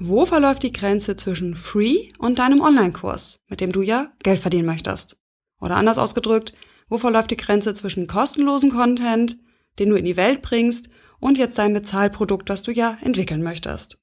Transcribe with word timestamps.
Wo 0.00 0.26
verläuft 0.26 0.64
die 0.64 0.72
Grenze 0.72 1.16
zwischen 1.16 1.54
Free 1.54 2.08
und 2.18 2.38
deinem 2.38 2.60
Online-Kurs, 2.60 3.38
mit 3.48 3.60
dem 3.60 3.70
du 3.70 3.82
ja 3.82 4.12
Geld 4.22 4.40
verdienen 4.40 4.66
möchtest? 4.66 5.16
Oder 5.60 5.76
anders 5.76 5.98
ausgedrückt, 5.98 6.52
wo 6.88 6.98
verläuft 6.98 7.30
die 7.30 7.36
Grenze 7.36 7.74
zwischen 7.74 8.06
kostenlosen 8.06 8.70
Content, 8.70 9.38
den 9.78 9.90
du 9.90 9.96
in 9.96 10.04
die 10.04 10.16
Welt 10.16 10.42
bringst, 10.42 10.88
und 11.20 11.38
jetzt 11.38 11.56
dein 11.58 11.72
Bezahlprodukt, 11.72 12.50
das 12.50 12.62
du 12.62 12.72
ja 12.72 12.98
entwickeln 13.00 13.42
möchtest? 13.42 13.98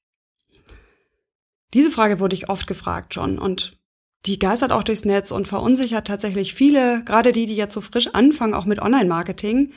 Diese 1.74 1.90
Frage 1.90 2.20
wurde 2.20 2.34
ich 2.34 2.48
oft 2.48 2.66
gefragt 2.66 3.14
schon 3.14 3.38
und 3.38 3.78
die 4.26 4.38
geistert 4.38 4.72
auch 4.72 4.84
durchs 4.84 5.04
Netz 5.04 5.30
und 5.30 5.48
verunsichert 5.48 6.06
tatsächlich 6.06 6.54
viele, 6.54 7.02
gerade 7.04 7.32
die, 7.32 7.46
die 7.46 7.56
jetzt 7.56 7.74
so 7.74 7.80
frisch 7.80 8.08
anfangen, 8.08 8.54
auch 8.54 8.66
mit 8.66 8.80
Online-Marketing 8.80 9.72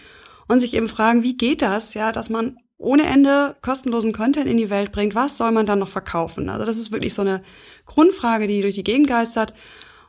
und 0.48 0.60
sich 0.60 0.74
eben 0.76 0.88
fragen, 0.88 1.24
wie 1.24 1.38
geht 1.38 1.62
das, 1.62 1.94
ja, 1.94 2.12
dass 2.12 2.30
man 2.30 2.58
ohne 2.78 3.04
Ende 3.04 3.56
kostenlosen 3.62 4.14
Content 4.14 4.48
in 4.48 4.58
die 4.58 4.70
Welt 4.70 4.92
bringt, 4.92 5.16
was 5.16 5.38
soll 5.38 5.52
man 5.52 5.66
dann 5.66 5.80
noch 5.80 5.90
verkaufen? 5.90 6.50
Also 6.50 6.66
das 6.66 6.78
ist 6.78 6.92
wirklich 6.92 7.14
so 7.14 7.22
eine 7.22 7.42
Grundfrage, 7.86 8.48
die 8.48 8.62
durch 8.62 8.76
die 8.76 8.84
Gegend 8.84 9.08
geistert. 9.08 9.54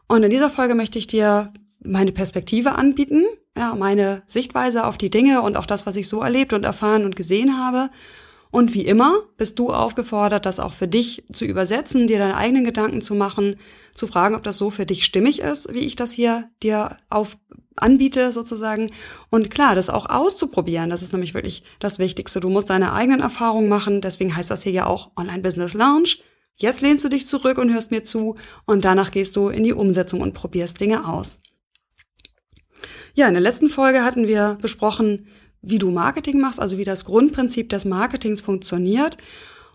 Und 0.09 0.23
in 0.23 0.31
dieser 0.31 0.51
Folge 0.51 0.75
möchte 0.75 0.99
ich 0.99 1.07
dir 1.07 1.53
meine 1.81 2.13
Perspektive 2.13 2.73
anbieten, 2.73 3.25
ja, 3.57 3.75
meine 3.75 4.23
Sichtweise 4.27 4.85
auf 4.85 4.99
die 4.99 5.11
Dinge 5.11 5.43
und 5.43 5.57
auch 5.57 5.67
das, 5.67 5.87
was 5.87 5.97
ich 5.97 6.09
so 6.09 6.21
erlebt 6.21 6.53
und 6.53 6.65
erfahren 6.65 7.05
und 7.05 7.17
gesehen 7.17 7.59
habe. 7.59 7.91
Und 8.51 8.75
wie 8.75 8.87
immer 8.87 9.21
bist 9.37 9.59
du 9.59 9.73
aufgefordert, 9.73 10.47
das 10.47 10.61
auch 10.61 10.73
für 10.73 10.89
dich 10.89 11.25
zu 11.33 11.45
übersetzen, 11.45 12.07
dir 12.07 12.19
deine 12.19 12.37
eigenen 12.37 12.65
Gedanken 12.65 13.01
zu 13.01 13.15
machen, 13.15 13.57
zu 13.95 14.07
fragen, 14.07 14.35
ob 14.35 14.43
das 14.43 14.57
so 14.59 14.71
für 14.71 14.87
dich 14.87 15.05
stimmig 15.05 15.41
ist, 15.41 15.73
wie 15.75 15.81
ich 15.81 15.97
das 15.97 16.13
hier 16.13 16.49
dir 16.63 16.97
auf 17.11 17.37
anbiete 17.77 18.33
sozusagen. 18.33 18.91
Und 19.31 19.51
klar, 19.51 19.75
das 19.75 19.91
auch 19.91 20.07
auszuprobieren, 20.07 20.91
das 20.91 21.03
ist 21.03 21.13
nämlich 21.13 21.35
wirklich 21.35 21.63
das 21.79 21.99
Wichtigste. 21.99 22.41
Du 22.41 22.49
musst 22.49 22.71
deine 22.71 22.93
eigenen 22.93 23.21
Erfahrungen 23.21 23.69
machen, 23.69 24.01
deswegen 24.01 24.35
heißt 24.35 24.51
das 24.51 24.63
hier 24.63 24.73
ja 24.73 24.87
auch 24.87 25.11
Online 25.17 25.43
Business 25.43 25.75
Lounge. 25.75 26.17
Jetzt 26.59 26.81
lehnst 26.81 27.05
du 27.05 27.09
dich 27.09 27.27
zurück 27.27 27.59
und 27.59 27.73
hörst 27.73 27.91
mir 27.91 28.03
zu 28.03 28.35
und 28.65 28.85
danach 28.85 29.11
gehst 29.11 29.37
du 29.37 29.49
in 29.49 29.63
die 29.63 29.75
Umsetzung 29.75 30.21
und 30.21 30.33
probierst 30.33 30.81
Dinge 30.81 31.07
aus. 31.07 31.41
Ja, 33.15 33.29
in 33.29 33.35
der 33.35 33.43
letzten 33.43 33.69
Folge 33.69 34.05
hatten 34.05 34.27
wir 34.27 34.59
besprochen, 34.61 35.27
wie 35.63 35.79
du 35.79 35.91
Marketing 35.91 36.41
machst, 36.41 36.61
also 36.61 36.79
wie 36.79 36.85
das 36.85 37.05
Grundprinzip 37.05 37.69
des 37.69 37.85
Marketings 37.85 38.41
funktioniert. 38.41 39.17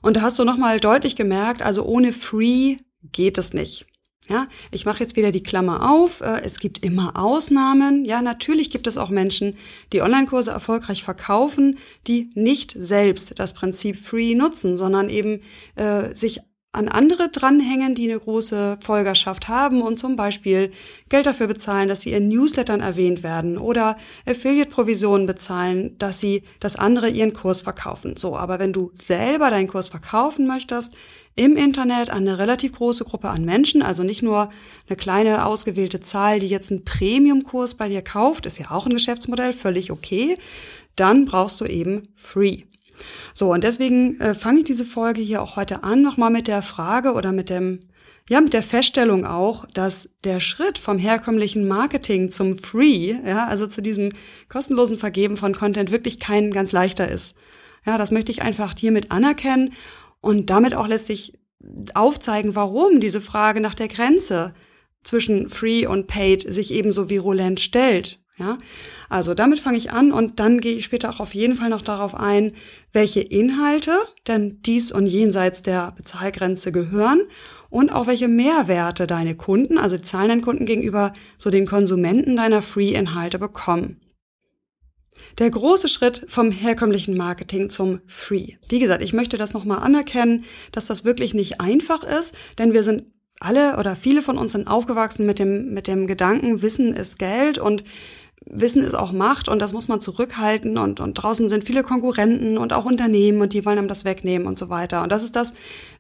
Und 0.02 0.17
da 0.17 0.22
hast 0.22 0.39
du 0.39 0.44
nochmal 0.44 0.79
deutlich 0.79 1.16
gemerkt, 1.16 1.61
also 1.61 1.83
ohne 1.83 2.13
Free 2.13 2.77
geht 3.11 3.38
es 3.38 3.53
nicht. 3.53 3.85
Ja, 4.30 4.47
ich 4.69 4.86
mache 4.86 5.00
jetzt 5.00 5.16
wieder 5.16 5.31
die 5.31 5.41
Klammer 5.41 5.91
auf. 5.91 6.22
Äh, 6.22 6.41
es 6.44 6.59
gibt 6.59 6.86
immer 6.86 7.17
Ausnahmen. 7.17 8.05
Ja, 8.05 8.22
natürlich 8.22 8.69
gibt 8.69 8.86
es 8.86 8.97
auch 8.97 9.09
Menschen, 9.09 9.58
die 9.94 10.02
Online-Kurse 10.02 10.52
erfolgreich 10.52 11.03
verkaufen, 11.03 11.80
die 12.08 12.30
nicht 12.36 12.72
selbst 12.72 13.39
das 13.39 13.53
Prinzip 13.53 13.97
Free 13.97 14.36
nutzen, 14.36 14.78
sondern 14.78 15.09
eben 15.09 15.41
äh, 15.75 16.16
sich 16.16 16.39
an 16.73 16.88
andere 16.88 17.30
dranhängen, 17.30 17.95
die 17.95 18.09
eine 18.09 18.19
große 18.19 18.77
Folgerschaft 18.81 19.50
haben 19.50 19.81
und 19.81 20.00
zum 20.00 20.16
Beispiel 20.16 20.72
Geld 21.09 21.25
dafür 21.25 21.47
bezahlen, 21.47 21.90
dass 21.90 22.01
sie 22.01 22.13
in 22.13 22.29
Newslettern 22.29 22.79
erwähnt 22.79 23.23
werden 23.23 23.57
oder 23.57 23.97
Affiliate-Provisionen 24.25 25.28
bezahlen, 25.28 25.97
dass 25.97 26.22
sie, 26.22 26.44
dass 26.62 26.78
andere 26.78 27.09
ihren 27.09 27.34
Kurs 27.34 27.62
verkaufen. 27.62 28.16
So, 28.16 28.38
aber 28.38 28.59
wenn 28.59 28.72
du 28.72 28.91
selber 28.94 29.50
deinen 29.50 29.68
Kurs 29.68 29.90
verkaufen 29.90 30.47
möchtest, 30.47 30.95
im 31.35 31.57
Internet 31.57 32.09
an 32.09 32.28
eine 32.28 32.38
relativ 32.38 32.74
große 32.74 33.03
Gruppe 33.03 33.29
an 33.29 33.44
Menschen, 33.44 33.81
also 33.81 34.03
nicht 34.03 34.22
nur 34.22 34.50
eine 34.88 34.95
kleine 34.97 35.45
ausgewählte 35.45 36.00
Zahl, 36.00 36.40
die 36.40 36.47
jetzt 36.47 36.72
einen 36.72 36.85
Premium-Kurs 36.85 37.75
bei 37.75 37.90
dir 37.90 38.01
kauft, 38.01 38.45
ist 38.45 38.59
ja 38.59 38.72
auch 38.72 38.85
ein 38.85 38.94
Geschäftsmodell, 38.94 39.53
völlig 39.53 39.91
okay, 39.91 40.35
dann 40.95 41.25
brauchst 41.25 41.59
du 41.62 41.66
eben 41.66 42.03
Free. 42.16 42.63
So, 43.34 43.51
und 43.51 43.63
deswegen 43.63 44.19
äh, 44.19 44.34
fange 44.34 44.59
ich 44.59 44.66
diese 44.66 44.85
Folge 44.85 45.22
hier 45.22 45.41
auch 45.41 45.56
heute 45.56 45.84
an, 45.84 46.01
nochmal 46.01 46.29
mit 46.29 46.47
der 46.47 46.62
Frage 46.62 47.13
oder 47.13 47.31
mit 47.31 47.50
dem, 47.50 47.79
ja, 48.29 48.41
mit 48.41 48.53
der 48.53 48.63
Feststellung 48.63 49.25
auch, 49.25 49.66
dass 49.73 50.09
der 50.23 50.39
Schritt 50.39 50.78
vom 50.78 50.97
herkömmlichen 50.97 51.67
Marketing 51.67 52.29
zum 52.29 52.57
Free, 52.57 53.16
ja, 53.25 53.47
also 53.47 53.67
zu 53.67 53.81
diesem 53.81 54.12
kostenlosen 54.50 54.97
Vergeben 54.97 55.38
von 55.38 55.53
Content 55.53 55.91
wirklich 55.91 56.19
kein 56.19 56.51
ganz 56.51 56.72
leichter 56.72 57.07
ist. 57.07 57.38
Ja, 57.85 57.97
das 57.97 58.12
möchte 58.12 58.31
ich 58.31 58.41
einfach 58.41 58.73
hiermit 58.78 59.12
anerkennen 59.12 59.73
und 60.19 60.50
damit 60.50 60.75
auch 60.75 60.88
lässt 60.88 61.07
sich 61.07 61.39
aufzeigen, 61.94 62.56
warum 62.56 63.00
diese 63.00 63.22
Frage 63.22 63.62
nach 63.62 63.75
der 63.75 63.88
Grenze 63.88 64.53
zwischen 65.03 65.50
Free 65.50 65.85
und 65.85 66.07
Paid 66.07 66.41
sich 66.41 66.72
ebenso 66.72 67.09
virulent 67.09 67.59
stellt. 67.59 68.20
Ja, 68.41 68.57
also 69.07 69.35
damit 69.35 69.59
fange 69.59 69.78
ich 69.78 69.91
an 69.91 70.12
und 70.12 70.40
dann 70.40 70.59
gehe 70.62 70.75
ich 70.75 70.85
später 70.85 71.12
auch 71.12 71.19
auf 71.19 71.35
jeden 71.35 71.56
Fall 71.56 71.69
noch 71.69 71.84
darauf 71.84 72.16
ein, 72.16 72.53
welche 72.91 73.22
Inhalte 73.22 73.91
denn 74.28 74.63
dies 74.63 74.91
und 74.91 75.06
jenseits 75.06 75.62
der 75.62 75.91
Bezahlgrenze 75.91 76.72
gehören 76.72 77.22
und 77.69 77.91
auch 77.91 78.07
welche 78.07 78.28
Mehrwerte 78.28 79.06
deine 79.06 79.35
Kunden, 79.35 79.78
also 79.78 79.96
die 79.96 80.01
zahlenden 80.01 80.41
Kunden 80.41 80.66
gegenüber 80.66 81.13
so 81.38 81.51
den 81.51 81.68
Konsumenten 81.68 82.35
deiner 82.35 82.63
Free-Inhalte 82.63 83.38
bekommen. 83.38 84.01
Der 85.38 85.51
große 85.51 85.88
Schritt 85.88 86.25
vom 86.28 86.51
herkömmlichen 86.51 87.16
Marketing 87.16 87.69
zum 87.69 88.00
Free. 88.07 88.56
Wie 88.69 88.80
gesagt, 88.80 89.03
ich 89.03 89.13
möchte 89.13 89.38
das 89.38 89.53
nochmal 89.53 89.84
anerkennen, 89.84 90.46
dass 90.72 90.88
das 90.88 91.06
wirklich 91.06 91.35
nicht 91.35 91.62
einfach 91.62 92.03
ist, 92.03 92.35
denn 92.57 92.74
wir 92.74 92.81
sind 92.81 93.03
alle 93.41 93.78
oder 93.78 93.96
viele 93.96 94.22
von 94.22 94.38
uns 94.38 94.51
sind 94.51 94.68
aufgewachsen 94.68 95.25
mit 95.25 95.40
dem, 95.40 95.74
mit 95.74 95.88
dem 95.88 96.06
Gedanken, 96.06 96.62
Wissen 96.62 96.94
ist 96.94 97.18
Geld 97.18 97.57
und 97.57 97.84
Wissen 98.46 98.81
ist 98.81 98.96
auch 98.96 99.13
Macht 99.13 99.47
und 99.47 99.59
das 99.59 99.72
muss 99.72 99.88
man 99.88 100.02
zurückhalten 100.02 100.78
und, 100.78 101.00
und 101.00 101.13
draußen 101.13 101.47
sind 101.47 101.63
viele 101.63 101.84
Konkurrenten 101.84 102.57
und 102.57 102.74
auch 102.74 102.85
Unternehmen 102.85 103.40
und 103.40 103.53
die 103.53 103.66
wollen 103.66 103.78
einem 103.78 103.88
das 103.88 104.03
wegnehmen 104.03 104.47
und 104.47 104.57
so 104.57 104.69
weiter. 104.69 105.03
Und 105.03 105.12
das 105.12 105.24
ist 105.24 105.35
das, 105.35 105.53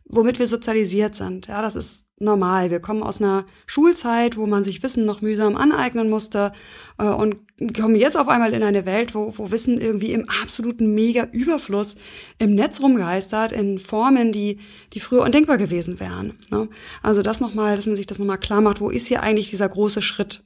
womit 0.05 0.39
wir 0.39 0.47
sozialisiert 0.47 1.13
sind. 1.13 1.47
Ja, 1.47 1.61
das 1.61 1.75
ist 1.75 2.07
normal. 2.17 2.71
Wir 2.71 2.79
kommen 2.79 3.03
aus 3.03 3.21
einer 3.21 3.45
Schulzeit, 3.67 4.37
wo 4.37 4.47
man 4.47 4.63
sich 4.63 4.81
Wissen 4.81 5.05
noch 5.05 5.21
mühsam 5.21 5.55
aneignen 5.55 6.09
musste 6.09 6.51
äh, 6.97 7.05
und 7.05 7.37
kommen 7.77 7.95
jetzt 7.95 8.17
auf 8.17 8.27
einmal 8.27 8.53
in 8.53 8.63
eine 8.63 8.85
Welt, 8.85 9.13
wo, 9.13 9.33
wo 9.37 9.51
Wissen 9.51 9.79
irgendwie 9.79 10.11
im 10.11 10.25
absoluten 10.41 10.95
Mega-Überfluss 10.95 11.95
im 12.39 12.55
Netz 12.55 12.81
rumgeistert, 12.81 13.51
in 13.51 13.77
Formen, 13.77 14.31
die, 14.31 14.57
die 14.93 14.99
früher 14.99 15.21
undenkbar 15.21 15.57
gewesen 15.57 15.99
wären. 15.99 16.33
Ne? 16.49 16.69
Also 17.03 17.21
das 17.21 17.39
nochmal, 17.39 17.75
dass 17.75 17.85
man 17.85 17.95
sich 17.95 18.07
das 18.07 18.17
nochmal 18.17 18.39
klar 18.39 18.61
macht, 18.61 18.81
wo 18.81 18.89
ist 18.89 19.07
hier 19.07 19.21
eigentlich 19.21 19.51
dieser 19.51 19.69
große 19.69 20.01
Schritt? 20.01 20.43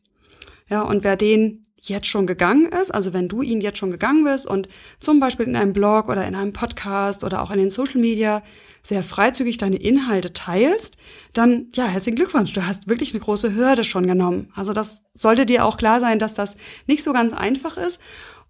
Ja, 0.69 0.81
und 0.81 1.03
wer 1.03 1.16
den 1.16 1.64
jetzt 1.88 2.07
schon 2.07 2.28
gegangen 2.28 2.68
ist, 2.68 2.94
also 2.94 3.13
wenn 3.13 3.28
du 3.28 3.41
ihn 3.41 3.62
jetzt 3.62 3.78
schon 3.78 3.91
gegangen 3.91 4.23
bist 4.23 4.47
und 4.47 4.68
zum 5.00 5.19
Beispiel 5.19 5.47
in 5.47 5.56
einem 5.56 5.73
Blog 5.73 6.09
oder 6.09 6.28
in 6.28 6.35
einem 6.35 6.53
Podcast 6.53 7.23
oder 7.23 7.41
auch 7.41 7.51
in 7.51 7.57
den 7.57 7.72
Social 7.72 8.00
Media 8.00 8.44
sehr 8.81 9.03
freizügig 9.03 9.57
deine 9.57 9.78
Inhalte 9.78 10.34
teilst, 10.34 10.97
dann 11.34 11.68
ja, 11.75 11.85
herzlichen 11.85 12.18
Glückwunsch, 12.18 12.53
du 12.53 12.66
hast 12.66 12.88
wirklich 12.88 13.13
eine 13.13 13.23
große 13.23 13.56
Hürde 13.56 13.84
schon 13.84 14.07
genommen. 14.07 14.51
Also 14.56 14.73
das 14.73 15.03
sollte 15.13 15.46
dir 15.46 15.66
auch 15.66 15.78
klar 15.78 16.00
sein, 16.00 16.19
dass 16.19 16.34
das 16.34 16.57
nicht 16.88 17.03
so 17.03 17.13
ganz 17.13 17.34
einfach 17.34 17.78
ist. 17.78 18.00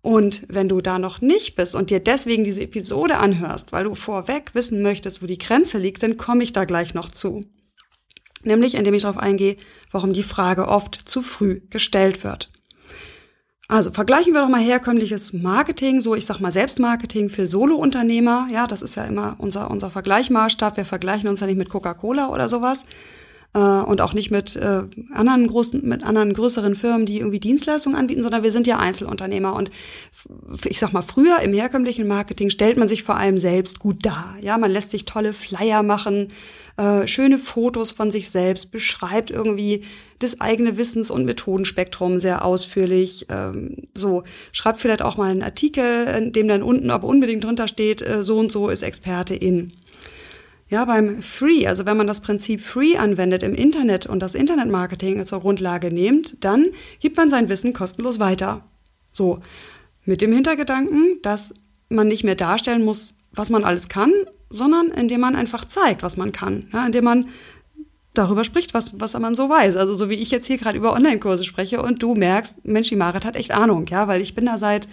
Und 0.02 0.44
wenn 0.50 0.70
du 0.70 0.82
da 0.82 1.00
noch 1.00 1.22
nicht 1.22 1.56
bist 1.56 1.74
und 1.74 1.90
dir 1.90 2.00
deswegen 2.00 2.44
diese 2.44 2.62
Episode 2.62 3.18
anhörst, 3.18 3.72
weil 3.72 3.86
du 3.86 3.96
vorweg 3.96 4.54
wissen 4.54 4.84
möchtest, 4.84 5.24
wo 5.24 5.26
die 5.26 5.40
Grenze 5.40 5.80
liegt, 5.80 6.04
dann 6.04 6.18
komme 6.18 6.44
ich 6.44 6.52
da 6.52 6.66
gleich 6.66 6.94
noch 6.94 7.10
zu. 7.10 7.42
Nämlich 8.44 8.76
indem 8.76 8.94
ich 8.94 9.02
darauf 9.02 9.18
eingehe, 9.18 9.58
warum 9.90 10.14
die 10.14 10.22
Frage 10.22 10.68
oft 10.68 10.94
zu 11.10 11.24
früh 11.24 11.62
gestellt 11.72 12.24
wird. 12.24 12.52
Also 13.68 13.92
vergleichen 13.92 14.34
wir 14.34 14.42
doch 14.42 14.50
mal 14.50 14.62
herkömmliches 14.62 15.34
Marketing, 15.34 16.00
so 16.00 16.14
ich 16.14 16.26
sag 16.26 16.40
mal 16.40 16.52
Selbstmarketing 16.52 17.30
für 17.30 17.48
Solo-Unternehmer. 17.48 18.48
Ja, 18.52 18.68
das 18.68 18.84
ist 18.84 18.96
ja 18.96 19.06
immer 19.06 19.36
unser, 19.40 19.72
unser 19.72 19.90
Vergleichmaßstab. 19.90 20.78
Wir 20.78 20.86
vergleichen 20.86 21.30
uns 21.30 21.40
ja 21.40 21.48
nicht 21.48 21.58
mit 21.58 21.70
Coca-Cola 21.70 22.30
oder 22.30 22.48
sowas 22.48 22.86
äh, 23.56 23.58
und 23.58 24.02
auch 24.02 24.14
nicht 24.14 24.30
mit 24.30 24.56
äh, 24.58 24.84
anderen 25.14 25.48
großen, 25.48 25.88
mit 25.88 26.04
anderen 26.04 26.34
größeren 26.34 26.76
Firmen, 26.76 27.06
die 27.06 27.20
irgendwie 27.20 27.40
Dienstleistungen 27.40 27.98
anbieten, 27.98 28.22
sondern 28.22 28.44
wir 28.44 28.52
sind 28.52 28.68
ja 28.68 28.78
Einzelunternehmer. 28.78 29.56
Und 29.56 29.72
ich 30.66 30.78
sag 30.78 30.92
mal, 30.92 31.02
früher 31.02 31.40
im 31.40 31.54
herkömmlichen 31.54 32.08
Marketing 32.08 32.50
stellt 32.50 32.78
man 32.78 32.90
sich 32.90 33.04
vor 33.04 33.16
allem 33.16 33.38
selbst 33.38 33.80
gut 33.80 34.06
dar. 34.06 34.36
Ja, 34.44 34.58
man 34.58 34.72
lässt 34.72 34.92
sich 34.92 35.06
tolle 35.06 35.32
Flyer 35.32 35.84
machen, 35.84 36.28
äh, 36.78 37.08
schöne 37.08 37.38
Fotos 37.38 37.92
von 37.92 38.12
sich 38.12 38.30
selbst, 38.30 38.72
beschreibt 38.72 39.32
irgendwie 39.32 39.84
das 40.20 40.42
eigene 40.42 40.78
Wissens- 40.78 41.12
und 41.12 41.26
Methodenspektrum 41.26 42.20
sehr 42.20 42.44
ausführlich. 42.44 43.28
Ähm, 43.30 43.88
so, 43.94 44.24
schreibt 44.52 44.82
vielleicht 44.82 45.02
auch 45.02 45.16
mal 45.16 45.32
einen 45.32 45.44
Artikel, 45.44 46.06
in 46.18 46.34
dem 46.34 46.50
dann 46.50 46.64
unten 46.64 46.90
aber 46.90 47.08
unbedingt 47.08 47.46
drunter 47.46 47.70
steht, 47.70 48.02
äh, 48.02 48.22
so 48.22 48.38
und 48.38 48.52
so 48.52 48.68
ist 48.68 48.84
Experte 48.84 49.36
in. 49.36 49.72
Ja, 50.68 50.86
beim 50.86 51.22
Free, 51.22 51.68
also 51.68 51.86
wenn 51.86 51.98
man 51.98 52.08
das 52.08 52.22
Prinzip 52.22 52.62
Free 52.62 52.98
anwendet 52.98 53.44
im 53.44 53.54
Internet 53.54 54.08
und 54.08 54.20
das 54.20 54.34
Internetmarketing 54.34 55.24
zur 55.24 55.42
Grundlage 55.42 55.94
nimmt, 55.94 56.44
dann 56.44 56.66
gibt 57.00 57.18
man 57.18 57.30
sein 57.30 57.50
Wissen 57.50 57.74
kostenlos 57.74 58.20
weiter. 58.20 58.66
So, 59.12 59.42
mit 60.06 60.22
dem 60.22 60.34
Hintergedanken, 60.34 61.20
dass 61.22 61.54
man 61.90 62.08
nicht 62.08 62.24
mehr 62.24 62.36
darstellen 62.36 62.84
muss, 62.84 63.14
was 63.32 63.52
man 63.52 63.64
alles 63.64 63.90
kann, 63.90 64.12
sondern 64.50 64.90
indem 64.90 65.22
man 65.22 65.36
einfach 65.36 65.66
zeigt, 65.66 66.02
was 66.02 66.18
man 66.18 66.32
kann. 66.32 66.68
Ja, 66.74 66.86
indem 66.86 67.04
man 67.04 67.28
darüber 68.16 68.44
spricht, 68.44 68.74
was, 68.74 69.00
was 69.00 69.18
man 69.20 69.36
so 69.36 69.50
weiß. 69.50 69.76
Also 69.76 69.94
so 69.94 70.10
wie 70.10 70.16
ich 70.16 70.32
jetzt 70.32 70.48
hier 70.48 70.58
gerade 70.58 70.78
über 70.78 70.94
Online-Kurse 70.94 71.44
spreche 71.44 71.82
und 71.82 72.02
du 72.02 72.16
merkst, 72.16 72.66
Mensch, 72.66 72.90
die 72.90 72.96
Marit 72.96 73.26
hat 73.26 73.36
echt 73.36 73.52
Ahnung, 73.52 73.86
ja, 73.88 74.08
weil 74.08 74.22
ich 74.22 74.34
bin 74.34 74.46
da 74.46 74.58
seit, 74.58 74.88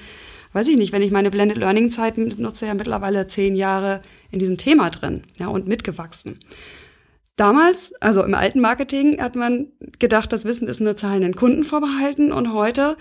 weiß 0.53 0.69
ich 0.69 0.77
nicht, 0.77 0.93
wenn 0.93 1.03
ich 1.03 1.11
meine 1.11 1.31
Blended 1.31 1.59
Learning-Zeit 1.59 2.19
nutze, 2.19 2.67
ja 2.67 2.75
mittlerweile 2.75 3.27
zehn 3.27 3.55
Jahre 3.55 4.03
in 4.31 4.39
diesem 4.39 4.57
Thema 4.57 4.91
drin, 4.91 5.23
ja, 5.39 5.49
und 5.49 5.67
mitgewachsen. 5.67 6.39
Damals, 7.37 7.95
also 8.01 8.23
im 8.23 8.35
alten 8.35 8.61
Marketing, 8.61 9.21
hat 9.21 9.37
man 9.37 9.69
gedacht, 9.99 10.33
das 10.33 10.45
Wissen 10.45 10.69
ist 10.69 10.81
nur 10.81 10.97
zahlenden 10.97 11.35
Kunden 11.35 11.65
vorbehalten 11.65 12.31
und 12.31 12.53
heute 12.53 12.97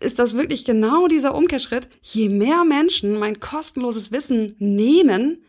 ist 0.00 0.18
das 0.18 0.34
wirklich 0.34 0.64
genau 0.64 1.08
dieser 1.08 1.34
Umkehrschritt. 1.34 1.88
Je 2.02 2.28
mehr 2.28 2.64
Menschen 2.64 3.18
mein 3.18 3.40
kostenloses 3.40 4.12
Wissen 4.12 4.54
nehmen, 4.58 5.42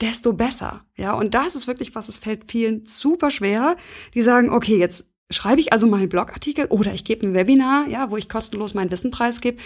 desto 0.00 0.32
besser. 0.32 0.84
Ja, 0.96 1.14
und 1.14 1.34
das 1.34 1.54
ist 1.54 1.66
wirklich 1.66 1.94
was, 1.94 2.08
es 2.08 2.18
fällt 2.18 2.50
vielen 2.50 2.86
super 2.86 3.30
schwer. 3.30 3.76
Die 4.14 4.22
sagen, 4.22 4.50
okay, 4.50 4.76
jetzt 4.76 5.06
schreibe 5.30 5.60
ich 5.60 5.72
also 5.72 5.86
mal 5.86 5.98
einen 5.98 6.08
Blogartikel 6.08 6.66
oder 6.66 6.92
ich 6.92 7.04
gebe 7.04 7.26
ein 7.26 7.34
Webinar, 7.34 7.86
ja, 7.88 8.10
wo 8.10 8.16
ich 8.16 8.28
kostenlos 8.28 8.74
mein 8.74 8.90
Wissen 8.90 9.10
preisgebe. 9.10 9.62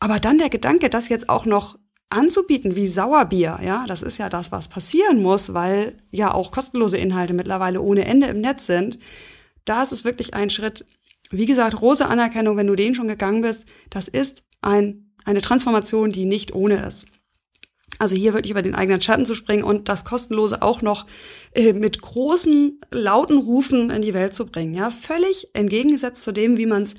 Aber 0.00 0.18
dann 0.18 0.38
der 0.38 0.48
Gedanke, 0.48 0.90
das 0.90 1.08
jetzt 1.08 1.28
auch 1.28 1.46
noch 1.46 1.78
anzubieten 2.08 2.74
wie 2.74 2.88
Sauerbier, 2.88 3.60
ja, 3.62 3.84
das 3.86 4.02
ist 4.02 4.18
ja 4.18 4.28
das, 4.28 4.50
was 4.50 4.68
passieren 4.68 5.22
muss, 5.22 5.54
weil 5.54 5.96
ja 6.10 6.34
auch 6.34 6.50
kostenlose 6.50 6.98
Inhalte 6.98 7.34
mittlerweile 7.34 7.80
ohne 7.80 8.06
Ende 8.06 8.26
im 8.26 8.40
Netz 8.40 8.66
sind. 8.66 8.98
Da 9.64 9.82
ist 9.82 10.04
wirklich 10.04 10.34
ein 10.34 10.50
Schritt. 10.50 10.84
Wie 11.30 11.46
gesagt, 11.46 11.76
große 11.76 12.08
Anerkennung, 12.08 12.56
wenn 12.56 12.66
du 12.66 12.74
den 12.74 12.94
schon 12.94 13.06
gegangen 13.06 13.42
bist. 13.42 13.72
Das 13.90 14.08
ist 14.08 14.42
ein, 14.62 15.12
eine 15.24 15.42
Transformation, 15.42 16.10
die 16.10 16.24
nicht 16.24 16.54
ohne 16.54 16.84
ist. 16.84 17.06
Also 17.98 18.16
hier 18.16 18.32
wirklich 18.32 18.52
über 18.52 18.62
den 18.62 18.74
eigenen 18.74 19.02
Schatten 19.02 19.26
zu 19.26 19.34
springen 19.34 19.62
und 19.62 19.90
das 19.90 20.06
Kostenlose 20.06 20.62
auch 20.62 20.80
noch 20.80 21.06
äh, 21.52 21.74
mit 21.74 22.00
großen, 22.00 22.80
lauten 22.90 23.36
Rufen 23.36 23.90
in 23.90 24.00
die 24.00 24.14
Welt 24.14 24.32
zu 24.32 24.46
bringen. 24.46 24.74
Ja, 24.74 24.90
völlig 24.90 25.48
entgegengesetzt 25.52 26.22
zu 26.22 26.32
dem, 26.32 26.56
wie 26.56 26.66
man 26.66 26.84
es 26.84 26.94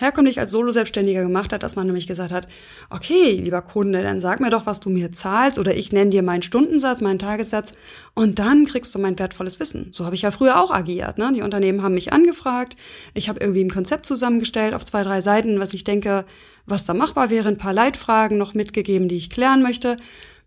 herkömmlich 0.00 0.38
als 0.40 0.52
Solo-Selbstständiger 0.52 1.22
gemacht 1.22 1.52
hat, 1.52 1.62
dass 1.62 1.76
man 1.76 1.86
nämlich 1.86 2.06
gesagt 2.06 2.32
hat, 2.32 2.48
okay, 2.88 3.32
lieber 3.32 3.62
Kunde, 3.62 4.02
dann 4.02 4.20
sag 4.20 4.40
mir 4.40 4.50
doch, 4.50 4.66
was 4.66 4.80
du 4.80 4.90
mir 4.90 5.12
zahlst 5.12 5.58
oder 5.58 5.74
ich 5.74 5.92
nenne 5.92 6.10
dir 6.10 6.22
meinen 6.22 6.42
Stundensatz, 6.42 7.00
meinen 7.00 7.18
Tagessatz 7.18 7.72
und 8.14 8.38
dann 8.38 8.66
kriegst 8.66 8.94
du 8.94 8.98
mein 8.98 9.18
wertvolles 9.18 9.60
Wissen. 9.60 9.90
So 9.92 10.04
habe 10.04 10.14
ich 10.14 10.22
ja 10.22 10.30
früher 10.30 10.60
auch 10.60 10.70
agiert. 10.70 11.18
Ne? 11.18 11.30
Die 11.34 11.42
Unternehmen 11.42 11.82
haben 11.82 11.94
mich 11.94 12.12
angefragt, 12.12 12.76
ich 13.14 13.28
habe 13.28 13.40
irgendwie 13.40 13.64
ein 13.64 13.70
Konzept 13.70 14.06
zusammengestellt 14.06 14.74
auf 14.74 14.84
zwei, 14.84 15.02
drei 15.02 15.20
Seiten, 15.20 15.60
was 15.60 15.74
ich 15.74 15.84
denke, 15.84 16.24
was 16.66 16.84
da 16.84 16.94
machbar 16.94 17.30
wäre, 17.30 17.48
ein 17.48 17.58
paar 17.58 17.72
Leitfragen 17.72 18.38
noch 18.38 18.54
mitgegeben, 18.54 19.08
die 19.08 19.16
ich 19.16 19.30
klären 19.30 19.62
möchte 19.62 19.96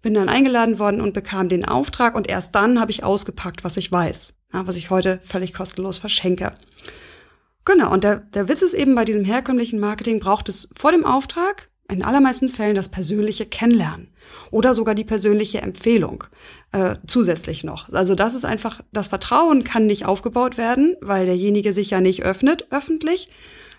bin 0.03 0.13
dann 0.13 0.29
eingeladen 0.29 0.77
worden 0.77 1.01
und 1.01 1.13
bekam 1.13 1.49
den 1.49 1.65
Auftrag 1.65 2.13
und 2.13 2.29
erst 2.29 2.53
dann 2.53 2.79
habe 2.79 2.91
ich 2.91 3.03
ausgepackt, 3.03 3.63
was 3.63 3.77
ich 3.77 3.91
weiß, 3.91 4.33
ja, 4.53 4.67
was 4.67 4.75
ich 4.75 4.91
heute 4.91 5.19
völlig 5.23 5.53
kostenlos 5.53 5.97
verschenke. 5.97 6.53
Genau, 7.65 7.91
und 7.91 8.03
der, 8.03 8.17
der 8.19 8.49
Witz 8.49 8.61
ist 8.61 8.73
eben, 8.73 8.95
bei 8.95 9.05
diesem 9.05 9.23
herkömmlichen 9.23 9.79
Marketing 9.79 10.19
braucht 10.19 10.49
es 10.49 10.69
vor 10.75 10.91
dem 10.91 11.05
Auftrag 11.05 11.69
in 11.89 12.03
allermeisten 12.03 12.49
Fällen 12.49 12.75
das 12.75 12.89
persönliche 12.89 13.45
Kennenlernen 13.45 14.09
oder 14.51 14.73
sogar 14.73 14.95
die 14.95 15.03
persönliche 15.03 15.61
Empfehlung 15.61 16.23
äh, 16.71 16.95
zusätzlich 17.07 17.63
noch. 17.63 17.91
Also 17.91 18.15
das 18.15 18.35
ist 18.35 18.45
einfach, 18.45 18.81
das 18.91 19.09
Vertrauen 19.09 19.63
kann 19.63 19.85
nicht 19.85 20.05
aufgebaut 20.05 20.57
werden, 20.57 20.95
weil 21.01 21.25
derjenige 21.25 21.73
sich 21.73 21.89
ja 21.89 22.01
nicht 22.01 22.23
öffnet 22.23 22.67
öffentlich 22.71 23.29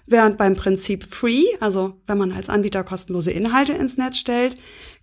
Während 0.07 0.37
beim 0.37 0.55
Prinzip 0.55 1.05
Free, 1.05 1.45
also 1.61 1.95
wenn 2.07 2.19
man 2.19 2.33
als 2.33 2.51
Anbieter 2.51 2.85
kostenlose 2.85 3.31
Inhalte 3.31 3.73
ins 3.73 3.97
Netz 3.97 4.19
stellt, 4.19 4.57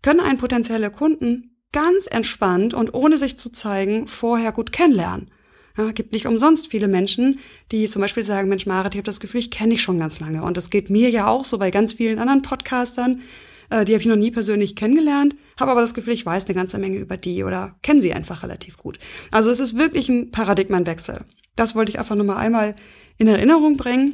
können 0.04 0.20
ein 0.20 0.38
potenzielle 0.38 0.92
Kunden 0.92 1.58
ganz 1.72 2.06
entspannt 2.06 2.74
und 2.74 2.94
ohne 2.94 3.18
sich 3.18 3.38
zu 3.38 3.52
zeigen 3.52 4.08
vorher 4.08 4.52
gut 4.52 4.72
kennenlernen. 4.72 5.32
Ja, 5.78 5.92
gibt 5.92 6.14
nicht 6.14 6.28
umsonst 6.28 6.68
viele 6.68 6.88
Menschen, 6.88 7.40
die 7.72 7.88
zum 7.88 8.02
Beispiel 8.02 8.26
sagen, 8.26 8.50
Mensch, 8.50 8.66
Marit, 8.66 8.94
ich 8.94 9.00
habe 9.00 9.06
das 9.06 9.20
Gefühl, 9.20 9.40
ich 9.40 9.52
kenne 9.52 9.72
dich 9.72 9.82
schon 9.82 10.00
ganz 10.00 10.20
lange. 10.20 10.44
Und 10.44 10.58
das 10.58 10.70
geht 10.70 10.90
mir 10.90 11.10
ja 11.10 11.28
auch 11.28 11.46
so 11.46 11.58
bei 11.58 11.72
ganz 11.72 11.94
vielen 11.94 12.20
anderen 12.20 12.42
Podcastern. 12.42 13.22
Äh, 13.70 13.86
die 13.86 13.94
habe 13.94 14.02
ich 14.02 14.08
noch 14.08 14.16
nie 14.16 14.32
persönlich 14.32 14.76
kennengelernt, 14.76 15.36
habe 15.60 15.72
aber 15.72 15.82
das 15.82 15.94
Gefühl, 15.94 16.14
ich 16.14 16.26
weiß 16.26 16.46
eine 16.46 16.56
ganze 16.56 16.78
Menge 16.78 16.98
über 16.98 17.18
die 17.18 17.44
oder 17.44 17.76
kenne 17.82 18.02
sie 18.02 18.14
einfach 18.14 18.44
relativ 18.44 18.78
gut. 18.78 19.00
Also 19.32 19.50
es 19.50 19.60
ist 19.60 19.78
wirklich 19.78 20.10
ein 20.10 20.32
Paradigmenwechsel. 20.32 21.26
Das 21.56 21.74
wollte 21.76 21.92
ich 21.92 22.00
einfach 22.00 22.16
nur 22.16 22.26
mal 22.26 22.38
einmal 22.38 22.76
in 23.18 23.28
Erinnerung 23.28 23.78
bringen. 23.78 24.14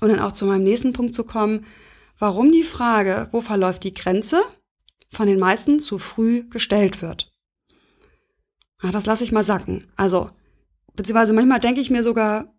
Und 0.00 0.08
dann 0.08 0.20
auch 0.20 0.32
zu 0.32 0.44
meinem 0.44 0.64
nächsten 0.64 0.92
Punkt 0.92 1.14
zu 1.14 1.24
kommen, 1.24 1.64
warum 2.18 2.50
die 2.50 2.64
Frage, 2.64 3.28
wo 3.30 3.40
verläuft 3.40 3.84
die 3.84 3.94
Grenze, 3.94 4.42
von 5.08 5.28
den 5.28 5.38
meisten 5.38 5.78
zu 5.78 5.98
früh 5.98 6.48
gestellt 6.48 7.00
wird. 7.00 7.32
Ja, 8.82 8.90
das 8.90 9.06
lasse 9.06 9.22
ich 9.22 9.30
mal 9.30 9.44
sacken. 9.44 9.86
Also, 9.96 10.30
beziehungsweise 10.94 11.32
manchmal 11.32 11.60
denke 11.60 11.80
ich 11.80 11.90
mir 11.90 12.02
sogar, 12.02 12.54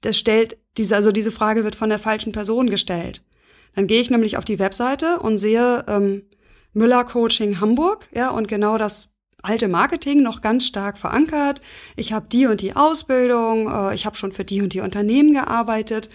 das 0.00 0.18
stellt 0.18 0.58
diese, 0.76 0.96
also 0.96 1.12
diese 1.12 1.30
Frage 1.30 1.64
wird 1.64 1.76
von 1.76 1.88
der 1.88 1.98
falschen 1.98 2.32
Person 2.32 2.68
gestellt. 2.68 3.22
Dann 3.74 3.86
gehe 3.86 4.00
ich 4.00 4.10
nämlich 4.10 4.36
auf 4.36 4.44
die 4.44 4.58
Webseite 4.58 5.18
und 5.20 5.38
sehe 5.38 5.84
ähm, 5.88 6.22
Müller 6.72 7.04
Coaching 7.04 7.60
Hamburg, 7.60 8.08
ja, 8.14 8.30
und 8.30 8.48
genau 8.48 8.78
das 8.78 9.14
alte 9.42 9.68
Marketing 9.68 10.22
noch 10.22 10.40
ganz 10.40 10.66
stark 10.66 10.98
verankert. 10.98 11.60
Ich 11.94 12.12
habe 12.12 12.26
die 12.30 12.46
und 12.46 12.60
die 12.60 12.74
Ausbildung, 12.74 13.70
äh, 13.70 13.94
ich 13.94 14.06
habe 14.06 14.16
schon 14.16 14.32
für 14.32 14.44
die 14.44 14.60
und 14.62 14.72
die 14.72 14.80
Unternehmen 14.80 15.32
gearbeitet. 15.32 16.10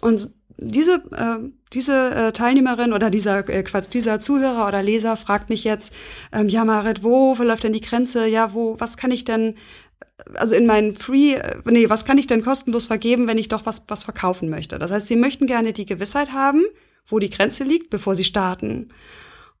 Und 0.00 0.30
diese, 0.58 1.02
äh, 1.12 1.50
diese 1.72 2.10
äh, 2.14 2.32
Teilnehmerin 2.32 2.92
oder 2.92 3.10
dieser, 3.10 3.48
äh, 3.48 3.64
dieser 3.92 4.20
Zuhörer 4.20 4.66
oder 4.66 4.82
Leser 4.82 5.16
fragt 5.16 5.50
mich 5.50 5.64
jetzt, 5.64 5.94
ähm, 6.32 6.48
ja 6.48 6.64
Marit, 6.64 7.02
wo 7.02 7.34
verläuft 7.34 7.64
denn 7.64 7.72
die 7.72 7.80
Grenze? 7.80 8.26
Ja, 8.26 8.54
wo, 8.54 8.78
was 8.78 8.96
kann 8.96 9.10
ich 9.10 9.24
denn, 9.24 9.54
also 10.34 10.54
in 10.54 10.66
meinen 10.66 10.94
Free, 10.94 11.34
äh, 11.34 11.56
nee, 11.64 11.88
was 11.88 12.04
kann 12.04 12.18
ich 12.18 12.26
denn 12.26 12.44
kostenlos 12.44 12.86
vergeben, 12.86 13.28
wenn 13.28 13.38
ich 13.38 13.48
doch 13.48 13.66
was, 13.66 13.82
was 13.88 14.04
verkaufen 14.04 14.48
möchte? 14.50 14.78
Das 14.78 14.90
heißt, 14.90 15.06
sie 15.06 15.16
möchten 15.16 15.46
gerne 15.46 15.72
die 15.72 15.86
Gewissheit 15.86 16.32
haben, 16.32 16.62
wo 17.06 17.18
die 17.18 17.30
Grenze 17.30 17.64
liegt, 17.64 17.90
bevor 17.90 18.14
sie 18.14 18.24
starten. 18.24 18.88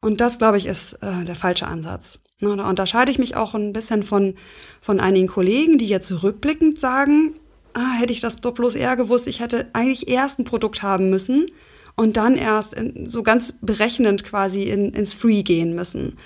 Und 0.00 0.20
das, 0.20 0.38
glaube 0.38 0.58
ich, 0.58 0.66
ist 0.66 0.94
äh, 0.94 1.24
der 1.24 1.34
falsche 1.34 1.66
Ansatz. 1.66 2.20
Da 2.40 2.48
unterscheide 2.68 3.10
ich 3.10 3.18
mich 3.18 3.34
auch 3.34 3.54
ein 3.54 3.72
bisschen 3.72 4.04
von, 4.04 4.34
von 4.80 5.00
einigen 5.00 5.26
Kollegen, 5.26 5.76
die 5.78 5.88
jetzt 5.88 6.22
rückblickend 6.22 6.78
sagen, 6.78 7.34
ah, 7.74 7.98
hätte 7.98 8.12
ich 8.12 8.20
das 8.20 8.36
doch 8.36 8.52
bloß 8.52 8.76
eher 8.76 8.96
gewusst, 8.96 9.26
ich 9.26 9.40
hätte 9.40 9.68
eigentlich 9.72 10.08
erst 10.08 10.38
ein 10.38 10.44
Produkt 10.44 10.82
haben 10.82 11.10
müssen 11.10 11.46
und 11.96 12.16
dann 12.16 12.36
erst 12.36 12.74
in, 12.74 13.10
so 13.10 13.24
ganz 13.24 13.54
berechnend 13.60 14.22
quasi 14.22 14.62
in, 14.64 14.92
ins 14.92 15.14
Free 15.14 15.42
gehen 15.42 15.74
müssen. 15.74 16.16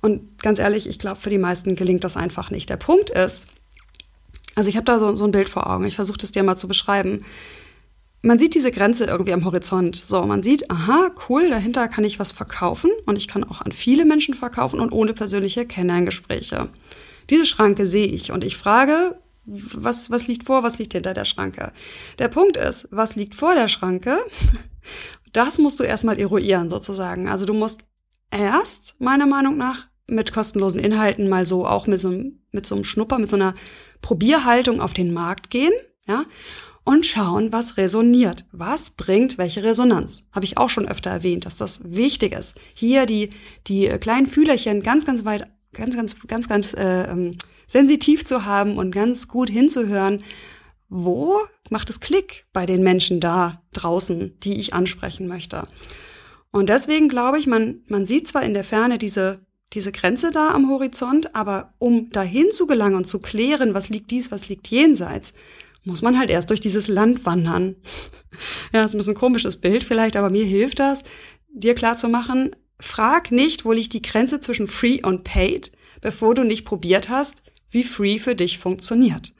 Und 0.00 0.42
ganz 0.42 0.58
ehrlich, 0.58 0.88
ich 0.88 0.98
glaube, 0.98 1.20
für 1.20 1.30
die 1.30 1.38
meisten 1.38 1.76
gelingt 1.76 2.04
das 2.04 2.16
einfach 2.16 2.50
nicht. 2.50 2.70
Der 2.70 2.78
Punkt 2.78 3.10
ist, 3.10 3.46
also 4.58 4.68
ich 4.68 4.76
habe 4.76 4.84
da 4.84 4.98
so, 4.98 5.14
so 5.14 5.24
ein 5.24 5.30
Bild 5.30 5.48
vor 5.48 5.70
Augen, 5.70 5.86
ich 5.86 5.96
versuche 5.96 6.18
das 6.18 6.32
dir 6.32 6.42
mal 6.42 6.56
zu 6.56 6.68
beschreiben 6.68 7.20
man 8.22 8.38
sieht 8.38 8.54
diese 8.54 8.72
Grenze 8.72 9.04
irgendwie 9.04 9.32
am 9.32 9.44
Horizont. 9.44 9.96
So, 9.96 10.22
man 10.22 10.42
sieht, 10.42 10.70
aha, 10.70 11.10
cool, 11.28 11.48
dahinter 11.48 11.88
kann 11.88 12.04
ich 12.04 12.18
was 12.18 12.32
verkaufen 12.32 12.90
und 13.06 13.16
ich 13.16 13.28
kann 13.28 13.44
auch 13.44 13.60
an 13.60 13.72
viele 13.72 14.04
Menschen 14.04 14.34
verkaufen 14.34 14.80
und 14.80 14.92
ohne 14.92 15.14
persönliche 15.14 15.66
Kennenlerngespräche. 15.66 16.68
Diese 17.30 17.46
Schranke 17.46 17.86
sehe 17.86 18.06
ich 18.06 18.32
und 18.32 18.42
ich 18.42 18.56
frage, 18.56 19.18
was, 19.44 20.10
was 20.10 20.26
liegt 20.26 20.44
vor, 20.44 20.62
was 20.62 20.78
liegt 20.78 20.92
hinter 20.92 21.14
der 21.14 21.24
Schranke? 21.24 21.72
Der 22.18 22.28
Punkt 22.28 22.56
ist, 22.56 22.88
was 22.90 23.16
liegt 23.16 23.34
vor 23.34 23.54
der 23.54 23.68
Schranke? 23.68 24.18
Das 25.34 25.58
musst 25.58 25.78
du 25.78 25.84
erstmal 25.84 26.18
eruieren 26.18 26.70
sozusagen. 26.70 27.28
Also 27.28 27.44
du 27.44 27.52
musst 27.52 27.82
erst, 28.30 28.98
meiner 28.98 29.26
Meinung 29.26 29.58
nach, 29.58 29.86
mit 30.08 30.32
kostenlosen 30.32 30.80
Inhalten 30.80 31.28
mal 31.28 31.46
so 31.46 31.66
auch 31.66 31.86
mit 31.86 32.00
so, 32.00 32.10
mit 32.50 32.66
so 32.66 32.74
einem 32.74 32.84
Schnupper, 32.84 33.18
mit 33.18 33.30
so 33.30 33.36
einer 33.36 33.54
Probierhaltung 34.00 34.80
auf 34.80 34.94
den 34.94 35.12
Markt 35.12 35.50
gehen, 35.50 35.72
ja, 36.06 36.24
und 36.84 37.04
schauen, 37.04 37.52
was 37.52 37.76
resoniert. 37.76 38.46
Was 38.50 38.88
bringt 38.88 39.36
welche 39.36 39.62
Resonanz? 39.62 40.24
Habe 40.32 40.46
ich 40.46 40.56
auch 40.56 40.70
schon 40.70 40.88
öfter 40.88 41.10
erwähnt, 41.10 41.44
dass 41.44 41.58
das 41.58 41.80
wichtig 41.84 42.32
ist. 42.32 42.58
Hier 42.72 43.04
die, 43.04 43.28
die 43.66 43.88
kleinen 44.00 44.26
Fühlerchen 44.26 44.80
ganz, 44.80 45.04
ganz 45.04 45.26
weit, 45.26 45.46
ganz, 45.74 45.94
ganz, 45.94 46.26
ganz, 46.26 46.48
ganz 46.48 46.72
äh, 46.72 47.02
ähm, 47.10 47.36
sensitiv 47.66 48.24
zu 48.24 48.46
haben 48.46 48.78
und 48.78 48.90
ganz 48.90 49.28
gut 49.28 49.50
hinzuhören, 49.50 50.18
wo 50.88 51.38
macht 51.68 51.90
es 51.90 52.00
Klick 52.00 52.46
bei 52.54 52.64
den 52.64 52.82
Menschen 52.82 53.20
da 53.20 53.62
draußen, 53.72 54.40
die 54.40 54.58
ich 54.58 54.72
ansprechen 54.72 55.28
möchte. 55.28 55.68
Und 56.50 56.70
deswegen 56.70 57.10
glaube 57.10 57.38
ich, 57.38 57.46
man, 57.46 57.82
man 57.88 58.06
sieht 58.06 58.26
zwar 58.26 58.42
in 58.42 58.54
der 58.54 58.64
Ferne 58.64 58.96
diese, 58.96 59.40
diese 59.72 59.92
Grenze 59.92 60.30
da 60.30 60.50
am 60.50 60.70
Horizont, 60.70 61.34
aber 61.34 61.74
um 61.78 62.10
dahin 62.10 62.50
zu 62.50 62.66
gelangen 62.66 62.96
und 62.96 63.06
zu 63.06 63.20
klären, 63.20 63.74
was 63.74 63.88
liegt 63.88 64.10
dies, 64.10 64.30
was 64.30 64.48
liegt 64.48 64.68
jenseits, 64.68 65.34
muss 65.84 66.02
man 66.02 66.18
halt 66.18 66.30
erst 66.30 66.50
durch 66.50 66.60
dieses 66.60 66.88
Land 66.88 67.24
wandern. 67.26 67.76
ja, 68.72 68.84
ist 68.84 68.94
ein 68.94 68.98
bisschen 68.98 69.14
ein 69.14 69.18
komisches 69.18 69.56
Bild 69.56 69.84
vielleicht, 69.84 70.16
aber 70.16 70.30
mir 70.30 70.44
hilft 70.44 70.78
das, 70.78 71.04
dir 71.52 71.74
klar 71.74 71.96
zu 71.96 72.08
machen, 72.08 72.54
frag 72.80 73.30
nicht, 73.30 73.64
wo 73.64 73.72
liegt 73.72 73.92
die 73.92 74.02
Grenze 74.02 74.40
zwischen 74.40 74.68
free 74.68 75.00
und 75.02 75.24
paid, 75.24 75.72
bevor 76.00 76.34
du 76.34 76.44
nicht 76.44 76.64
probiert 76.64 77.08
hast, 77.08 77.42
wie 77.70 77.84
free 77.84 78.18
für 78.18 78.34
dich 78.34 78.58
funktioniert. 78.58 79.32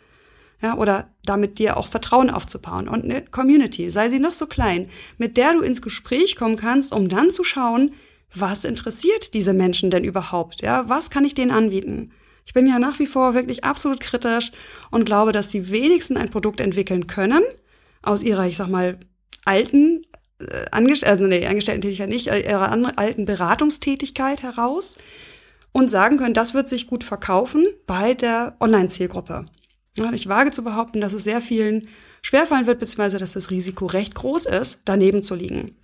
Ja, 0.61 0.77
oder 0.77 1.15
damit 1.25 1.61
dir 1.61 1.77
auch 1.77 1.87
Vertrauen 1.87 2.31
aufzubauen 2.31 2.89
und 2.89 3.05
eine 3.05 3.23
Community, 3.23 3.91
sei 3.91 4.11
sie 4.11 4.19
noch 4.19 4.33
so 4.33 4.47
klein, 4.47 4.89
mit 5.17 5.37
der 5.37 5.53
du 5.53 5.61
ins 5.61 5.83
Gespräch 5.83 6.35
kommen 6.35 6.57
kannst, 6.57 6.93
um 6.93 7.09
dann 7.09 7.31
zu 7.31 7.45
schauen, 7.45 7.93
was 8.35 8.65
interessiert 8.65 9.35
diese 9.35 9.55
Menschen 9.55 9.91
denn 9.91 10.05
überhaupt? 10.05 10.63
Ja, 10.63 10.89
was 10.89 11.11
kann 11.11 11.25
ich 11.25 11.35
denen 11.35 11.51
anbieten? 11.51 12.13
Ich 12.45 12.55
bin 12.55 12.67
ja 12.67 12.79
nach 12.79 12.99
wie 12.99 13.07
vor 13.07 13.35
wirklich 13.35 13.65
absolut 13.65 14.01
kritisch 14.01 14.53
und 14.91 15.05
glaube, 15.05 15.33
dass 15.33 15.49
die 15.49 15.71
wenigsten 15.71 16.17
ein 16.17 16.31
Produkt 16.31 16.61
entwickeln 16.61 17.07
können 17.07 17.43
aus 18.03 18.23
ihrer, 18.23 18.47
ich 18.47 18.57
sag 18.57 18.69
mal, 18.69 18.99
alten 19.45 20.03
äh, 20.41 20.67
Angest 20.71 21.05
also 21.05 21.25
nee, 21.25 21.47
Angestellten-Tätigkeit 21.47 22.09
nicht, 22.09 22.29
äh, 22.29 22.41
ihrer 22.41 22.71
alten 22.97 23.25
Beratungstätigkeit 23.25 24.43
heraus 24.43 24.97
und 25.73 25.91
sagen 25.91 26.17
können, 26.19 26.35
das 26.35 26.55
wird 26.55 26.69
sich 26.69 26.87
gut 26.87 27.05
verkaufen 27.05 27.67
bei 27.87 28.15
der 28.15 28.57
Online-Zielgruppe. 28.61 29.45
Ja, 29.97 30.13
ich 30.13 30.29
wage 30.29 30.51
zu 30.51 30.63
behaupten, 30.63 31.01
dass 31.01 31.13
es 31.13 31.25
sehr 31.25 31.41
vielen 31.41 31.83
schwerfallen 32.23 32.67
wird, 32.67 32.79
beziehungsweise 32.79 33.19
dass 33.19 33.33
das 33.33 33.51
Risiko 33.51 33.87
recht 33.87 34.15
groß 34.15 34.47
ist, 34.47 34.81
daneben 34.85 35.23
zu 35.23 35.35
liegen. 35.35 35.77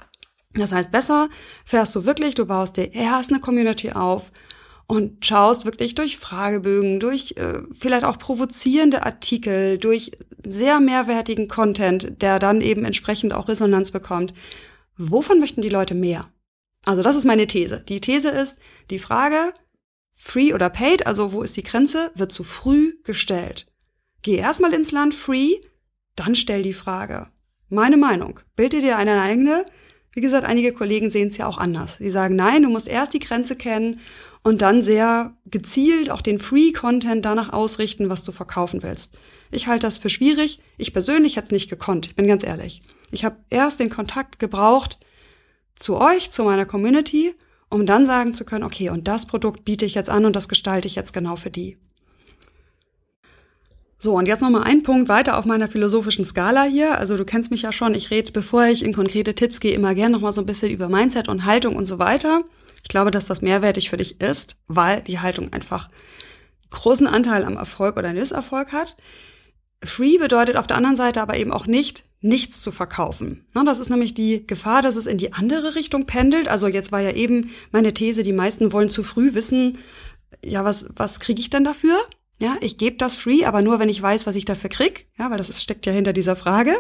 Das 0.55 0.73
heißt, 0.73 0.93
besser 0.93 1.29
fährst 1.65 1.95
du 1.97 2.05
wirklich, 2.05 2.35
du 2.35 2.47
baust 2.47 2.77
dir 2.77 2.95
erst 2.95 3.31
eine 3.31 3.41
Community 3.41 3.91
auf 3.93 4.31
und 4.87 5.25
schaust 5.25 5.65
wirklich 5.65 5.95
durch 5.95 6.17
Fragebögen, 6.19 7.01
durch 7.01 7.35
äh, 7.37 7.63
vielleicht 7.73 8.05
auch 8.05 8.19
provozierende 8.19 9.05
Artikel, 9.05 9.79
durch 9.79 10.13
sehr 10.45 10.79
mehrwertigen 10.79 11.49
Content, 11.49 12.23
der 12.23 12.39
dann 12.39 12.61
eben 12.61 12.85
entsprechend 12.85 13.33
auch 13.33 13.49
Resonanz 13.49 13.91
bekommt. 13.91 14.35
Wovon 14.97 15.41
möchten 15.41 15.63
die 15.63 15.71
Leute 15.71 15.95
mehr? 15.95 16.21
Also 16.85 17.03
das 17.03 17.17
ist 17.17 17.25
meine 17.25 17.47
These. 17.47 17.83
Die 17.89 18.01
These 18.01 18.29
ist, 18.29 18.59
die 18.91 18.99
Frage, 18.99 19.53
free 20.13 20.53
oder 20.53 20.71
paid, 20.71 21.07
also 21.07 21.33
wo 21.33 21.43
ist 21.43 21.57
die 21.57 21.65
Grenze, 21.65 22.13
wird 22.15 22.31
zu 22.31 22.45
früh 22.45 22.95
gestellt. 23.03 23.67
Geh 24.23 24.37
erstmal 24.37 24.75
ins 24.75 24.93
Land 24.93 25.15
free, 25.15 25.57
dann 26.15 26.35
stell 26.35 26.63
die 26.63 26.73
Frage. 26.73 27.29
Meine 27.69 27.97
Meinung. 27.97 28.41
Bild 28.55 28.75
dir 28.75 28.97
eine 28.97 29.21
eigene. 29.21 29.65
Wie 30.15 30.21
gesagt, 30.21 30.47
einige 30.47 30.73
Kollegen 30.73 31.11
sehen 31.11 31.29
es 31.29 31.37
ja 31.37 31.47
auch 31.47 31.59
anders. 31.59 31.99
Die 31.99 32.11
sagen, 32.11 32.37
nein, 32.37 32.63
du 32.63 32.71
musst 32.71 32.89
erst 32.89 33.15
die 33.15 33.19
Grenze 33.19 33.57
kennen 33.57 33.99
und 34.43 34.63
dann 34.63 34.81
sehr 34.81 35.37
gezielt 35.47 36.11
auch 36.11 36.23
den 36.23 36.39
Free-Content 36.39 37.25
danach 37.25 37.53
ausrichten, 37.53 38.11
was 38.11 38.23
du 38.23 38.31
verkaufen 38.31 38.83
willst. 38.83 39.19
Ich 39.51 39.67
halte 39.67 39.87
das 39.87 39.99
für 39.99 40.11
schwierig. 40.11 40.61
Ich 40.79 40.93
persönlich 40.93 41.37
hätte 41.37 41.47
es 41.47 41.53
nicht 41.53 41.71
gekonnt, 41.71 42.07
ich 42.07 42.15
bin 42.15 42.29
ganz 42.29 42.45
ehrlich. 42.45 42.83
Ich 43.11 43.25
habe 43.25 43.37
erst 43.51 43.81
den 43.81 43.91
Kontakt 43.91 44.39
gebraucht 44.39 44.99
zu 45.75 45.97
euch, 45.97 46.31
zu 46.31 46.45
meiner 46.45 46.67
Community, 46.67 47.35
um 47.69 47.87
dann 47.87 48.07
sagen 48.07 48.35
zu 48.35 48.45
können, 48.45 48.65
okay, 48.65 48.91
und 48.91 49.09
das 49.09 49.27
Produkt 49.27 49.65
biete 49.65 49.85
ich 49.85 49.95
jetzt 49.95 50.11
an 50.11 50.25
und 50.25 50.37
das 50.37 50.49
gestalte 50.49 50.87
ich 50.87 50.95
jetzt 50.95 51.13
genau 51.13 51.35
für 51.35 51.51
die. 51.51 51.79
So, 54.05 54.19
und 54.19 54.29
jetzt 54.29 54.43
nochmal 54.43 54.65
ein 54.65 54.83
Punkt 54.83 55.09
weiter 55.09 55.39
auf 55.39 55.47
meiner 55.47 55.67
philosophischen 55.67 56.27
Skala 56.27 56.65
hier. 56.65 56.99
Also 56.99 57.17
du 57.17 57.25
kennst 57.25 57.51
mich 57.51 57.63
ja 57.63 57.73
schon, 57.73 57.95
ich 57.95 58.11
rede, 58.11 58.33
bevor 58.33 58.67
ich 58.67 58.85
in 58.85 58.93
konkrete 58.93 59.35
Tipps 59.35 59.61
gehe, 59.61 59.73
immer 59.73 59.95
gern 59.95 60.13
nochmal 60.13 60.33
so 60.33 60.43
ein 60.43 60.47
bisschen 60.47 60.71
über 60.71 60.91
Mindset 60.91 61.27
und 61.27 61.47
Haltung 61.47 61.75
und 61.75 61.87
so 61.87 61.99
weiter. 61.99 62.43
Ich 62.83 62.91
glaube, 62.91 63.11
dass 63.11 63.25
das 63.25 63.41
mehrwertig 63.41 63.89
für 63.89 63.97
dich 63.97 64.21
ist, 64.21 64.57
weil 64.69 65.01
die 65.01 65.21
Haltung 65.21 65.55
einfach 65.55 65.89
großen 66.69 67.07
Anteil 67.07 67.47
am 67.47 67.57
Erfolg 67.57 67.97
oder 67.97 68.13
Misserfolg 68.13 68.73
hat. 68.73 68.95
Free 69.83 70.19
bedeutet 70.19 70.59
auf 70.59 70.67
der 70.67 70.77
anderen 70.77 70.97
Seite 70.97 71.23
aber 71.23 71.39
eben 71.39 71.51
auch 71.51 71.67
nicht, 71.67 72.05
nichts 72.21 72.61
zu 72.61 72.73
verkaufen. 72.73 73.47
Das 73.55 73.79
ist 73.79 73.89
nämlich 73.89 74.13
die 74.13 74.47
Gefahr, 74.47 74.83
dass 74.83 74.97
es 74.97 75.07
in 75.07 75.17
die 75.17 75.33
andere 75.33 75.77
Richtung 75.77 76.05
pendelt. 76.05 76.47
Also 76.49 76.69
jetzt 76.69 76.93
war 76.93 77.01
ja 77.01 77.13
eben 77.13 77.53
meine 77.73 77.95
These, 77.95 78.23
die 78.23 78.35
meisten 78.35 78.71
wollen 78.71 78.91
zu 78.91 79.03
früh 79.03 79.33
wissen, 79.33 79.79
ja, 80.45 80.63
was, 80.63 80.91
was 80.95 81.21
kriege 81.21 81.41
ich 81.41 81.49
denn 81.49 81.65
dafür? 81.65 81.97
Ja, 82.45 82.57
ich 82.61 82.77
gebe 82.77 82.97
das 82.97 83.15
free, 83.15 83.45
aber 83.45 83.63
nur, 83.63 83.79
wenn 83.79 83.89
ich 83.89 84.01
weiß, 84.01 84.27
was 84.27 84.37
ich 84.37 84.45
dafür 84.45 84.69
krieg. 84.71 85.07
Ja, 85.19 85.31
weil 85.31 85.39
das 85.39 85.49
ist, 85.49 85.63
steckt 85.63 85.87
ja 85.87 85.93
hinter 85.93 86.13
dieser 86.13 86.37
Frage 86.37 86.75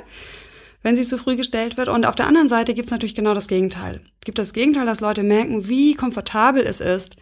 wenn 0.85 0.97
sie 0.97 1.02
zu 1.02 1.18
früh 1.18 1.35
gestellt 1.35 1.76
wird. 1.76 1.88
Und 1.88 2.06
auf 2.06 2.14
der 2.14 2.28
anderen 2.28 2.47
Seite 2.47 2.75
gibt 2.75 2.87
es 2.87 2.92
natürlich 2.92 3.14
genau 3.16 3.35
das 3.35 3.49
Gegenteil. 3.49 4.02
Es 4.21 4.25
gibt 4.25 4.38
das 4.38 4.52
Gegenteil, 4.52 4.87
dass 4.87 5.00
Leute 5.00 5.25
merken, 5.25 5.66
wie 5.68 5.94
komfortabel 5.94 6.62
es 6.62 6.80
ist, 6.80 7.16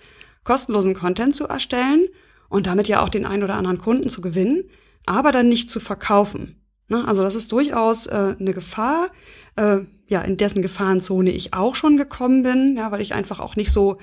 kostenlosen 0.44 0.94
Content 0.94 1.34
zu 1.34 1.46
erstellen 1.46 2.06
und 2.49 2.66
damit 2.66 2.88
ja 2.88 3.02
auch 3.02 3.08
den 3.08 3.25
einen 3.25 3.44
oder 3.44 3.54
anderen 3.54 3.78
Kunden 3.78 4.08
zu 4.08 4.20
gewinnen, 4.20 4.64
aber 5.06 5.30
dann 5.30 5.49
nicht 5.49 5.70
zu 5.70 5.78
verkaufen. 5.78 6.61
Ne? 6.88 7.06
Also 7.06 7.22
das 7.22 7.37
ist 7.37 7.52
durchaus 7.52 8.06
äh, 8.06 8.34
eine 8.38 8.52
Gefahr, 8.52 9.06
äh, 9.54 9.78
ja, 10.08 10.22
in 10.22 10.37
dessen 10.37 10.61
Gefahrenzone 10.61 11.30
ich 11.30 11.54
auch 11.54 11.76
schon 11.76 11.96
gekommen 11.96 12.42
bin, 12.42 12.76
ja, 12.76 12.90
weil 12.90 13.00
ich 13.00 13.14
einfach 13.14 13.38
auch 13.38 13.54
nicht 13.54 13.70
so 13.70 13.96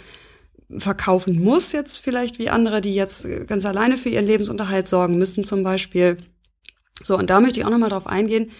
verkaufen 0.77 1.43
muss 1.43 1.71
jetzt 1.71 1.97
vielleicht 1.97 2.39
wie 2.39 2.49
andere, 2.49 2.81
die 2.81 2.93
jetzt 2.93 3.27
ganz 3.47 3.65
alleine 3.65 3.97
für 3.97 4.09
ihren 4.09 4.25
Lebensunterhalt 4.25 4.87
sorgen 4.87 5.17
müssen 5.17 5.43
zum 5.43 5.63
Beispiel. 5.63 6.17
So, 7.01 7.17
und 7.17 7.29
da 7.29 7.39
möchte 7.39 7.59
ich 7.59 7.65
auch 7.65 7.71
nochmal 7.71 7.89
drauf 7.89 8.07
eingehen, 8.07 8.51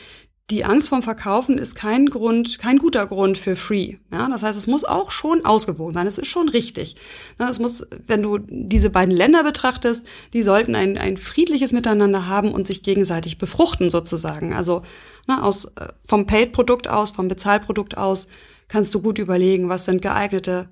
die 0.50 0.66
Angst 0.66 0.90
vom 0.90 1.04
Verkaufen 1.04 1.60
ist 1.60 1.76
kein 1.76 2.08
Grund, 2.08 2.58
kein 2.58 2.80
guter 2.80 3.06
Grund 3.06 3.38
für 3.38 3.56
Free. 3.56 3.98
Ja, 4.12 4.28
das 4.30 4.42
heißt, 4.42 4.58
es 4.58 4.66
muss 4.66 4.84
auch 4.84 5.12
schon 5.12 5.46
ausgewogen 5.46 5.94
sein. 5.94 6.08
Es 6.08 6.18
ist 6.18 6.28
schon 6.28 6.50
richtig. 6.50 6.96
Es 7.38 7.60
muss, 7.60 7.86
wenn 8.08 8.24
du 8.24 8.40
diese 8.40 8.90
beiden 8.90 9.16
Länder 9.16 9.44
betrachtest, 9.44 10.08
die 10.34 10.42
sollten 10.42 10.76
ein, 10.76 10.98
ein 10.98 11.18
friedliches 11.18 11.72
Miteinander 11.72 12.28
haben 12.28 12.52
und 12.52 12.66
sich 12.66 12.82
gegenseitig 12.82 13.38
befruchten 13.38 13.92
sozusagen. 13.92 14.54
Also 14.54 14.82
na, 15.28 15.44
aus, 15.44 15.66
äh, 15.66 15.90
vom 16.04 16.26
Paid-Produkt 16.26 16.88
aus, 16.88 17.12
vom 17.12 17.28
Bezahlprodukt 17.28 17.98
aus 17.98 18.28
kannst 18.68 18.96
du 18.96 19.02
gut 19.02 19.20
überlegen, 19.20 19.70
was 19.70 19.86
sind 19.86 20.02
geeignete 20.02 20.70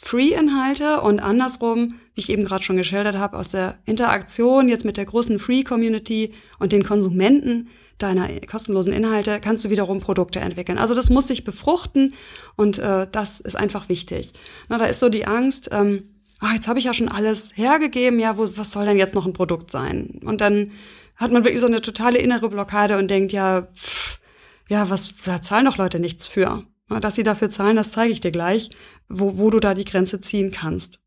Free-Inhalte 0.00 1.00
und 1.00 1.18
andersrum, 1.20 1.88
wie 2.14 2.20
ich 2.20 2.30
eben 2.30 2.44
gerade 2.44 2.62
schon 2.62 2.76
geschildert 2.76 3.16
habe, 3.16 3.36
aus 3.36 3.50
der 3.50 3.78
Interaktion 3.84 4.68
jetzt 4.68 4.84
mit 4.84 4.96
der 4.96 5.04
großen 5.04 5.38
Free-Community 5.38 6.32
und 6.58 6.72
den 6.72 6.84
Konsumenten 6.84 7.68
deiner 7.98 8.28
kostenlosen 8.46 8.92
Inhalte 8.92 9.40
kannst 9.40 9.64
du 9.64 9.70
wiederum 9.70 10.00
Produkte 10.00 10.38
entwickeln. 10.38 10.78
Also 10.78 10.94
das 10.94 11.10
muss 11.10 11.26
sich 11.26 11.42
befruchten 11.42 12.14
und 12.54 12.78
äh, 12.78 13.08
das 13.10 13.40
ist 13.40 13.56
einfach 13.56 13.88
wichtig. 13.88 14.32
Na, 14.68 14.78
da 14.78 14.86
ist 14.86 15.00
so 15.00 15.08
die 15.08 15.26
Angst, 15.26 15.70
ähm, 15.72 16.04
ach, 16.38 16.54
jetzt 16.54 16.68
habe 16.68 16.78
ich 16.78 16.84
ja 16.84 16.94
schon 16.94 17.08
alles 17.08 17.56
hergegeben, 17.56 18.20
ja, 18.20 18.38
wo, 18.38 18.48
was 18.56 18.70
soll 18.70 18.86
denn 18.86 18.98
jetzt 18.98 19.16
noch 19.16 19.26
ein 19.26 19.32
Produkt 19.32 19.72
sein? 19.72 20.20
Und 20.24 20.40
dann 20.40 20.70
hat 21.16 21.32
man 21.32 21.44
wirklich 21.44 21.60
so 21.60 21.66
eine 21.66 21.80
totale 21.80 22.18
innere 22.18 22.48
Blockade 22.48 22.98
und 22.98 23.10
denkt, 23.10 23.32
ja, 23.32 23.62
pff, 23.74 24.20
ja, 24.68 24.88
was, 24.90 25.14
da 25.24 25.42
zahlen 25.42 25.64
doch 25.64 25.76
Leute 25.76 25.98
nichts 25.98 26.28
für. 26.28 26.64
Dass 26.88 27.14
sie 27.14 27.22
dafür 27.22 27.50
zahlen, 27.50 27.76
das 27.76 27.92
zeige 27.92 28.12
ich 28.12 28.20
dir 28.20 28.32
gleich, 28.32 28.70
wo, 29.08 29.38
wo 29.38 29.50
du 29.50 29.60
da 29.60 29.74
die 29.74 29.84
Grenze 29.84 30.20
ziehen 30.20 30.50
kannst. 30.50 31.00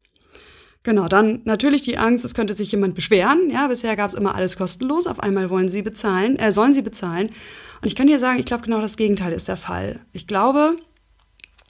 Genau, 0.83 1.07
dann 1.07 1.41
natürlich 1.45 1.83
die 1.83 1.99
Angst, 1.99 2.25
es 2.25 2.33
könnte 2.33 2.55
sich 2.55 2.71
jemand 2.71 2.95
beschweren. 2.95 3.51
Ja, 3.51 3.67
bisher 3.67 3.95
gab 3.95 4.09
es 4.09 4.15
immer 4.15 4.33
alles 4.33 4.57
kostenlos. 4.57 5.05
Auf 5.05 5.19
einmal 5.19 5.51
wollen 5.51 5.69
sie 5.69 5.83
bezahlen, 5.83 6.37
äh, 6.37 6.51
sollen 6.51 6.73
sie 6.73 6.81
bezahlen. 6.81 7.27
Und 7.81 7.87
ich 7.87 7.95
kann 7.95 8.07
dir 8.07 8.17
sagen, 8.17 8.39
ich 8.39 8.45
glaube 8.45 8.63
genau 8.63 8.81
das 8.81 8.97
Gegenteil 8.97 9.31
ist 9.31 9.47
der 9.47 9.57
Fall. 9.57 9.99
Ich 10.11 10.25
glaube, 10.25 10.71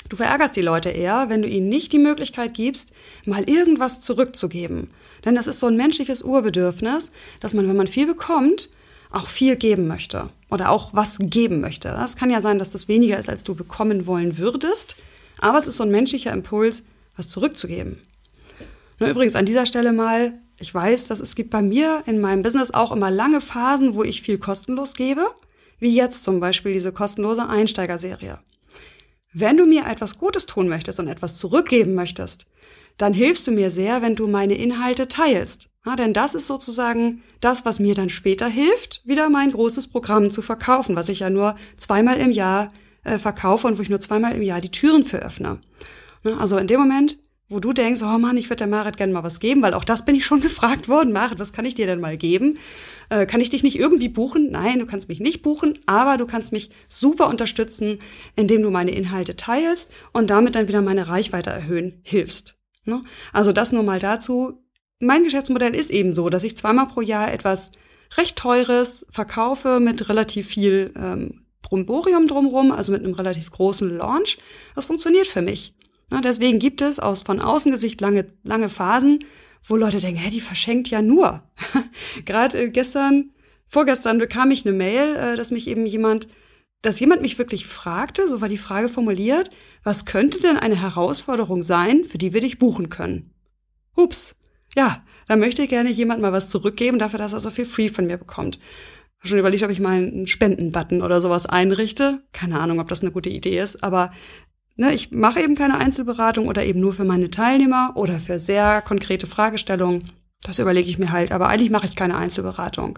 du 0.08 0.16
verärgerst 0.16 0.56
die 0.56 0.62
Leute 0.62 0.90
eher, 0.90 1.30
wenn 1.30 1.42
du 1.42 1.48
ihnen 1.50 1.68
nicht 1.68 1.92
die 1.92 2.00
Möglichkeit 2.00 2.54
gibst, 2.54 2.94
mal 3.26 3.44
irgendwas 3.50 4.00
zurückzugeben. 4.00 4.90
Denn 5.26 5.36
das 5.36 5.48
ist 5.48 5.60
so 5.60 5.68
ein 5.68 5.76
menschliches 5.76 6.24
Urbedürfnis, 6.24 7.12
dass 7.42 7.54
man, 7.54 7.68
wenn 7.68 7.76
man 7.76 7.88
viel 7.88 8.08
bekommt, 8.08 8.70
auch 9.12 9.28
viel 9.28 9.56
geben 9.56 9.88
möchte 9.88 10.30
oder 10.50 10.70
auch 10.70 10.94
was 10.94 11.18
geben 11.20 11.62
möchte. 11.62 11.90
Das 11.90 12.16
kann 12.16 12.30
ja 12.30 12.42
sein, 12.42 12.60
dass 12.60 12.72
das 12.72 12.88
weniger 12.88 13.18
ist, 13.18 13.30
als 13.30 13.44
du 13.44 13.56
bekommen 13.56 14.06
wollen 14.06 14.38
würdest, 14.38 14.96
aber 15.40 15.58
es 15.58 15.68
ist 15.68 15.78
so 15.78 15.84
ein 15.84 15.92
menschlicher 15.92 16.32
Impuls, 16.32 16.84
was 17.16 17.30
zurückzugeben. 17.30 18.02
Nur 19.00 19.10
übrigens 19.10 19.36
an 19.36 19.46
dieser 19.46 19.66
Stelle 19.66 19.94
mal, 19.94 20.34
ich 20.60 20.74
weiß, 20.74 21.08
dass 21.08 21.20
es 21.20 21.36
gibt 21.36 21.50
bei 21.50 21.62
mir 21.62 22.04
in 22.06 22.22
meinem 22.22 22.44
Business 22.44 22.72
auch 22.72 22.92
immer 22.92 23.10
lange 23.10 23.42
Phasen, 23.42 23.96
wo 23.96 24.04
ich 24.04 24.22
viel 24.22 24.38
kostenlos 24.38 24.94
gebe, 24.94 25.28
wie 25.80 25.96
jetzt 25.96 26.24
zum 26.24 26.40
Beispiel 26.40 26.74
diese 26.74 26.92
kostenlose 26.92 27.50
Einsteigerserie. 27.50 28.40
Wenn 29.34 29.58
du 29.58 29.66
mir 29.66 29.88
etwas 29.88 30.20
Gutes 30.20 30.46
tun 30.46 30.70
möchtest 30.70 31.00
und 31.00 31.08
etwas 31.08 31.38
zurückgeben 31.38 31.96
möchtest, 31.96 32.46
dann 32.98 33.14
hilfst 33.14 33.48
du 33.48 33.52
mir 33.52 33.72
sehr, 33.72 34.02
wenn 34.04 34.16
du 34.16 34.28
meine 34.28 34.54
Inhalte 34.54 35.08
teilst. 35.08 35.71
Ja, 35.86 35.96
denn 35.96 36.14
das 36.14 36.36
ist 36.36 36.46
sozusagen 36.46 37.24
das, 37.40 37.66
was 37.66 37.80
mir 37.80 37.96
dann 37.96 38.10
später 38.10 38.48
hilft, 38.48 39.02
wieder 39.04 39.30
mein 39.30 39.52
großes 39.52 39.88
Programm 39.88 40.30
zu 40.30 40.44
verkaufen, 40.44 40.96
was 40.96 41.10
ich 41.10 41.20
ja 41.20 41.30
nur 41.30 41.56
zweimal 41.76 42.18
im 42.18 42.32
Jahr 42.32 42.72
äh, 43.04 43.18
verkaufe 43.18 43.68
und 43.68 43.78
wo 43.78 43.82
ich 43.82 43.90
nur 43.90 44.00
zweimal 44.00 44.36
im 44.36 44.44
Jahr 44.44 44.62
die 44.62 44.70
Türen 44.70 45.04
für 45.04 45.18
öffne. 45.18 45.60
Ja, 46.24 46.38
also 46.38 46.58
in 46.58 46.68
dem 46.68 46.80
Moment, 46.80 47.18
wo 47.50 47.60
du 47.60 47.74
denkst, 47.74 48.04
oh 48.04 48.18
Mann, 48.20 48.38
ich 48.38 48.46
würde 48.46 48.58
der 48.58 48.68
Marit 48.68 48.96
gerne 48.96 49.12
mal 49.12 49.24
was 49.24 49.40
geben, 49.40 49.64
weil 49.64 49.74
auch 49.74 49.84
das 49.84 50.06
bin 50.06 50.14
ich 50.14 50.24
schon 50.24 50.42
gefragt 50.42 50.88
worden. 50.88 51.12
Marit, 51.12 51.40
was 51.40 51.52
kann 51.52 51.66
ich 51.66 51.74
dir 51.74 51.88
denn 51.88 52.00
mal 52.00 52.16
geben? 52.16 52.60
Äh, 53.10 53.26
kann 53.26 53.42
ich 53.42 53.50
dich 53.50 53.64
nicht 53.64 53.80
irgendwie 53.80 54.10
buchen? 54.10 54.52
Nein, 54.52 54.78
du 54.78 54.86
kannst 54.86 55.10
mich 55.10 55.20
nicht 55.20 55.42
buchen, 55.42 55.80
aber 55.88 56.18
du 56.18 56.28
kannst 56.28 56.52
mich 56.52 56.70
super 56.88 57.28
unterstützen, 57.28 57.98
indem 58.36 58.62
du 58.62 58.70
meine 58.70 58.92
Inhalte 58.92 59.36
teilst 59.36 59.92
und 60.14 60.30
damit 60.30 60.54
dann 60.54 60.68
wieder 60.68 60.84
meine 60.84 61.08
Reichweite 61.08 61.50
erhöhen 61.50 62.00
hilfst. 62.04 62.56
Ne? 62.86 63.02
Also 63.34 63.52
das 63.52 63.72
nur 63.72 63.84
mal 63.84 64.00
dazu. 64.00 64.61
Mein 65.02 65.24
Geschäftsmodell 65.24 65.76
ist 65.76 65.90
eben 65.90 66.14
so, 66.14 66.30
dass 66.30 66.44
ich 66.44 66.56
zweimal 66.56 66.88
pro 66.88 67.02
Jahr 67.02 67.34
etwas 67.34 67.72
recht 68.18 68.36
teures 68.38 69.04
verkaufe 69.10 69.80
mit 69.80 70.10
relativ 70.10 70.48
viel 70.48 70.94
ähm, 70.96 71.42
Bromborium 71.64 72.28
drumherum, 72.28 72.72
also 72.72 72.92
mit 72.92 73.04
einem 73.04 73.16
relativ 73.16 73.50
großen 73.50 73.98
Launch. 73.98 74.38
Das 74.76 74.86
funktioniert 74.86 75.26
für 75.26 75.42
mich. 75.42 75.74
Na, 76.12 76.22
deswegen 76.22 76.60
gibt 76.60 76.82
es 76.82 77.00
aus 77.00 77.24
von 77.24 77.40
Außengesicht 77.40 78.00
lange, 78.00 78.28
lange 78.44 78.70
Phasen, 78.70 79.26
wo 79.64 79.76
Leute 79.76 80.00
denken, 80.00 80.20
hä, 80.20 80.30
die 80.30 80.42
verschenkt 80.42 80.90
ja 80.90 81.02
nur. 81.02 81.42
Gerade 82.26 82.62
äh, 82.62 82.70
gestern, 82.70 83.32
vorgestern 83.66 84.20
bekam 84.20 84.52
ich 84.52 84.68
eine 84.68 84.76
Mail, 84.76 85.16
äh, 85.16 85.36
dass 85.36 85.50
mich 85.50 85.68
eben 85.68 85.88
jemand, 85.88 86.28
dass 86.84 87.00
jemand 87.00 87.24
mich 87.24 87.40
wirklich 87.40 87.66
fragte, 87.66 88.28
so 88.28 88.40
war 88.40 88.50
die 88.50 88.58
Frage 88.58 88.90
formuliert, 88.90 89.50
was 89.84 90.06
könnte 90.06 90.40
denn 90.40 90.58
eine 90.58 90.80
Herausforderung 90.80 91.64
sein, 91.64 92.06
für 92.06 92.20
die 92.20 92.34
wir 92.34 92.42
dich 92.42 92.60
buchen 92.60 92.90
können? 92.90 93.34
Ups, 93.96 94.41
ja, 94.76 95.04
da 95.28 95.36
möchte 95.36 95.68
gerne 95.68 95.90
jemand 95.90 96.22
mal 96.22 96.34
was 96.34 96.50
zurückgeben 96.50 97.00
dafür, 97.00 97.20
dass 97.20 97.34
er 97.34 97.40
so 97.40 97.50
viel 97.50 97.66
Free 97.66 97.90
von 97.90 98.06
mir 98.06 98.18
bekommt. 98.18 98.58
Ich 98.58 99.20
habe 99.20 99.28
schon 99.30 99.40
überlegt, 99.40 99.64
ob 99.64 99.70
ich 99.70 99.80
mal 99.80 99.98
einen 99.98 100.28
Spendenbutton 100.28 101.02
oder 101.02 101.22
sowas 101.22 101.46
einrichte. 101.46 102.24
Keine 102.34 102.60
Ahnung, 102.60 102.80
ob 102.80 102.90
das 102.90 103.02
eine 103.02 103.12
gute 103.12 103.30
Idee 103.30 103.60
ist, 103.60 103.84
aber 103.84 104.12
ne, 104.76 104.94
ich 104.94 105.12
mache 105.12 105.42
eben 105.42 105.56
keine 105.56 105.78
Einzelberatung 105.78 106.48
oder 106.48 106.66
eben 106.66 106.80
nur 106.80 106.94
für 106.94 107.04
meine 107.04 107.30
Teilnehmer 107.30 107.94
oder 107.96 108.20
für 108.20 108.40
sehr 108.40 108.82
konkrete 108.82 109.28
Fragestellungen. 109.28 110.04
Das 110.44 110.58
überlege 110.58 110.90
ich 110.90 110.98
mir 110.98 111.12
halt, 111.12 111.32
aber 111.32 111.50
eigentlich 111.50 111.70
mache 111.70 111.86
ich 111.86 111.96
keine 111.96 112.18
Einzelberatung. 112.18 112.98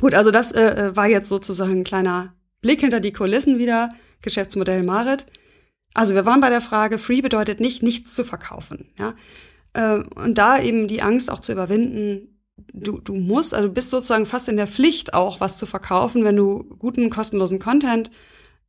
Gut, 0.00 0.14
also 0.14 0.30
das 0.30 0.52
äh, 0.52 0.88
äh 0.88 0.96
war 0.96 1.06
jetzt 1.06 1.28
sozusagen 1.28 1.80
ein 1.80 1.84
kleiner 1.84 2.34
Blick 2.60 2.80
hinter 2.80 3.00
die 3.00 3.12
Kulissen 3.12 3.58
wieder, 3.58 3.88
Geschäftsmodell 4.22 4.82
Marit. 4.82 5.26
Also 5.94 6.14
wir 6.14 6.26
waren 6.26 6.40
bei 6.40 6.50
der 6.50 6.60
Frage, 6.60 6.98
Free 6.98 7.22
bedeutet 7.22 7.60
nicht, 7.60 7.82
nichts 7.82 8.14
zu 8.14 8.24
verkaufen. 8.24 8.88
Ja? 8.98 9.14
Äh, 9.78 10.02
und 10.16 10.36
da 10.36 10.60
eben 10.60 10.88
die 10.88 11.02
Angst 11.02 11.30
auch 11.30 11.40
zu 11.40 11.52
überwinden, 11.52 12.40
du, 12.72 12.98
du 12.98 13.14
musst, 13.14 13.54
also 13.54 13.70
bist 13.70 13.90
sozusagen 13.90 14.26
fast 14.26 14.48
in 14.48 14.56
der 14.56 14.66
Pflicht 14.66 15.14
auch 15.14 15.40
was 15.40 15.56
zu 15.56 15.66
verkaufen, 15.66 16.24
wenn 16.24 16.36
du 16.36 16.64
guten, 16.78 17.10
kostenlosen 17.10 17.60
Content 17.60 18.10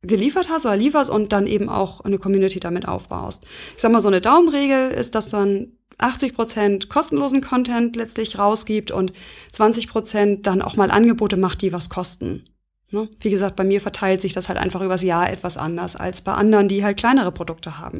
geliefert 0.02 0.48
hast 0.48 0.64
oder 0.64 0.76
lieferst 0.76 1.10
und 1.10 1.32
dann 1.32 1.46
eben 1.46 1.68
auch 1.68 2.00
eine 2.00 2.18
Community 2.18 2.60
damit 2.60 2.88
aufbaust. 2.88 3.44
Ich 3.74 3.82
sag 3.82 3.92
mal, 3.92 4.00
so 4.00 4.08
eine 4.08 4.20
Daumenregel 4.20 4.90
ist, 4.90 5.14
dass 5.14 5.32
man 5.32 5.72
80 5.98 6.32
Prozent 6.32 6.88
kostenlosen 6.88 7.42
Content 7.42 7.96
letztlich 7.96 8.38
rausgibt 8.38 8.90
und 8.90 9.12
20 9.52 9.88
Prozent 9.88 10.46
dann 10.46 10.62
auch 10.62 10.76
mal 10.76 10.90
Angebote 10.90 11.36
macht, 11.36 11.60
die 11.60 11.72
was 11.72 11.90
kosten. 11.90 12.44
Ne? 12.90 13.08
Wie 13.20 13.30
gesagt, 13.30 13.56
bei 13.56 13.64
mir 13.64 13.80
verteilt 13.82 14.22
sich 14.22 14.32
das 14.32 14.48
halt 14.48 14.58
einfach 14.58 14.80
übers 14.80 15.02
Jahr 15.02 15.30
etwas 15.30 15.58
anders 15.58 15.96
als 15.96 16.22
bei 16.22 16.32
anderen, 16.32 16.68
die 16.68 16.82
halt 16.82 16.96
kleinere 16.96 17.32
Produkte 17.32 17.78
haben. 17.78 17.98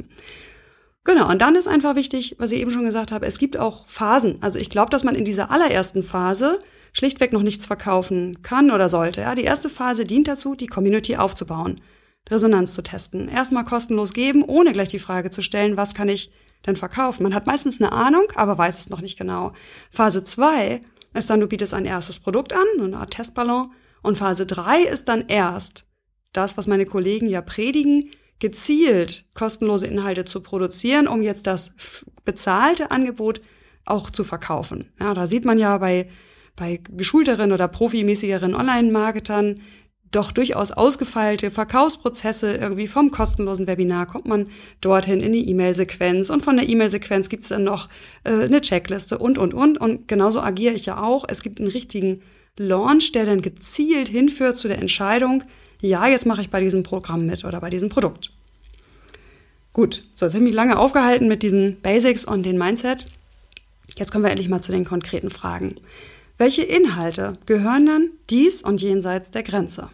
Genau, 1.05 1.31
und 1.31 1.41
dann 1.41 1.55
ist 1.55 1.67
einfach 1.67 1.97
wichtig, 1.97 2.37
was 2.39 2.53
ich 2.53 2.61
eben 2.61 2.71
schon 2.71 2.85
gesagt 2.85 3.11
habe, 3.11 3.27
es 3.27 3.39
gibt 3.39 3.57
auch 3.57 3.89
Phasen. 3.89 4.39
Also 4.43 4.59
ich 4.59 4.69
glaube, 4.69 4.91
dass 4.91 5.03
man 5.03 5.15
in 5.15 5.25
dieser 5.25 5.51
allerersten 5.51 6.03
Phase 6.03 6.59
schlichtweg 6.93 7.33
noch 7.33 7.43
nichts 7.43 7.67
verkaufen 7.67 8.43
kann 8.43 8.71
oder 8.71 8.89
sollte. 8.89 9.23
Ja, 9.23 9.35
die 9.35 9.45
erste 9.45 9.69
Phase 9.69 10.05
dient 10.05 10.29
dazu, 10.29 10.55
die 10.55 10.67
Community 10.67 11.17
aufzubauen, 11.17 11.77
Resonanz 12.29 12.75
zu 12.75 12.83
testen. 12.83 13.29
Erstmal 13.29 13.65
kostenlos 13.65 14.13
geben, 14.13 14.43
ohne 14.43 14.73
gleich 14.73 14.89
die 14.89 14.99
Frage 14.99 15.31
zu 15.31 15.43
stellen, 15.43 15.77
was 15.77 15.95
kann 15.95 16.09
ich 16.09 16.31
denn 16.67 16.77
verkaufen? 16.77 17.23
Man 17.23 17.35
hat 17.35 17.47
meistens 17.47 17.81
eine 17.81 17.93
Ahnung, 17.93 18.27
aber 18.35 18.59
weiß 18.59 18.79
es 18.79 18.91
noch 18.91 19.01
nicht 19.01 19.19
genau. 19.19 19.53
Phase 19.91 20.23
zwei 20.25 20.83
ist 21.15 21.31
dann, 21.31 21.41
du 21.41 21.47
bietest 21.47 21.73
ein 21.73 21.87
erstes 21.87 22.19
Produkt 22.19 22.53
an, 22.53 22.67
eine 22.79 22.99
Art 22.99 23.13
Testballon. 23.13 23.73
Und 24.03 24.19
Phase 24.19 24.47
drei 24.47 24.83
ist 24.83 25.09
dann 25.09 25.27
erst 25.29 25.87
das, 26.33 26.57
was 26.57 26.67
meine 26.67 26.87
Kollegen 26.87 27.29
ja 27.29 27.41
predigen, 27.41 28.11
gezielt 28.41 29.27
kostenlose 29.35 29.87
Inhalte 29.87 30.25
zu 30.25 30.41
produzieren, 30.41 31.07
um 31.07 31.23
jetzt 31.23 31.47
das 31.47 31.73
bezahlte 32.25 32.91
Angebot 32.91 33.41
auch 33.85 34.11
zu 34.11 34.25
verkaufen. 34.25 34.87
Ja, 34.99 35.15
da 35.15 35.27
sieht 35.27 35.45
man 35.45 35.59
ja 35.59 35.79
bei, 35.79 36.09
bei 36.57 36.81
geschulteren 36.91 37.53
oder 37.53 37.69
profimäßigeren 37.69 38.55
Online-Marketern 38.55 39.61
doch 40.11 40.33
durchaus 40.33 40.73
ausgefeilte 40.73 41.51
Verkaufsprozesse 41.51 42.57
irgendwie 42.57 42.89
vom 42.89 43.11
kostenlosen 43.13 43.69
Webinar 43.69 44.07
kommt 44.07 44.27
man 44.27 44.49
dorthin 44.81 45.21
in 45.21 45.33
die 45.33 45.49
E-Mail-Sequenz 45.49 46.31
und 46.31 46.43
von 46.43 46.57
der 46.57 46.69
E-Mail-Sequenz 46.69 47.29
gibt 47.29 47.45
es 47.45 47.51
dann 47.51 47.65
noch 47.65 47.89
äh, 48.25 48.45
eine 48.45 48.61
Checkliste 48.61 49.19
und, 49.19 49.39
und, 49.39 49.55
und. 49.55 49.79
Und 49.79 50.09
genauso 50.09 50.41
agiere 50.41 50.75
ich 50.75 50.87
ja 50.87 51.01
auch. 51.01 51.25
Es 51.29 51.43
gibt 51.43 51.61
einen 51.61 51.71
richtigen 51.71 52.23
Launch, 52.59 53.13
der 53.13 53.25
dann 53.25 53.41
gezielt 53.41 54.09
hinführt 54.09 54.57
zu 54.57 54.67
der 54.67 54.79
Entscheidung, 54.79 55.45
ja, 55.81 56.07
jetzt 56.09 56.27
mache 56.27 56.43
ich 56.43 56.51
bei 56.51 56.61
diesem 56.61 56.83
Programm 56.83 57.27
mit 57.27 57.45
oder 57.45 57.61
bei 57.61 57.71
diesem 57.71 57.89
Produkt. 57.89 58.31
Gut, 59.73 60.05
so, 60.15 60.27
jetzt 60.27 60.35
habe 60.35 60.45
ich 60.45 60.51
mich 60.51 60.55
lange 60.55 60.79
aufgehalten 60.79 61.29
mit 61.29 61.43
diesen 61.43 61.81
Basics 61.81 62.25
und 62.25 62.45
den 62.45 62.59
Mindset. 62.59 63.07
Jetzt 63.97 64.13
kommen 64.13 64.25
wir 64.25 64.31
endlich 64.31 64.49
mal 64.49 64.61
zu 64.61 64.73
den 64.73 64.85
konkreten 64.85 65.31
Fragen. 65.31 65.77
Welche 66.39 66.63
Inhalte 66.63 67.35
gehören 67.47 67.87
dann 67.87 68.11
dies 68.31 68.63
und 68.63 68.83
jenseits 68.83 69.31
der 69.31 69.43
Grenze? 69.43 69.91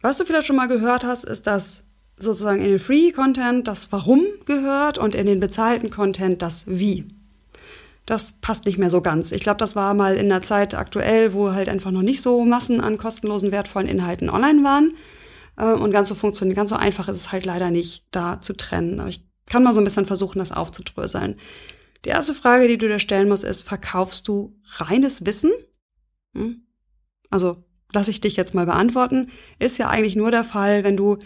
Was 0.00 0.18
du 0.18 0.24
vielleicht 0.24 0.46
schon 0.46 0.56
mal 0.56 0.68
gehört 0.68 1.04
hast, 1.04 1.24
ist, 1.24 1.46
dass 1.46 1.82
sozusagen 2.16 2.60
in 2.60 2.70
den 2.70 2.78
Free-Content 2.78 3.66
das 3.66 3.92
Warum 3.92 4.22
gehört 4.46 4.98
und 4.98 5.14
in 5.14 5.26
den 5.26 5.40
bezahlten 5.40 5.90
Content 5.90 6.42
das 6.42 6.64
Wie 6.66 7.06
das 8.10 8.32
passt 8.40 8.66
nicht 8.66 8.76
mehr 8.76 8.90
so 8.90 9.02
ganz. 9.02 9.30
Ich 9.30 9.40
glaube, 9.40 9.58
das 9.58 9.76
war 9.76 9.94
mal 9.94 10.16
in 10.16 10.28
der 10.28 10.40
Zeit 10.40 10.74
aktuell, 10.74 11.32
wo 11.32 11.52
halt 11.52 11.68
einfach 11.68 11.92
noch 11.92 12.02
nicht 12.02 12.22
so 12.22 12.44
Massen 12.44 12.80
an 12.80 12.98
kostenlosen, 12.98 13.52
wertvollen 13.52 13.86
Inhalten 13.86 14.28
online 14.28 14.64
waren. 14.64 14.94
Äh, 15.56 15.74
und 15.74 15.92
ganz 15.92 16.08
so 16.08 16.16
funktioniert, 16.16 16.56
ganz 16.56 16.70
so 16.70 16.76
einfach 16.76 17.08
ist 17.08 17.14
es 17.16 17.30
halt 17.30 17.46
leider 17.46 17.70
nicht, 17.70 18.04
da 18.10 18.40
zu 18.40 18.56
trennen. 18.56 18.98
Aber 18.98 19.08
ich 19.08 19.24
kann 19.46 19.62
mal 19.62 19.72
so 19.72 19.80
ein 19.80 19.84
bisschen 19.84 20.06
versuchen, 20.06 20.40
das 20.40 20.50
aufzudröseln. 20.50 21.36
Die 22.04 22.08
erste 22.08 22.34
Frage, 22.34 22.66
die 22.66 22.78
du 22.78 22.88
dir 22.88 22.98
stellen 22.98 23.28
musst, 23.28 23.44
ist, 23.44 23.62
verkaufst 23.62 24.26
du 24.26 24.58
reines 24.78 25.24
Wissen? 25.24 25.52
Hm? 26.34 26.66
Also, 27.30 27.62
lass 27.92 28.08
ich 28.08 28.20
dich 28.20 28.34
jetzt 28.34 28.54
mal 28.54 28.66
beantworten. 28.66 29.30
Ist 29.60 29.78
ja 29.78 29.88
eigentlich 29.88 30.16
nur 30.16 30.32
der 30.32 30.42
Fall, 30.42 30.82
wenn 30.82 30.96
du 30.96 31.16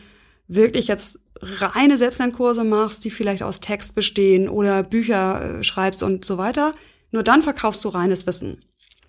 wirklich 0.49 0.89
jetzt 0.89 1.19
reine 1.41 1.99
Selbstlernkurse 1.99 2.65
machst, 2.65 3.05
die 3.05 3.11
vielleicht 3.11 3.43
aus 3.43 3.61
Text 3.61 3.95
bestehen 3.95 4.49
oder 4.49 4.83
Bücher 4.83 5.59
äh, 5.61 5.65
schreibst 5.65 6.03
und 6.03 6.25
so 6.25 6.39
weiter, 6.39 6.73
nur 7.11 7.23
dann 7.23 7.43
verkaufst 7.43 7.85
du 7.85 7.89
reines 7.89 8.27
Wissen. 8.27 8.59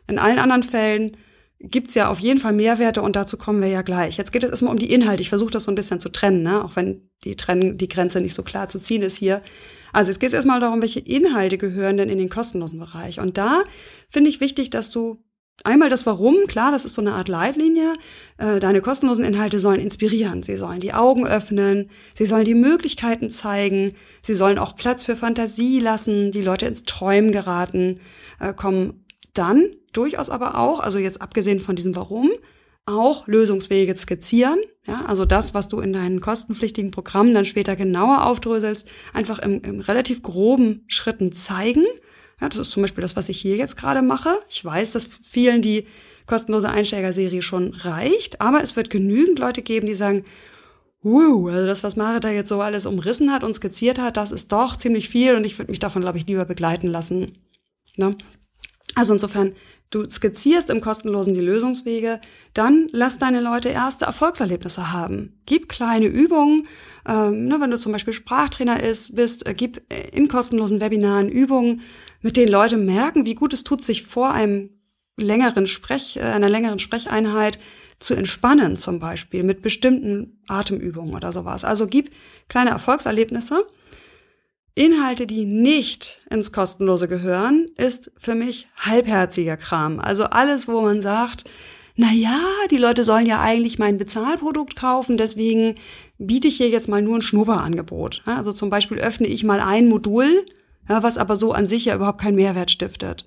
In 0.07 0.19
allen 0.19 0.39
anderen 0.39 0.63
Fällen 0.63 1.17
gibt's 1.59 1.95
ja 1.95 2.09
auf 2.09 2.19
jeden 2.19 2.39
Fall 2.39 2.53
Mehrwerte 2.53 3.01
und 3.01 3.15
dazu 3.15 3.37
kommen 3.37 3.61
wir 3.61 3.69
ja 3.69 3.81
gleich. 3.81 4.17
Jetzt 4.17 4.31
geht 4.31 4.43
es 4.43 4.49
erstmal 4.49 4.73
um 4.73 4.79
die 4.79 4.91
Inhalte. 4.91 5.21
Ich 5.21 5.29
versuche 5.29 5.51
das 5.51 5.63
so 5.63 5.71
ein 5.71 5.75
bisschen 5.75 5.99
zu 5.99 6.09
trennen, 6.09 6.43
ne? 6.43 6.63
auch 6.63 6.75
wenn 6.75 7.09
die, 7.23 7.35
Trennen, 7.35 7.77
die 7.77 7.87
Grenze 7.87 8.21
nicht 8.21 8.33
so 8.33 8.43
klar 8.43 8.67
zu 8.67 8.77
ziehen 8.77 9.01
ist 9.01 9.17
hier. 9.17 9.41
Also 9.93 10.11
es 10.11 10.19
geht 10.19 10.33
erstmal 10.33 10.59
darum, 10.59 10.81
welche 10.81 10.99
Inhalte 10.99 11.57
gehören 11.57 11.97
denn 11.97 12.09
in 12.09 12.17
den 12.17 12.29
kostenlosen 12.29 12.79
Bereich. 12.79 13.19
Und 13.19 13.37
da 13.37 13.63
finde 14.09 14.29
ich 14.29 14.41
wichtig, 14.41 14.69
dass 14.69 14.89
du 14.89 15.23
Einmal 15.63 15.89
das 15.89 16.05
Warum, 16.05 16.35
klar, 16.47 16.71
das 16.71 16.85
ist 16.85 16.93
so 16.93 17.01
eine 17.01 17.13
Art 17.13 17.27
Leitlinie. 17.27 17.95
Äh, 18.37 18.59
deine 18.59 18.81
kostenlosen 18.81 19.25
Inhalte 19.25 19.59
sollen 19.59 19.79
inspirieren, 19.79 20.43
sie 20.43 20.57
sollen 20.57 20.79
die 20.79 20.93
Augen 20.93 21.25
öffnen, 21.25 21.89
sie 22.13 22.25
sollen 22.25 22.45
die 22.45 22.53
Möglichkeiten 22.53 23.29
zeigen, 23.29 23.93
sie 24.21 24.35
sollen 24.35 24.59
auch 24.59 24.75
Platz 24.75 25.03
für 25.03 25.15
Fantasie 25.15 25.79
lassen, 25.79 26.31
die 26.31 26.41
Leute 26.41 26.67
ins 26.67 26.83
Träumen 26.83 27.31
geraten, 27.31 27.99
äh, 28.39 28.53
kommen 28.53 29.05
dann 29.33 29.65
durchaus 29.93 30.29
aber 30.29 30.59
auch, 30.59 30.79
also 30.79 30.99
jetzt 30.99 31.21
abgesehen 31.21 31.59
von 31.59 31.75
diesem 31.75 31.95
Warum, 31.95 32.29
auch 32.85 33.27
Lösungswege 33.27 33.95
skizzieren. 33.95 34.59
Ja, 34.85 35.05
also 35.05 35.25
das, 35.25 35.53
was 35.55 35.67
du 35.67 35.79
in 35.79 35.93
deinen 35.93 36.21
kostenpflichtigen 36.21 36.91
Programmen 36.91 37.33
dann 37.33 37.45
später 37.45 37.75
genauer 37.75 38.25
aufdröselst, 38.25 38.87
einfach 39.13 39.39
im, 39.39 39.61
im 39.61 39.79
relativ 39.79 40.21
groben 40.21 40.83
Schritten 40.87 41.31
zeigen 41.31 41.83
ja, 42.41 42.49
das 42.49 42.59
ist 42.59 42.71
zum 42.71 42.81
Beispiel 42.81 43.01
das, 43.01 43.15
was 43.15 43.29
ich 43.29 43.39
hier 43.39 43.55
jetzt 43.55 43.77
gerade 43.77 44.01
mache. 44.01 44.37
Ich 44.49 44.63
weiß, 44.63 44.91
dass 44.91 45.07
vielen 45.23 45.61
die 45.61 45.87
kostenlose 46.27 46.69
Einsteigerserie 46.69 47.41
schon 47.41 47.73
reicht, 47.73 48.41
aber 48.41 48.63
es 48.63 48.75
wird 48.75 48.89
genügend 48.89 49.39
Leute 49.39 49.61
geben, 49.61 49.87
die 49.87 49.93
sagen, 49.93 50.23
wow, 51.01 51.47
also 51.47 51.67
das, 51.67 51.83
was 51.83 51.95
Mare 51.95 52.19
da 52.19 52.29
jetzt 52.29 52.49
so 52.49 52.59
alles 52.61 52.85
umrissen 52.85 53.31
hat 53.31 53.43
und 53.43 53.53
skizziert 53.53 53.99
hat, 53.99 54.17
das 54.17 54.31
ist 54.31 54.51
doch 54.51 54.75
ziemlich 54.75 55.07
viel 55.07 55.35
und 55.35 55.45
ich 55.45 55.57
würde 55.59 55.71
mich 55.71 55.79
davon, 55.79 56.01
glaube 56.01 56.17
ich, 56.17 56.25
lieber 56.25 56.45
begleiten 56.45 56.87
lassen. 56.87 57.37
Ne? 57.95 58.11
Also 58.95 59.13
insofern, 59.13 59.53
du 59.95 60.09
skizzierst 60.09 60.69
im 60.69 60.81
kostenlosen 60.81 61.33
die 61.33 61.39
Lösungswege, 61.39 62.19
dann 62.53 62.87
lass 62.91 63.17
deine 63.17 63.39
Leute 63.39 63.69
erste 63.69 64.05
Erfolgserlebnisse 64.05 64.91
haben. 64.91 65.39
Gib 65.45 65.69
kleine 65.69 66.07
Übungen, 66.07 66.67
ähm, 67.07 67.45
ne, 67.45 67.61
wenn 67.61 67.71
du 67.71 67.79
zum 67.79 67.93
Beispiel 67.93 68.13
Sprachtrainer 68.13 68.83
ist, 68.83 69.15
bist, 69.15 69.47
äh, 69.47 69.53
gib 69.53 69.81
in 70.13 70.27
kostenlosen 70.27 70.81
Webinaren 70.81 71.29
Übungen, 71.29 71.81
mit 72.21 72.35
denen 72.35 72.51
Leute 72.51 72.77
merken, 72.77 73.25
wie 73.25 73.35
gut 73.35 73.53
es 73.53 73.63
tut, 73.63 73.81
sich 73.81 74.03
vor 74.03 74.31
einem 74.31 74.69
längeren 75.17 75.65
Sprech, 75.65 76.17
äh, 76.17 76.21
einer 76.21 76.49
längeren 76.49 76.79
Sprecheinheit 76.79 77.57
zu 77.99 78.15
entspannen, 78.15 78.75
zum 78.75 78.99
Beispiel 78.99 79.43
mit 79.43 79.61
bestimmten 79.61 80.41
Atemübungen 80.47 81.15
oder 81.15 81.31
sowas. 81.31 81.63
Also 81.63 81.87
gib 81.87 82.09
kleine 82.49 82.71
Erfolgserlebnisse. 82.71 83.65
Inhalte, 84.75 85.25
die 85.25 85.45
nicht 85.45 86.21
ins 86.29 86.51
Kostenlose 86.51 87.07
gehören, 87.07 87.65
ist 87.77 88.11
für 88.17 88.35
mich 88.35 88.67
halbherziger 88.77 89.57
Kram. 89.57 89.99
Also 89.99 90.25
alles, 90.25 90.67
wo 90.67 90.81
man 90.81 91.01
sagt, 91.01 91.45
na 91.95 92.11
ja, 92.11 92.39
die 92.71 92.77
Leute 92.77 93.05
sollen 93.05 93.25
ja 93.25 93.39
eigentlich 93.39 93.79
mein 93.79 93.97
Bezahlprodukt 93.97 94.75
kaufen, 94.75 95.15
deswegen 95.15 95.75
biete 96.17 96.49
ich 96.49 96.57
hier 96.57 96.69
jetzt 96.69 96.89
mal 96.89 97.01
nur 97.01 97.17
ein 97.17 97.21
Schnupperangebot. 97.21 98.23
Also 98.25 98.51
zum 98.51 98.69
Beispiel 98.69 98.97
öffne 98.97 99.27
ich 99.27 99.45
mal 99.45 99.61
ein 99.61 99.87
Modul 99.87 100.45
was 100.87 101.17
aber 101.17 101.35
so 101.35 101.51
an 101.51 101.67
sich 101.67 101.85
ja 101.85 101.95
überhaupt 101.95 102.21
keinen 102.21 102.35
Mehrwert 102.35 102.71
stiftet. 102.71 103.25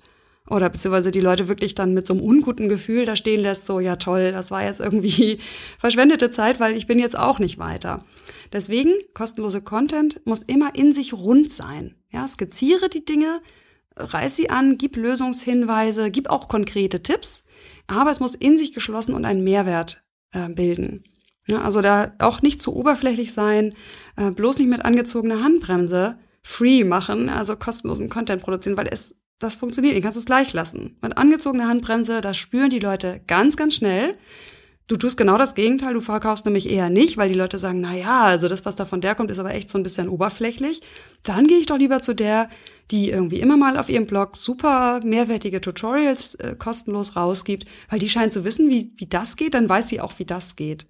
Oder 0.49 0.69
beziehungsweise 0.69 1.11
die 1.11 1.19
Leute 1.19 1.47
wirklich 1.47 1.75
dann 1.75 1.93
mit 1.93 2.07
so 2.07 2.13
einem 2.13 2.23
unguten 2.23 2.69
Gefühl 2.69 3.05
da 3.05 3.15
stehen 3.15 3.41
lässt, 3.41 3.65
so 3.65 3.79
ja 3.79 3.95
toll, 3.95 4.31
das 4.31 4.51
war 4.51 4.63
jetzt 4.63 4.79
irgendwie 4.79 5.39
verschwendete 5.79 6.29
Zeit, 6.29 6.59
weil 6.59 6.75
ich 6.75 6.87
bin 6.87 6.99
jetzt 6.99 7.17
auch 7.17 7.39
nicht 7.39 7.57
weiter. 7.57 7.99
Deswegen, 8.51 8.93
kostenlose 9.13 9.61
Content 9.61 10.21
muss 10.25 10.39
immer 10.39 10.75
in 10.75 10.93
sich 10.93 11.13
rund 11.13 11.51
sein. 11.51 11.95
Ja, 12.11 12.27
skizziere 12.27 12.89
die 12.89 13.05
Dinge, 13.05 13.41
reiß 13.95 14.35
sie 14.35 14.49
an, 14.49 14.77
gib 14.77 14.95
Lösungshinweise, 14.95 16.09
gib 16.09 16.29
auch 16.29 16.47
konkrete 16.47 17.03
Tipps, 17.03 17.43
aber 17.87 18.11
es 18.11 18.19
muss 18.19 18.35
in 18.35 18.57
sich 18.57 18.71
geschlossen 18.71 19.13
und 19.13 19.25
einen 19.25 19.43
Mehrwert 19.43 20.03
äh, 20.31 20.49
bilden. 20.49 21.03
Ja, 21.47 21.63
also 21.63 21.81
da 21.81 22.13
auch 22.19 22.41
nicht 22.41 22.61
zu 22.61 22.75
oberflächlich 22.75 23.33
sein, 23.33 23.73
äh, 24.15 24.31
bloß 24.31 24.59
nicht 24.59 24.69
mit 24.69 24.85
angezogener 24.85 25.43
Handbremse 25.43 26.17
free 26.41 26.83
machen, 26.83 27.29
also 27.29 27.55
kostenlosen 27.55 28.09
Content 28.09 28.41
produzieren, 28.41 28.77
weil 28.77 28.87
es 28.91 29.18
das 29.39 29.55
funktioniert, 29.55 29.95
ihr 29.95 30.01
kannst 30.01 30.19
es 30.19 30.25
gleich 30.25 30.53
lassen. 30.53 30.97
Mit 31.01 31.17
angezogener 31.17 31.67
Handbremse, 31.67 32.21
das 32.21 32.37
spüren 32.37 32.69
die 32.69 32.79
Leute 32.79 33.21
ganz, 33.25 33.55
ganz 33.57 33.75
schnell. 33.75 34.15
Du 34.87 34.97
tust 34.97 35.17
genau 35.17 35.37
das 35.37 35.53
Gegenteil, 35.53 35.93
du 35.93 36.01
verkaufst 36.01 36.45
nämlich 36.45 36.67
eher 36.67 36.89
nicht, 36.89 37.15
weil 37.15 37.29
die 37.29 37.37
Leute 37.37 37.59
sagen, 37.59 37.79
na 37.79 37.95
ja, 37.95 38.23
also 38.23 38.47
das, 38.47 38.65
was 38.65 38.75
da 38.75 38.85
von 38.85 39.01
der 39.01 39.13
kommt, 39.13 39.29
ist 39.29 39.37
aber 39.37 39.53
echt 39.53 39.69
so 39.69 39.77
ein 39.77 39.83
bisschen 39.83 40.09
oberflächlich. 40.09 40.81
Dann 41.23 41.45
gehe 41.47 41.59
ich 41.59 41.67
doch 41.67 41.77
lieber 41.77 42.01
zu 42.01 42.15
der, 42.15 42.49
die 42.89 43.11
irgendwie 43.11 43.39
immer 43.39 43.55
mal 43.55 43.77
auf 43.77 43.87
ihrem 43.87 44.07
Blog 44.07 44.35
super 44.35 44.99
mehrwertige 45.03 45.61
Tutorials 45.61 46.35
äh, 46.35 46.55
kostenlos 46.57 47.15
rausgibt, 47.15 47.65
weil 47.89 47.99
die 47.99 48.09
scheint 48.09 48.33
zu 48.33 48.43
wissen, 48.45 48.69
wie, 48.71 48.91
wie 48.95 49.05
das 49.05 49.35
geht, 49.35 49.53
dann 49.53 49.69
weiß 49.69 49.89
sie 49.89 50.01
auch, 50.01 50.17
wie 50.17 50.25
das 50.25 50.55
geht. 50.55 50.87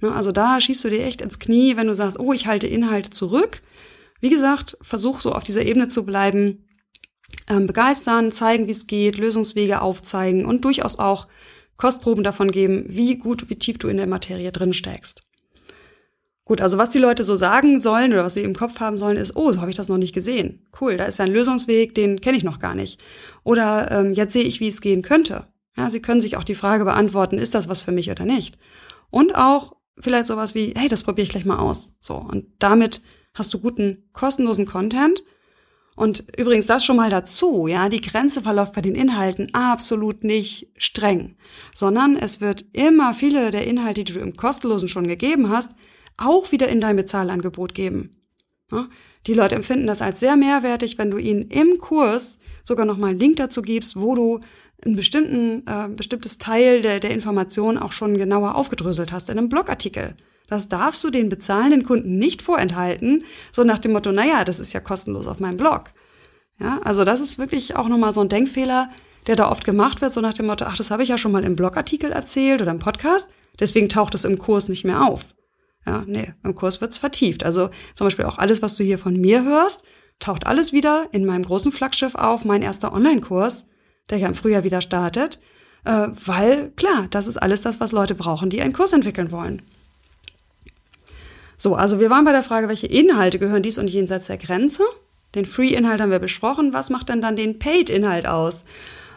Ne, 0.00 0.10
also 0.10 0.32
da 0.32 0.58
schießt 0.58 0.82
du 0.82 0.88
dir 0.88 1.04
echt 1.04 1.20
ins 1.20 1.38
Knie, 1.38 1.76
wenn 1.76 1.86
du 1.86 1.94
sagst, 1.94 2.18
oh, 2.18 2.32
ich 2.32 2.46
halte 2.46 2.66
Inhalte 2.66 3.10
zurück. 3.10 3.60
Wie 4.20 4.30
gesagt, 4.30 4.78
versuch 4.80 5.20
so 5.20 5.32
auf 5.32 5.44
dieser 5.44 5.66
Ebene 5.66 5.88
zu 5.88 6.06
bleiben, 6.06 6.64
ähm, 7.48 7.66
begeistern, 7.66 8.32
zeigen, 8.32 8.66
wie 8.66 8.72
es 8.72 8.86
geht, 8.86 9.18
Lösungswege 9.18 9.82
aufzeigen 9.82 10.46
und 10.46 10.64
durchaus 10.64 10.98
auch 10.98 11.26
Kostproben 11.76 12.24
davon 12.24 12.50
geben, 12.50 12.84
wie 12.88 13.16
gut, 13.16 13.50
wie 13.50 13.56
tief 13.56 13.78
du 13.78 13.88
in 13.88 13.96
der 13.96 14.06
Materie 14.06 14.52
drin 14.52 14.72
steckst. 14.72 15.22
Gut, 16.44 16.60
also 16.60 16.76
was 16.76 16.90
die 16.90 16.98
Leute 16.98 17.24
so 17.24 17.36
sagen 17.36 17.80
sollen 17.80 18.12
oder 18.12 18.24
was 18.24 18.34
sie 18.34 18.42
im 18.42 18.54
Kopf 18.54 18.78
haben 18.78 18.98
sollen, 18.98 19.16
ist, 19.16 19.34
oh, 19.34 19.50
so 19.50 19.60
habe 19.60 19.70
ich 19.70 19.76
das 19.76 19.88
noch 19.88 19.96
nicht 19.96 20.14
gesehen. 20.14 20.66
Cool, 20.78 20.98
da 20.98 21.06
ist 21.06 21.18
ja 21.18 21.24
ein 21.24 21.32
Lösungsweg, 21.32 21.94
den 21.94 22.20
kenne 22.20 22.36
ich 22.36 22.44
noch 22.44 22.58
gar 22.58 22.74
nicht. 22.74 23.02
Oder 23.44 23.90
ähm, 23.90 24.12
jetzt 24.12 24.34
sehe 24.34 24.42
ich, 24.42 24.60
wie 24.60 24.68
es 24.68 24.82
gehen 24.82 25.00
könnte. 25.00 25.46
Ja, 25.76 25.88
sie 25.88 26.00
können 26.00 26.20
sich 26.20 26.36
auch 26.36 26.44
die 26.44 26.54
Frage 26.54 26.84
beantworten, 26.84 27.38
ist 27.38 27.54
das 27.54 27.68
was 27.68 27.80
für 27.80 27.92
mich 27.92 28.10
oder 28.10 28.26
nicht? 28.26 28.58
Und 29.10 29.34
auch 29.34 29.76
vielleicht 29.98 30.26
sowas 30.26 30.54
wie, 30.54 30.74
hey, 30.76 30.88
das 30.88 31.02
probiere 31.02 31.24
ich 31.24 31.30
gleich 31.30 31.46
mal 31.46 31.58
aus. 31.58 31.96
So, 32.00 32.16
und 32.16 32.46
damit 32.58 33.00
hast 33.32 33.52
du 33.54 33.58
guten, 33.58 34.08
kostenlosen 34.12 34.66
Content, 34.66 35.24
und 35.96 36.24
übrigens 36.36 36.66
das 36.66 36.84
schon 36.84 36.96
mal 36.96 37.10
dazu, 37.10 37.66
ja, 37.66 37.88
die 37.88 38.00
Grenze 38.00 38.42
verläuft 38.42 38.74
bei 38.74 38.80
den 38.80 38.94
Inhalten 38.94 39.54
absolut 39.54 40.24
nicht 40.24 40.68
streng, 40.76 41.36
sondern 41.74 42.16
es 42.16 42.40
wird 42.40 42.64
immer 42.72 43.14
viele 43.14 43.50
der 43.50 43.66
Inhalte, 43.66 44.04
die 44.04 44.12
du 44.12 44.20
im 44.20 44.36
kostenlosen 44.36 44.88
schon 44.88 45.06
gegeben 45.06 45.50
hast, 45.50 45.72
auch 46.16 46.52
wieder 46.52 46.68
in 46.68 46.80
dein 46.80 46.96
Bezahlangebot 46.96 47.74
geben. 47.74 48.10
Ja, 48.72 48.88
die 49.26 49.34
Leute 49.34 49.54
empfinden 49.54 49.86
das 49.86 50.02
als 50.02 50.20
sehr 50.20 50.36
mehrwertig, 50.36 50.98
wenn 50.98 51.10
du 51.10 51.18
ihnen 51.18 51.42
im 51.42 51.78
Kurs 51.78 52.38
sogar 52.64 52.86
nochmal 52.86 53.10
einen 53.10 53.20
Link 53.20 53.36
dazu 53.36 53.62
gibst, 53.62 53.98
wo 53.98 54.14
du 54.14 54.40
ein 54.84 54.96
bestimmten, 54.96 55.66
äh, 55.66 55.88
bestimmtes 55.88 56.38
Teil 56.38 56.82
der, 56.82 57.00
der 57.00 57.10
Information 57.10 57.78
auch 57.78 57.92
schon 57.92 58.18
genauer 58.18 58.54
aufgedröselt 58.56 59.12
hast 59.12 59.30
in 59.30 59.38
einem 59.38 59.48
Blogartikel. 59.48 60.16
Das 60.54 60.68
darfst 60.68 61.02
du 61.02 61.10
den 61.10 61.28
bezahlenden 61.28 61.82
Kunden 61.82 62.16
nicht 62.16 62.40
vorenthalten, 62.40 63.24
so 63.50 63.64
nach 63.64 63.80
dem 63.80 63.90
Motto, 63.90 64.12
naja, 64.12 64.44
das 64.44 64.60
ist 64.60 64.72
ja 64.72 64.78
kostenlos 64.78 65.26
auf 65.26 65.40
meinem 65.40 65.56
Blog. 65.56 65.86
Ja, 66.60 66.80
also 66.84 67.04
das 67.04 67.20
ist 67.20 67.38
wirklich 67.38 67.74
auch 67.74 67.88
nochmal 67.88 68.14
so 68.14 68.20
ein 68.20 68.28
Denkfehler, 68.28 68.88
der 69.26 69.34
da 69.34 69.50
oft 69.50 69.64
gemacht 69.64 70.00
wird, 70.00 70.12
so 70.12 70.20
nach 70.20 70.32
dem 70.32 70.46
Motto, 70.46 70.64
ach, 70.64 70.76
das 70.76 70.92
habe 70.92 71.02
ich 71.02 71.08
ja 71.08 71.18
schon 71.18 71.32
mal 71.32 71.42
im 71.42 71.56
Blogartikel 71.56 72.12
erzählt 72.12 72.62
oder 72.62 72.70
im 72.70 72.78
Podcast, 72.78 73.28
deswegen 73.58 73.88
taucht 73.88 74.14
es 74.14 74.24
im 74.24 74.38
Kurs 74.38 74.68
nicht 74.68 74.84
mehr 74.84 75.04
auf. 75.04 75.34
Ja, 75.84 76.04
nee, 76.06 76.32
im 76.44 76.54
Kurs 76.54 76.80
wird's 76.80 76.98
vertieft. 76.98 77.42
Also 77.42 77.68
zum 77.96 78.06
Beispiel 78.06 78.26
auch 78.26 78.38
alles, 78.38 78.62
was 78.62 78.76
du 78.76 78.84
hier 78.84 78.98
von 78.98 79.20
mir 79.20 79.42
hörst, 79.42 79.82
taucht 80.20 80.46
alles 80.46 80.72
wieder 80.72 81.08
in 81.10 81.26
meinem 81.26 81.42
großen 81.42 81.72
Flaggschiff 81.72 82.14
auf, 82.14 82.44
mein 82.44 82.62
erster 82.62 82.92
Online-Kurs, 82.92 83.66
der 84.08 84.18
ja 84.18 84.28
im 84.28 84.36
Frühjahr 84.36 84.62
wieder 84.62 84.82
startet, 84.82 85.40
äh, 85.84 86.06
weil 86.24 86.70
klar, 86.76 87.08
das 87.10 87.26
ist 87.26 87.38
alles 87.38 87.62
das, 87.62 87.80
was 87.80 87.90
Leute 87.90 88.14
brauchen, 88.14 88.50
die 88.50 88.62
einen 88.62 88.72
Kurs 88.72 88.92
entwickeln 88.92 89.32
wollen. 89.32 89.62
So, 91.56 91.74
also 91.74 92.00
wir 92.00 92.10
waren 92.10 92.24
bei 92.24 92.32
der 92.32 92.42
Frage, 92.42 92.68
welche 92.68 92.86
Inhalte 92.86 93.38
gehören 93.38 93.62
dies 93.62 93.78
und 93.78 93.88
jenseits 93.88 94.26
der 94.26 94.38
Grenze? 94.38 94.84
Den 95.34 95.46
Free-Inhalt 95.46 96.00
haben 96.00 96.10
wir 96.10 96.18
besprochen. 96.18 96.72
Was 96.72 96.90
macht 96.90 97.08
denn 97.08 97.22
dann 97.22 97.36
den 97.36 97.58
Paid-Inhalt 97.58 98.26
aus? 98.26 98.64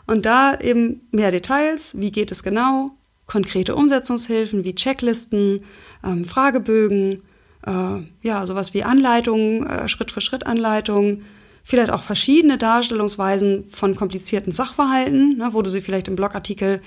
Und 0.08 0.26
da 0.26 0.58
eben 0.60 1.02
mehr 1.12 1.32
Details. 1.32 2.00
Wie 2.00 2.12
geht 2.12 2.32
es 2.32 2.44
genau? 2.44 2.92
Konkrete 3.26 3.76
Umsetzungshilfen 3.76 4.64
wie 4.64 4.74
Checklisten, 4.74 5.62
ähm, 6.04 6.26
Fragebögen, 6.26 7.24
äh, 7.66 8.00
ja, 8.22 8.48
sowas 8.48 8.74
wie 8.74 8.84
Anleitungen, 8.84 9.68
äh, 9.68 9.90
Schritt-für-Schritt-Anleitungen, 9.90 11.26
vielleicht 11.64 11.92
auch 11.92 12.02
verschiedene 12.02 12.58
Darstellungsweisen 12.58 13.66
von 13.66 13.96
komplizierten 13.96 14.54
Sachverhalten, 14.54 15.38
ne, 15.38 15.50
wo 15.52 15.62
du 15.62 15.70
sie 15.70 15.82
vielleicht 15.82 16.08
im 16.08 16.16
Blogartikel 16.16 16.82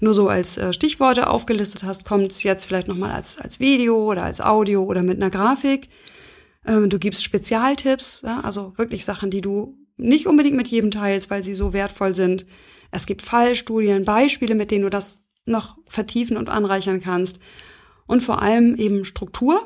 nur 0.00 0.14
so 0.14 0.28
als 0.28 0.56
äh, 0.56 0.72
Stichworte 0.72 1.28
aufgelistet 1.28 1.84
hast, 1.84 2.04
kommt 2.04 2.32
es 2.32 2.42
jetzt 2.42 2.66
vielleicht 2.66 2.88
nochmal 2.88 3.12
als, 3.12 3.38
als 3.38 3.60
Video 3.60 4.10
oder 4.10 4.24
als 4.24 4.40
Audio 4.40 4.84
oder 4.84 5.02
mit 5.02 5.16
einer 5.16 5.30
Grafik. 5.30 5.88
Ähm, 6.66 6.90
du 6.90 6.98
gibst 6.98 7.24
Spezialtipps, 7.24 8.22
ja, 8.24 8.40
also 8.40 8.72
wirklich 8.76 9.04
Sachen, 9.04 9.30
die 9.30 9.40
du 9.40 9.78
nicht 9.96 10.26
unbedingt 10.26 10.56
mit 10.56 10.68
jedem 10.68 10.90
teilst, 10.90 11.30
weil 11.30 11.42
sie 11.42 11.54
so 11.54 11.72
wertvoll 11.72 12.14
sind. 12.14 12.46
Es 12.90 13.06
gibt 13.06 13.22
Fallstudien, 13.22 14.04
Beispiele, 14.04 14.54
mit 14.54 14.70
denen 14.70 14.84
du 14.84 14.90
das 14.90 15.26
noch 15.46 15.76
vertiefen 15.88 16.36
und 16.36 16.48
anreichern 16.48 17.00
kannst. 17.00 17.40
Und 18.06 18.22
vor 18.22 18.42
allem 18.42 18.76
eben 18.76 19.04
Struktur 19.04 19.58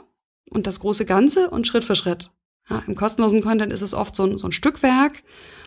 und 0.50 0.66
das 0.66 0.80
große 0.80 1.04
Ganze 1.04 1.50
und 1.50 1.66
Schritt 1.66 1.84
für 1.84 1.94
Schritt. 1.94 2.30
Ja, 2.68 2.82
Im 2.86 2.94
kostenlosen 2.94 3.42
Content 3.42 3.72
ist 3.72 3.82
es 3.82 3.94
oft 3.94 4.14
so 4.14 4.24
ein, 4.24 4.38
so 4.38 4.48
ein 4.48 4.52
Stückwerk. 4.52 5.22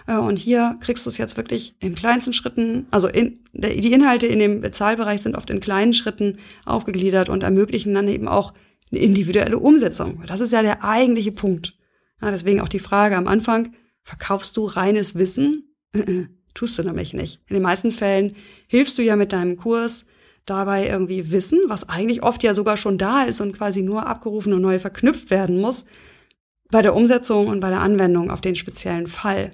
Äh, 0.07 0.17
und 0.17 0.37
hier 0.37 0.77
kriegst 0.79 1.05
du 1.05 1.09
es 1.09 1.17
jetzt 1.17 1.37
wirklich 1.37 1.75
in 1.79 1.95
kleinsten 1.95 2.33
Schritten, 2.33 2.87
also 2.91 3.07
in, 3.07 3.39
die 3.53 3.93
Inhalte 3.93 4.27
in 4.27 4.39
dem 4.39 4.61
Bezahlbereich 4.61 5.21
sind 5.21 5.35
oft 5.35 5.49
in 5.49 5.59
kleinen 5.59 5.93
Schritten 5.93 6.37
aufgegliedert 6.65 7.29
und 7.29 7.43
ermöglichen 7.43 7.93
dann 7.93 8.07
eben 8.07 8.27
auch 8.27 8.53
eine 8.91 9.01
individuelle 9.01 9.59
Umsetzung. 9.59 10.23
Das 10.27 10.41
ist 10.41 10.51
ja 10.51 10.61
der 10.61 10.83
eigentliche 10.83 11.31
Punkt. 11.31 11.75
Ja, 12.21 12.31
deswegen 12.31 12.61
auch 12.61 12.69
die 12.69 12.79
Frage 12.79 13.17
am 13.17 13.27
Anfang, 13.27 13.71
verkaufst 14.03 14.57
du 14.57 14.65
reines 14.65 15.15
Wissen? 15.15 15.75
Tust 16.53 16.77
du 16.77 16.83
nämlich 16.83 17.13
nicht. 17.13 17.41
In 17.47 17.55
den 17.55 17.63
meisten 17.63 17.91
Fällen 17.91 18.33
hilfst 18.67 18.97
du 18.97 19.01
ja 19.01 19.15
mit 19.15 19.33
deinem 19.33 19.57
Kurs 19.57 20.05
dabei 20.45 20.87
irgendwie 20.87 21.31
Wissen, 21.31 21.59
was 21.67 21.89
eigentlich 21.89 22.23
oft 22.23 22.43
ja 22.43 22.53
sogar 22.53 22.77
schon 22.77 22.97
da 22.97 23.23
ist 23.23 23.41
und 23.41 23.57
quasi 23.57 23.81
nur 23.81 24.05
abgerufen 24.07 24.53
und 24.53 24.61
neu 24.61 24.77
verknüpft 24.77 25.29
werden 25.29 25.59
muss, 25.59 25.85
bei 26.69 26.81
der 26.81 26.95
Umsetzung 26.95 27.47
und 27.47 27.59
bei 27.59 27.69
der 27.69 27.81
Anwendung 27.81 28.29
auf 28.29 28.41
den 28.41 28.55
speziellen 28.55 29.07
Fall. 29.07 29.51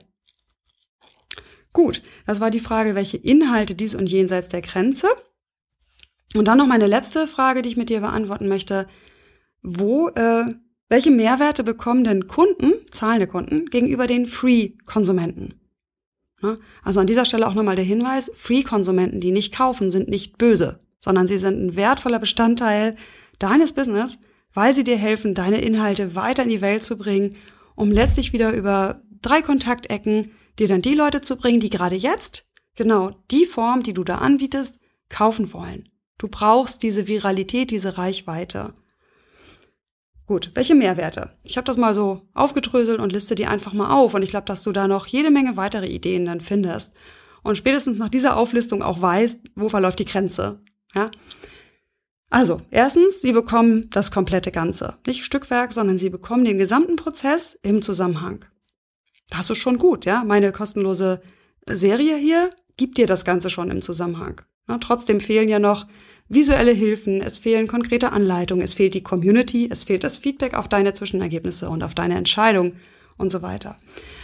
Gut, 1.74 2.02
das 2.26 2.40
war 2.40 2.50
die 2.50 2.60
Frage, 2.60 2.96
welche 2.96 3.18
Inhalte 3.18 3.76
dies 3.76 3.96
und 3.96 4.10
jenseits 4.10 4.50
der 4.50 4.62
Grenze. 4.62 5.08
Und 6.36 6.46
dann 6.46 6.58
noch 6.58 6.68
meine 6.68 6.88
letzte 6.88 7.28
Frage, 7.28 7.62
die 7.62 7.70
ich 7.70 7.78
mit 7.78 7.90
dir 7.90 8.02
beantworten 8.02 8.48
möchte. 8.48 8.88
Wo, 9.62 10.10
äh, 10.10 10.46
welche 10.88 11.12
Mehrwerte 11.12 11.64
bekommen 11.64 12.04
denn 12.04 12.28
Kunden, 12.28 12.74
zahlende 12.92 13.28
Kunden, 13.28 13.66
gegenüber 13.66 14.08
den 14.08 14.26
Free-Konsumenten? 14.26 15.54
Also 16.84 17.00
an 17.02 17.08
dieser 17.08 17.26
Stelle 17.26 17.48
auch 17.48 17.54
nochmal 17.54 17.76
der 17.76 17.86
Hinweis, 17.86 18.32
Free-Konsumenten, 18.34 19.20
die 19.20 19.32
nicht 19.32 19.54
kaufen, 19.54 19.92
sind 19.92 20.08
nicht 20.08 20.38
böse, 20.38 20.80
sondern 21.00 21.28
sie 21.28 21.38
sind 21.38 21.62
ein 21.62 21.76
wertvoller 21.76 22.20
Bestandteil 22.20 22.96
deines 23.40 23.74
Business, 23.74 24.20
weil 24.54 24.74
sie 24.74 24.84
dir 24.84 24.98
helfen, 24.98 25.36
deine 25.36 25.62
Inhalte 25.62 26.16
weiter 26.16 26.44
in 26.44 26.50
die 26.50 26.62
Welt 26.62 26.84
zu 26.84 26.98
bringen, 26.98 27.36
um 27.76 27.92
letztlich 27.92 28.34
wieder 28.34 28.54
über 28.54 29.02
drei 29.22 29.42
Kontaktecken 29.42 30.32
dir 30.60 30.68
dann 30.68 30.82
die 30.82 30.94
Leute 30.94 31.22
zu 31.22 31.36
bringen, 31.36 31.60
die 31.60 31.70
gerade 31.70 31.96
jetzt 31.96 32.50
genau 32.76 33.12
die 33.32 33.46
Form, 33.46 33.84
die 33.84 33.94
du 33.94 34.04
da 34.04 34.16
anbietest, 34.16 34.80
kaufen 35.10 35.54
wollen. 35.54 35.90
Du 36.18 36.28
brauchst 36.28 36.84
diese 36.84 37.08
Viralität, 37.08 37.72
diese 37.72 37.98
Reichweite. 37.98 38.74
Gut, 40.26 40.52
welche 40.54 40.76
Mehrwerte? 40.76 41.32
Ich 41.44 41.58
habe 41.58 41.66
das 41.66 41.78
mal 41.78 41.96
so 41.96 42.22
aufgedröselt 42.34 43.00
und 43.00 43.12
liste 43.12 43.34
die 43.34 43.48
einfach 43.48 43.74
mal 43.74 43.92
auf 43.92 44.14
und 44.14 44.22
ich 44.22 44.30
glaube, 44.30 44.46
dass 44.46 44.62
du 44.62 44.72
da 44.72 44.88
noch 44.88 45.08
jede 45.08 45.32
Menge 45.32 45.58
weitere 45.58 45.88
Ideen 45.88 46.26
dann 46.26 46.42
findest 46.42 46.94
und 47.42 47.58
spätestens 47.58 47.98
nach 47.98 48.10
dieser 48.10 48.38
Auflistung 48.38 48.84
auch 48.84 49.02
weißt, 49.02 49.48
wo 49.56 49.70
verläuft 49.70 50.00
die 50.00 50.06
Grenze. 50.06 50.62
Ja? 50.94 51.08
Also, 52.30 52.62
erstens, 52.70 53.22
sie 53.22 53.32
bekommen 53.32 53.90
das 53.90 54.12
komplette 54.12 54.52
Ganze. 54.52 54.98
Nicht 55.08 55.26
Stückwerk, 55.26 55.74
sondern 55.74 55.98
sie 55.98 56.12
bekommen 56.12 56.46
den 56.46 56.60
gesamten 56.60 56.96
Prozess 56.96 57.58
im 57.64 57.82
Zusammenhang. 57.82 58.46
Das 59.30 59.50
ist 59.50 59.58
schon 59.60 59.78
gut, 59.78 60.06
ja. 60.06 60.24
Meine 60.24 60.52
kostenlose 60.52 61.22
Serie 61.68 62.18
hier 62.18 62.50
gibt 62.78 62.98
dir 62.98 63.08
das 63.08 63.26
Ganze 63.26 63.50
schon 63.50 63.70
im 63.70 63.82
Zusammenhang. 63.82 64.42
Ja, 64.68 64.78
trotzdem 64.78 65.20
fehlen 65.20 65.50
ja 65.50 65.60
noch 65.60 65.88
visuelle 66.30 66.72
Hilfen, 66.72 67.22
es 67.22 67.38
fehlen 67.38 67.68
konkrete 67.68 68.12
Anleitungen, 68.12 68.64
es 68.64 68.76
fehlt 68.76 68.94
die 68.94 69.04
Community, 69.04 69.68
es 69.70 69.84
fehlt 69.84 70.04
das 70.04 70.18
Feedback 70.18 70.54
auf 70.54 70.68
deine 70.68 70.94
Zwischenergebnisse 70.94 71.70
und 71.70 71.84
auf 71.84 71.96
deine 71.96 72.16
Entscheidung 72.16 72.74
und 73.18 73.32
so 73.32 73.42
weiter. 73.42 73.78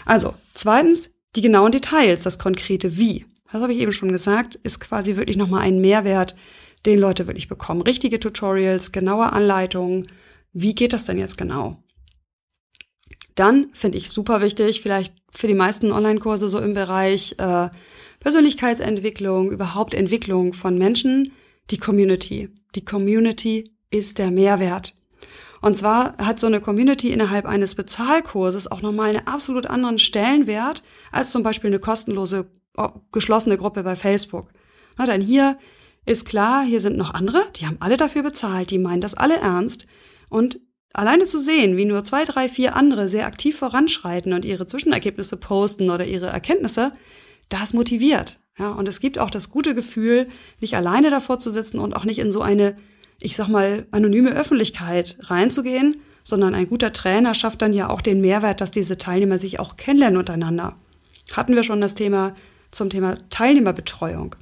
Also, 0.05 0.35
zweitens, 0.53 1.09
die 1.35 1.41
genauen 1.41 1.71
Details, 1.71 2.23
das 2.23 2.39
konkrete 2.39 2.97
Wie. 2.97 3.25
das 3.51 3.61
habe 3.61 3.73
ich 3.73 3.79
eben 3.79 3.91
schon 3.91 4.11
gesagt, 4.11 4.55
ist 4.55 4.79
quasi 4.79 5.17
wirklich 5.17 5.37
nochmal 5.37 5.61
ein 5.61 5.81
Mehrwert, 5.81 6.35
den 6.85 6.99
Leute 6.99 7.27
wirklich 7.27 7.47
bekommen. 7.47 7.81
Richtige 7.81 8.19
Tutorials, 8.19 8.91
genaue 8.91 9.33
Anleitungen. 9.33 10.05
Wie 10.53 10.75
geht 10.75 10.93
das 10.93 11.05
denn 11.05 11.17
jetzt 11.17 11.37
genau? 11.37 11.83
Dann 13.35 13.67
finde 13.73 13.97
ich 13.97 14.09
super 14.09 14.41
wichtig, 14.41 14.81
vielleicht 14.81 15.13
für 15.31 15.47
die 15.47 15.53
meisten 15.53 15.91
Online-Kurse 15.91 16.49
so 16.49 16.59
im 16.59 16.73
Bereich 16.73 17.35
äh, 17.37 17.69
Persönlichkeitsentwicklung, 18.19 19.51
überhaupt 19.51 19.93
Entwicklung 19.93 20.53
von 20.53 20.77
Menschen, 20.77 21.31
die 21.69 21.77
Community. 21.77 22.49
Die 22.75 22.85
Community 22.85 23.71
ist 23.91 24.17
der 24.17 24.31
Mehrwert. 24.31 24.95
Und 25.61 25.75
zwar 25.75 26.15
hat 26.17 26.39
so 26.39 26.47
eine 26.47 26.61
Community 26.61 27.11
innerhalb 27.11 27.45
eines 27.45 27.75
Bezahlkurses 27.75 28.71
auch 28.71 28.81
nochmal 28.81 29.09
einen 29.09 29.27
absolut 29.27 29.65
anderen 29.65 29.99
Stellenwert 29.99 30.83
als 31.11 31.31
zum 31.31 31.43
Beispiel 31.43 31.69
eine 31.69 31.79
kostenlose, 31.79 32.47
geschlossene 33.11 33.57
Gruppe 33.57 33.83
bei 33.83 33.95
Facebook. 33.95 34.49
Na, 34.97 35.05
denn 35.05 35.21
hier 35.21 35.57
ist 36.05 36.27
klar, 36.27 36.63
hier 36.63 36.81
sind 36.81 36.97
noch 36.97 37.13
andere, 37.13 37.43
die 37.55 37.65
haben 37.65 37.77
alle 37.79 37.97
dafür 37.97 38.21
bezahlt, 38.21 38.69
die 38.69 38.77
meinen 38.77 39.01
das 39.01 39.15
alle 39.15 39.37
ernst. 39.37 39.87
Und 40.29 40.59
alleine 40.97 41.25
zu 41.25 41.39
sehen, 41.39 41.77
wie 41.77 41.85
nur 41.85 42.03
zwei, 42.03 42.23
drei, 42.23 42.49
vier 42.49 42.75
andere 42.75 43.07
sehr 43.09 43.27
aktiv 43.27 43.57
voranschreiten 43.57 44.33
und 44.33 44.45
ihre 44.45 44.65
Zwischenergebnisse 44.65 45.37
posten 45.37 45.89
oder 45.89 46.05
ihre 46.05 46.27
Erkenntnisse, 46.27 46.91
das 47.49 47.73
motiviert. 47.73 48.39
Ja, 48.57 48.71
und 48.71 48.87
es 48.87 48.99
gibt 48.99 49.19
auch 49.19 49.29
das 49.29 49.49
gute 49.49 49.75
Gefühl, 49.75 50.27
nicht 50.61 50.75
alleine 50.75 51.09
davor 51.09 51.39
zu 51.39 51.49
sitzen 51.49 51.79
und 51.79 51.95
auch 51.95 52.05
nicht 52.05 52.19
in 52.19 52.31
so 52.31 52.41
eine, 52.41 52.75
ich 53.21 53.35
sag 53.35 53.49
mal, 53.49 53.85
anonyme 53.91 54.31
Öffentlichkeit 54.31 55.17
reinzugehen, 55.21 55.97
sondern 56.23 56.55
ein 56.55 56.69
guter 56.69 56.93
Trainer 56.93 57.33
schafft 57.33 57.61
dann 57.61 57.73
ja 57.73 57.89
auch 57.89 58.01
den 58.01 58.21
Mehrwert, 58.21 58.61
dass 58.61 58.71
diese 58.71 58.97
Teilnehmer 58.97 59.37
sich 59.37 59.59
auch 59.59 59.77
kennenlernen 59.77 60.17
untereinander. 60.17 60.77
Hatten 61.33 61.55
wir 61.55 61.63
schon 61.63 61.81
das 61.81 61.95
Thema 61.95 62.33
zum 62.71 62.89
Thema 62.89 63.17
Teilnehmerbetreuung. 63.29 64.35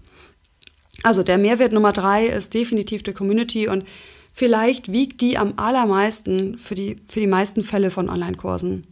Also 1.01 1.23
der 1.23 1.37
Mehrwert 1.37 1.73
Nummer 1.73 1.91
drei 1.91 2.25
ist 2.27 2.53
definitiv 2.53 3.03
die 3.03 3.13
Community 3.13 3.67
und 3.67 3.83
vielleicht 4.33 4.91
wiegt 4.91 5.21
die 5.21 5.37
am 5.37 5.53
allermeisten 5.55 6.57
für 6.57 6.75
die, 6.75 6.97
für 7.05 7.21
die 7.21 7.27
meisten 7.27 7.63
Fälle 7.63 7.91
von 7.91 8.09
Online-Kursen. 8.09 8.85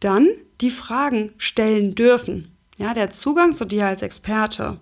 Dann 0.00 0.28
die 0.60 0.70
Fragen 0.70 1.32
stellen 1.38 1.94
dürfen. 1.94 2.56
Ja, 2.78 2.92
der 2.92 3.10
Zugang 3.10 3.54
zu 3.54 3.64
dir 3.64 3.86
als 3.86 4.02
Experte. 4.02 4.78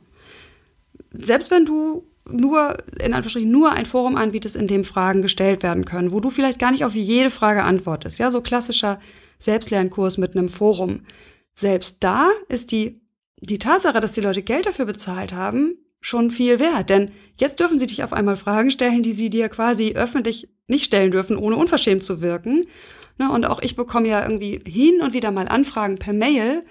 Selbst 1.12 1.50
wenn 1.52 1.64
du 1.64 2.08
nur, 2.28 2.76
in 3.00 3.12
Anführungsstrichen, 3.12 3.50
nur 3.50 3.72
ein 3.72 3.86
Forum 3.86 4.16
anbietest, 4.16 4.56
in 4.56 4.66
dem 4.66 4.84
Fragen 4.84 5.22
gestellt 5.22 5.62
werden 5.62 5.84
können, 5.84 6.10
wo 6.10 6.20
du 6.20 6.30
vielleicht 6.30 6.58
gar 6.58 6.70
nicht 6.70 6.84
auf 6.84 6.94
jede 6.94 7.30
Frage 7.30 7.62
antwortest. 7.62 8.18
Ja, 8.18 8.30
so 8.30 8.40
klassischer 8.40 8.98
Selbstlernkurs 9.38 10.18
mit 10.18 10.36
einem 10.36 10.48
Forum. 10.48 11.02
Selbst 11.54 11.98
da 12.02 12.30
ist 12.48 12.72
die, 12.72 13.02
die 13.40 13.58
Tatsache, 13.58 14.00
dass 14.00 14.12
die 14.14 14.22
Leute 14.22 14.42
Geld 14.42 14.66
dafür 14.66 14.86
bezahlt 14.86 15.34
haben, 15.34 15.74
schon 16.04 16.30
viel 16.30 16.60
wert. 16.60 16.90
Denn 16.90 17.10
jetzt 17.36 17.60
dürfen 17.60 17.78
sie 17.78 17.86
dich 17.86 18.04
auf 18.04 18.12
einmal 18.12 18.36
Fragen 18.36 18.70
stellen, 18.70 19.02
die 19.02 19.12
sie 19.12 19.30
dir 19.30 19.48
quasi 19.48 19.94
öffentlich 19.94 20.48
nicht 20.66 20.84
stellen 20.84 21.10
dürfen, 21.10 21.36
ohne 21.36 21.56
unverschämt 21.56 22.04
zu 22.04 22.20
wirken. 22.20 22.66
Und 23.18 23.46
auch 23.46 23.62
ich 23.62 23.74
bekomme 23.74 24.08
ja 24.08 24.22
irgendwie 24.22 24.60
hin 24.66 25.00
und 25.00 25.14
wieder 25.14 25.30
mal 25.30 25.48
Anfragen 25.48 25.98
per 25.98 26.12
Mail, 26.12 26.62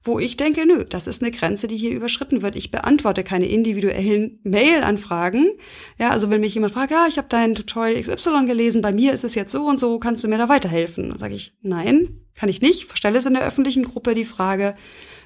wo 0.00 0.18
ich 0.18 0.36
denke, 0.36 0.66
nö, 0.66 0.84
das 0.84 1.06
ist 1.06 1.22
eine 1.22 1.32
Grenze, 1.32 1.66
die 1.66 1.76
hier 1.76 1.90
überschritten 1.90 2.40
wird. 2.40 2.56
Ich 2.56 2.70
beantworte 2.70 3.24
keine 3.24 3.46
individuellen 3.46 4.40
Mail-Anfragen. 4.42 5.50
Ja, 5.98 6.10
also 6.10 6.30
wenn 6.30 6.40
mich 6.40 6.54
jemand 6.54 6.72
fragt, 6.72 6.92
ja, 6.92 7.06
ich 7.08 7.18
habe 7.18 7.28
dein 7.28 7.54
Tutorial 7.54 8.00
XY 8.00 8.46
gelesen, 8.46 8.80
bei 8.80 8.92
mir 8.92 9.12
ist 9.12 9.24
es 9.24 9.34
jetzt 9.34 9.52
so 9.52 9.66
und 9.66 9.78
so, 9.78 9.98
kannst 9.98 10.24
du 10.24 10.28
mir 10.28 10.38
da 10.38 10.48
weiterhelfen? 10.48 11.10
Dann 11.10 11.18
sage 11.18 11.34
ich, 11.34 11.52
nein, 11.60 12.20
kann 12.34 12.48
ich 12.48 12.62
nicht. 12.62 12.96
Stelle 12.96 13.18
es 13.18 13.26
in 13.26 13.34
der 13.34 13.44
öffentlichen 13.44 13.84
Gruppe 13.84 14.14
die 14.14 14.24
Frage. 14.24 14.76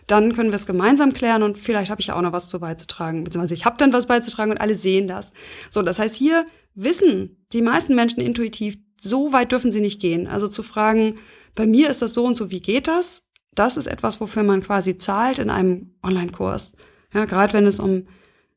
Dann 0.07 0.35
können 0.35 0.51
wir 0.51 0.57
es 0.57 0.67
gemeinsam 0.67 1.13
klären 1.13 1.43
und 1.43 1.59
vielleicht 1.59 1.91
habe 1.91 2.01
ich 2.01 2.09
ja 2.09 2.17
auch 2.17 2.23
noch 2.23 2.33
was 2.33 2.49
zu 2.49 2.61
beizutragen. 2.61 3.25
Beziehungsweise 3.25 3.55
ich 3.55 3.65
habe 3.65 3.77
dann 3.79 3.93
was 3.93 4.07
beizutragen 4.07 4.51
und 4.51 4.61
alle 4.61 4.75
sehen 4.75 5.09
das. 5.09 5.33
So, 5.71 5.83
das 5.83 5.99
heißt, 5.99 6.15
hier 6.15 6.45
wissen 6.75 7.45
die 7.53 7.63
meisten 7.63 7.95
Menschen 7.95 8.21
intuitiv, 8.21 8.77
so 9.01 9.33
weit 9.33 9.53
dürfen 9.53 9.73
sie 9.73 9.81
nicht 9.81 10.01
gehen. 10.01 10.27
Also 10.27 10.49
zu 10.49 10.63
fragen, 10.63 11.15
bei 11.55 11.67
mir 11.67 11.91
ist 11.91 12.03
das 12.03 12.15
so 12.15 12.25
und 12.25 12.37
so, 12.37 12.51
wie 12.51 12.61
geht 12.61 12.89
das? 12.89 13.33
das 13.55 13.77
ist 13.77 13.87
etwas, 13.87 14.21
wofür 14.21 14.43
man 14.43 14.63
quasi 14.63 14.97
zahlt 14.97 15.39
in 15.39 15.51
einem 15.51 15.95
Online-Kurs. 16.03 16.73
Ja, 17.13 17.27
gerade 17.27 17.53
wenn 17.53 17.67
es 17.67 17.79
um 17.79 18.07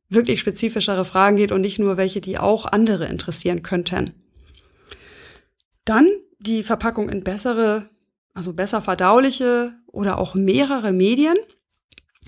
wirklich 0.09 0.39
spezifischere 0.39 1.03
Fragen 1.03 1.35
geht 1.35 1.51
und 1.51 1.61
nicht 1.61 1.79
nur 1.79 1.97
welche, 1.97 2.21
die 2.21 2.37
auch 2.37 2.65
andere 2.65 3.05
interessieren 3.05 3.63
könnten. 3.63 4.13
Dann 5.83 6.07
die 6.39 6.63
Verpackung 6.63 7.09
in 7.09 7.23
bessere, 7.23 7.89
also 8.33 8.53
besser 8.53 8.81
verdauliche 8.81 9.73
oder 9.95 10.19
auch 10.19 10.35
mehrere 10.35 10.91
Medien. 10.91 11.35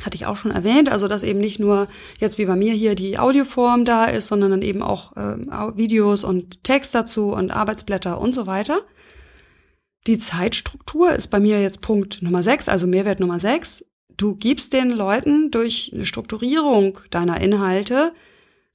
Hatte 0.04 0.16
ich 0.16 0.26
auch 0.26 0.36
schon 0.36 0.52
erwähnt, 0.52 0.92
also 0.92 1.08
dass 1.08 1.24
eben 1.24 1.40
nicht 1.40 1.60
nur 1.60 1.88
jetzt 2.20 2.38
wie 2.38 2.46
bei 2.46 2.56
mir 2.56 2.74
hier 2.74 2.94
die 2.94 3.18
Audioform 3.18 3.84
da 3.84 4.06
ist, 4.06 4.28
sondern 4.28 4.52
dann 4.52 4.62
eben 4.62 4.84
auch 4.84 5.16
äh, 5.18 5.38
Videos 5.76 6.24
und 6.24 6.64
Text 6.64 6.94
dazu 6.94 7.34
und 7.34 7.52
Arbeitsblätter 7.52 8.22
und 8.22 8.36
so 8.36 8.46
weiter. 8.46 8.82
Die 10.06 10.20
Zeitstruktur 10.20 11.12
ist 11.14 11.28
bei 11.28 11.40
mir 11.40 11.62
jetzt 11.62 11.82
Punkt 11.82 12.22
Nummer 12.22 12.44
6, 12.44 12.70
also 12.70 12.88
Mehrwert 12.88 13.20
Nummer 13.20 13.40
6. 13.40 13.86
Du 14.16 14.36
gibst 14.36 14.74
den 14.74 14.92
Leuten 14.92 15.52
durch 15.52 15.92
eine 15.94 16.06
Strukturierung 16.06 17.00
deiner 17.10 17.42
Inhalte 17.42 18.14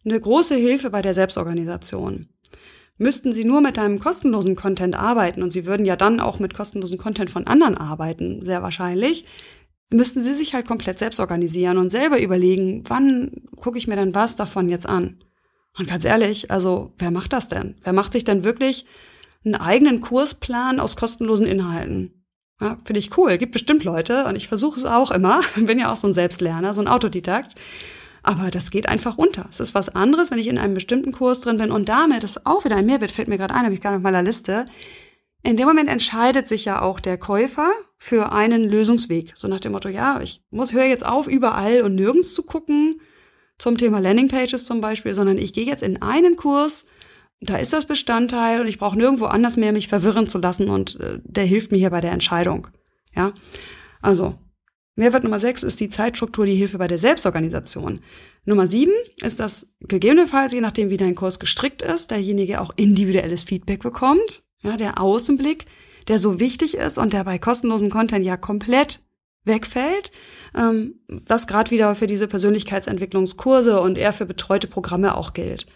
eine 0.05 0.21
große 0.21 0.57
Hilfe 0.57 0.91
bei 0.91 1.03
der 1.03 1.15
Selbstorganisation. 1.15 2.29
Müssten 2.99 3.33
sie 3.33 3.45
nur 3.45 3.61
mit 3.61 3.77
deinem 3.77 3.99
kostenlosen 3.99 4.57
Content 4.57 4.95
arbeiten, 4.95 5.43
und 5.43 5.53
sie 5.53 5.67
würden 5.67 5.87
ja 5.87 5.97
dann 5.97 6.21
auch 6.21 6.39
mit 6.39 6.55
kostenlosen 6.55 6.99
Content 6.99 7.31
von 7.31 7.47
anderen 7.47 7.77
arbeiten, 7.77 8.45
sehr 8.45 8.63
wahrscheinlich, 8.63 9.25
müssten 9.91 10.23
sie 10.23 10.35
sich 10.35 10.55
halt 10.55 10.67
komplett 10.67 10.99
selbst 10.99 11.21
organisieren 11.21 11.79
und 11.79 11.91
selber 11.91 12.21
überlegen, 12.21 12.85
wann 12.89 13.31
gucke 13.57 13.79
ich 13.79 13.87
mir 13.87 13.97
denn 13.97 14.15
was 14.15 14.37
davon 14.37 14.69
jetzt 14.69 14.89
an? 14.89 15.19
Und 15.79 15.89
ganz 15.89 16.05
ehrlich, 16.05 16.51
also 16.51 16.93
wer 16.99 17.11
macht 17.11 17.33
das 17.33 17.49
denn? 17.49 17.77
Wer 17.83 17.93
macht 17.93 18.13
sich 18.13 18.25
denn 18.25 18.45
wirklich 18.45 18.87
einen 19.45 19.55
eigenen 19.55 20.01
Kursplan 20.01 20.81
aus 20.81 20.97
kostenlosen 20.97 21.47
Inhalten. 21.47 22.25
Ja, 22.61 22.79
Finde 22.85 23.01
ich 23.01 23.17
cool. 23.17 23.39
Gibt 23.39 23.53
bestimmt 23.53 23.83
Leute 23.83 24.27
und 24.27 24.37
ich 24.37 24.49
versuche 24.49 24.77
es 24.77 24.85
auch 24.85 25.11
immer. 25.11 25.41
Bin 25.57 25.79
ja 25.79 25.91
auch 25.91 25.97
so 25.97 26.09
ein 26.09 26.15
Selbstlerner, 26.15 26.75
so 26.75 26.81
ein 26.81 26.89
Autodidakt. 26.89 27.55
Aber 28.23 28.51
das 28.51 28.71
geht 28.71 28.89
einfach 28.89 29.19
unter. 29.19 29.47
Es 29.51 29.61
ist 29.61 29.75
was 29.75 29.89
anderes, 29.89 30.31
wenn 30.31 30.39
ich 30.39 30.47
in 30.47 30.59
einem 30.59 30.75
bestimmten 30.75 31.13
Kurs 31.13 31.41
drin 31.41 31.57
bin 31.57 31.73
und 31.73 31.89
damit 31.89 32.23
ist 32.23 32.47
auch 32.47 32.65
wieder 32.65 32.77
ein 32.77 32.87
Mehrwert, 32.87 33.11
fällt 33.11 33.29
mir 33.29 33.39
gerade 33.39 33.55
ein, 33.55 33.65
habe 33.65 33.75
ich 33.75 33.81
gerade 33.81 33.97
auf 33.97 34.03
meiner 34.03 34.23
Liste. 34.23 34.65
In 35.43 35.57
dem 35.57 35.67
Moment 35.67 35.89
entscheidet 35.89 36.47
sich 36.47 36.65
ja 36.65 36.83
auch 36.83 37.01
der 37.01 37.19
Käufer 37.19 37.73
für 37.99 38.31
einen 38.31 38.69
Lösungsweg. 38.69 39.33
So 39.35 39.49
nach 39.49 39.59
dem 39.59 39.73
Motto, 39.73 39.89
ja, 39.89 40.21
ich 40.21 40.43
muss, 40.51 40.73
höre 40.73 40.85
jetzt 40.85 41.05
auf, 41.05 41.27
überall 41.27 41.83
und 41.83 41.97
nirgends 41.97 42.35
zu 42.35 42.45
gucken, 42.45 43.01
zum 43.59 43.77
Thema 43.77 44.01
Landingpages 44.01 44.65
zum 44.65 44.81
Beispiel, 44.81 45.15
sondern 45.15 45.39
ich 45.39 45.53
gehe 45.53 45.67
jetzt 45.67 45.83
in 45.83 46.01
einen 46.01 46.37
Kurs 46.37 46.87
da 47.43 47.57
ist 47.57 47.73
das 47.73 47.87
Bestandteil 47.87 48.61
und 48.61 48.69
ich 48.69 48.79
brauche 48.79 48.97
nirgendwo 48.97 49.27
anders 49.27 49.57
mehr 49.57 49.73
mich 49.73 49.89
verwirren 49.89 50.29
zu 50.29 50.39
lassen 50.39 50.69
und 50.69 50.99
äh, 51.01 51.19
der 51.25 51.45
hilft 51.45 51.73
mir 51.73 51.79
hier 51.79 51.91
bei 51.91 52.01
der 52.01 52.13
Entscheidung. 52.13 52.69
Ja, 53.15 53.33
also 54.01 54.37
Mehrwert 54.95 55.25
Nummer 55.25 55.41
sechs 55.41 55.63
ist 55.63 55.81
die 55.81 55.89
Zeitstruktur, 55.89 56.45
die 56.45 56.55
Hilfe 56.55 56.77
bei 56.77 56.87
der 56.87 56.99
Selbstorganisation. 56.99 58.01
Nummer 58.45 58.67
sieben 58.67 58.93
ist, 59.23 59.41
dass 59.41 59.75
gegebenenfalls, 59.81 60.53
je 60.53 60.61
nachdem 60.61 60.91
wie 60.91 60.99
dein 60.99 61.15
Kurs 61.15 61.39
gestrickt 61.39 61.81
ist, 61.81 62.11
derjenige 62.11 62.61
auch 62.61 62.73
individuelles 62.77 63.45
Feedback 63.45 63.83
bekommt. 63.83 64.43
Ja, 64.61 64.77
der 64.77 65.01
Außenblick, 65.01 65.65
der 66.09 66.19
so 66.19 66.41
wichtig 66.41 66.77
ist 66.77 66.99
und 66.99 67.15
der 67.15 67.25
bei 67.25 67.39
kostenlosen 67.39 67.91
Content 67.91 68.25
ja 68.25 68.37
komplett 68.37 69.01
wegfällt, 69.45 70.13
ähm, 70.55 71.01
was 71.09 71.47
gerade 71.47 71.71
wieder 71.71 71.95
für 71.95 72.07
diese 72.07 72.29
Persönlichkeitsentwicklungskurse 72.29 73.81
und 73.81 73.99
eher 73.99 74.13
für 74.13 74.27
betreute 74.27 74.67
Programme 74.67 75.17
auch 75.17 75.33
gilt. 75.33 75.67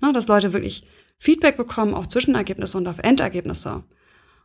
Na, 0.00 0.12
dass 0.12 0.28
Leute 0.28 0.52
wirklich 0.52 0.86
Feedback 1.18 1.56
bekommen 1.56 1.94
auf 1.94 2.08
Zwischenergebnisse 2.08 2.76
und 2.76 2.86
auf 2.86 2.98
Endergebnisse. 2.98 3.84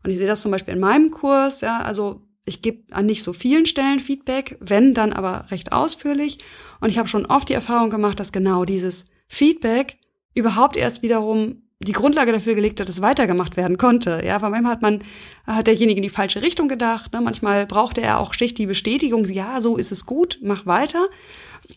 Und 0.03 0.09
ich 0.09 0.17
sehe 0.17 0.27
das 0.27 0.41
zum 0.41 0.51
Beispiel 0.51 0.73
in 0.73 0.79
meinem 0.79 1.11
Kurs, 1.11 1.61
ja, 1.61 1.81
also 1.81 2.21
ich 2.45 2.61
gebe 2.61 2.83
an 2.93 3.05
nicht 3.05 3.23
so 3.23 3.33
vielen 3.33 3.65
Stellen 3.65 3.99
Feedback, 3.99 4.57
wenn 4.59 4.93
dann 4.93 5.13
aber 5.13 5.45
recht 5.51 5.73
ausführlich. 5.73 6.39
Und 6.79 6.89
ich 6.89 6.97
habe 6.97 7.07
schon 7.07 7.25
oft 7.25 7.49
die 7.49 7.53
Erfahrung 7.53 7.89
gemacht, 7.89 8.19
dass 8.19 8.31
genau 8.31 8.65
dieses 8.65 9.05
Feedback 9.27 9.97
überhaupt 10.33 10.77
erst 10.77 11.03
wiederum 11.03 11.61
die 11.83 11.93
Grundlage 11.93 12.31
dafür 12.31 12.53
gelegt 12.53 12.79
hat, 12.79 12.89
dass 12.89 13.01
weitergemacht 13.01 13.57
werden 13.57 13.77
konnte. 13.77 14.21
Ja, 14.23 14.41
weil 14.41 14.51
manchmal 14.51 14.73
hat 14.73 14.81
man, 14.81 15.01
hat 15.45 15.67
derjenige 15.67 15.97
in 15.97 16.03
die 16.03 16.09
falsche 16.09 16.41
Richtung 16.41 16.67
gedacht. 16.67 17.13
Ne? 17.13 17.21
Manchmal 17.21 17.65
brauchte 17.65 18.01
er 18.01 18.19
auch 18.19 18.33
schlicht 18.33 18.57
die 18.57 18.67
Bestätigung, 18.67 19.25
ja, 19.25 19.61
so 19.61 19.77
ist 19.77 19.91
es 19.91 20.05
gut, 20.05 20.39
mach 20.43 20.65
weiter. 20.65 21.07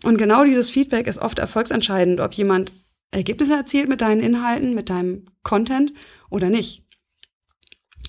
Und 0.02 0.18
genau 0.18 0.44
dieses 0.44 0.70
Feedback 0.70 1.06
ist 1.06 1.18
oft 1.18 1.38
erfolgsentscheidend, 1.38 2.20
ob 2.20 2.34
jemand 2.34 2.72
Ergebnisse 3.10 3.54
erzielt 3.54 3.88
mit 3.88 4.00
deinen 4.00 4.20
Inhalten, 4.20 4.74
mit 4.74 4.90
deinem 4.90 5.24
Content 5.42 5.92
oder 6.30 6.50
nicht. 6.50 6.83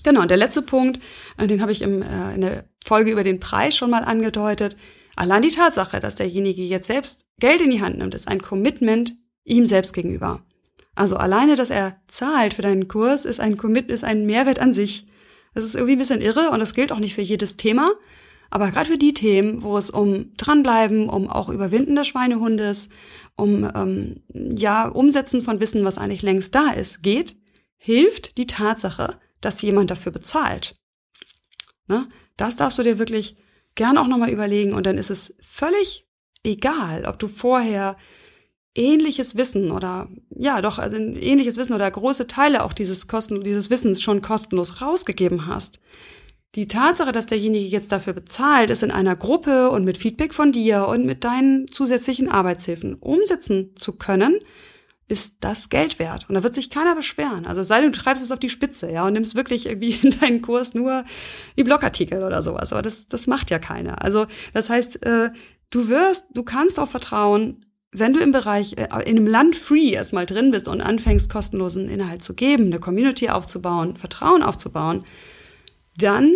Genau, 0.02 0.22
und 0.22 0.30
der 0.30 0.36
letzte 0.36 0.62
Punkt, 0.62 1.00
äh, 1.36 1.46
den 1.46 1.60
habe 1.60 1.72
ich 1.72 1.82
im, 1.82 2.02
äh, 2.02 2.34
in 2.34 2.40
der 2.40 2.64
Folge 2.84 3.10
über 3.10 3.24
den 3.24 3.40
Preis 3.40 3.76
schon 3.76 3.90
mal 3.90 4.04
angedeutet. 4.04 4.76
Allein 5.16 5.42
die 5.42 5.48
Tatsache, 5.48 5.98
dass 5.98 6.16
derjenige 6.16 6.62
jetzt 6.62 6.86
selbst 6.86 7.26
Geld 7.40 7.60
in 7.60 7.70
die 7.70 7.80
Hand 7.80 7.98
nimmt, 7.98 8.14
ist 8.14 8.28
ein 8.28 8.42
Commitment 8.42 9.14
ihm 9.44 9.66
selbst 9.66 9.94
gegenüber. 9.94 10.42
Also 10.94 11.16
alleine, 11.16 11.56
dass 11.56 11.70
er 11.70 12.00
zahlt 12.06 12.54
für 12.54 12.62
deinen 12.62 12.88
Kurs, 12.88 13.24
ist 13.24 13.40
ein 13.40 13.56
Commit, 13.56 13.90
ist 13.90 14.04
ein 14.04 14.26
Mehrwert 14.26 14.58
an 14.58 14.74
sich. 14.74 15.06
Das 15.54 15.64
ist 15.64 15.74
irgendwie 15.74 15.92
ein 15.92 15.98
bisschen 15.98 16.20
irre 16.20 16.50
und 16.50 16.60
das 16.60 16.74
gilt 16.74 16.92
auch 16.92 16.98
nicht 16.98 17.14
für 17.14 17.22
jedes 17.22 17.56
Thema. 17.56 17.92
Aber 18.50 18.70
gerade 18.70 18.90
für 18.90 18.98
die 18.98 19.14
Themen, 19.14 19.62
wo 19.62 19.76
es 19.76 19.90
um 19.90 20.32
dranbleiben, 20.36 21.08
um 21.08 21.28
auch 21.28 21.48
Überwinden 21.48 21.96
des 21.96 22.06
Schweinehundes, 22.06 22.88
um 23.36 23.70
ähm, 23.74 24.22
ja 24.32 24.88
Umsetzen 24.88 25.42
von 25.42 25.60
Wissen, 25.60 25.84
was 25.84 25.98
eigentlich 25.98 26.22
längst 26.22 26.54
da 26.54 26.70
ist, 26.70 27.02
geht, 27.02 27.36
hilft 27.76 28.38
die 28.38 28.46
Tatsache, 28.46 29.18
dass 29.40 29.62
jemand 29.62 29.90
dafür 29.90 30.12
bezahlt. 30.12 30.76
Ne? 31.88 32.08
Das 32.36 32.56
darfst 32.56 32.78
du 32.78 32.82
dir 32.82 32.98
wirklich 32.98 33.36
gern 33.74 33.98
auch 33.98 34.08
nochmal 34.08 34.30
überlegen 34.30 34.72
und 34.72 34.86
dann 34.86 34.98
ist 34.98 35.10
es 35.10 35.36
völlig 35.40 36.08
egal, 36.44 37.04
ob 37.06 37.18
du 37.18 37.28
vorher 37.28 37.96
ähnliches 38.74 39.36
Wissen 39.36 39.70
oder 39.70 40.08
ja 40.30 40.60
doch 40.60 40.78
also 40.78 40.96
ähnliches 40.96 41.56
Wissen 41.56 41.72
oder 41.72 41.90
große 41.90 42.26
Teile 42.26 42.62
auch 42.62 42.72
dieses 42.72 43.08
Kosten 43.08 43.42
dieses 43.42 43.70
Wissens 43.70 44.02
schon 44.02 44.22
kostenlos 44.22 44.80
rausgegeben 44.80 45.46
hast. 45.46 45.80
Die 46.54 46.68
Tatsache, 46.68 47.12
dass 47.12 47.26
derjenige 47.26 47.66
jetzt 47.66 47.92
dafür 47.92 48.14
bezahlt, 48.14 48.70
es 48.70 48.82
in 48.82 48.90
einer 48.90 49.16
Gruppe 49.16 49.70
und 49.70 49.84
mit 49.84 49.98
Feedback 49.98 50.32
von 50.32 50.52
dir 50.52 50.88
und 50.88 51.04
mit 51.04 51.24
deinen 51.24 51.68
zusätzlichen 51.68 52.30
Arbeitshilfen 52.30 52.94
umsetzen 52.94 53.74
zu 53.76 53.96
können, 53.96 54.38
ist 55.08 55.36
das 55.40 55.68
Geld 55.68 55.98
wert. 55.98 56.28
Und 56.28 56.34
da 56.34 56.42
wird 56.42 56.54
sich 56.54 56.68
keiner 56.68 56.94
beschweren. 56.94 57.46
Also 57.46 57.62
sei 57.62 57.80
denn, 57.80 57.92
du 57.92 57.98
treibst 57.98 58.24
es 58.24 58.32
auf 58.32 58.40
die 58.40 58.48
Spitze, 58.48 58.90
ja, 58.90 59.06
und 59.06 59.12
nimmst 59.12 59.36
wirklich 59.36 59.66
irgendwie 59.66 59.92
in 60.02 60.18
deinen 60.18 60.42
Kurs 60.42 60.74
nur 60.74 61.04
die 61.56 61.64
Blogartikel 61.64 62.22
oder 62.22 62.42
sowas. 62.42 62.72
Aber 62.72 62.82
das, 62.82 63.08
das 63.08 63.26
macht 63.26 63.50
ja 63.50 63.58
keiner. 63.58 64.02
Also 64.02 64.26
das 64.52 64.68
heißt, 64.68 65.06
äh, 65.06 65.30
du 65.70 65.88
wirst, 65.88 66.26
du 66.34 66.42
kannst 66.42 66.80
auch 66.80 66.88
vertrauen, 66.88 67.64
wenn 67.92 68.12
du 68.12 68.20
im 68.20 68.32
Bereich, 68.32 68.76
äh, 68.76 68.88
in 69.04 69.16
einem 69.16 69.26
Land 69.26 69.56
free 69.56 69.90
erstmal 69.90 70.26
drin 70.26 70.50
bist 70.50 70.66
und 70.66 70.80
anfängst, 70.80 71.30
kostenlosen 71.30 71.88
Inhalt 71.88 72.22
zu 72.22 72.34
geben, 72.34 72.66
eine 72.66 72.80
Community 72.80 73.30
aufzubauen, 73.30 73.96
Vertrauen 73.96 74.42
aufzubauen, 74.42 75.04
dann 75.98 76.32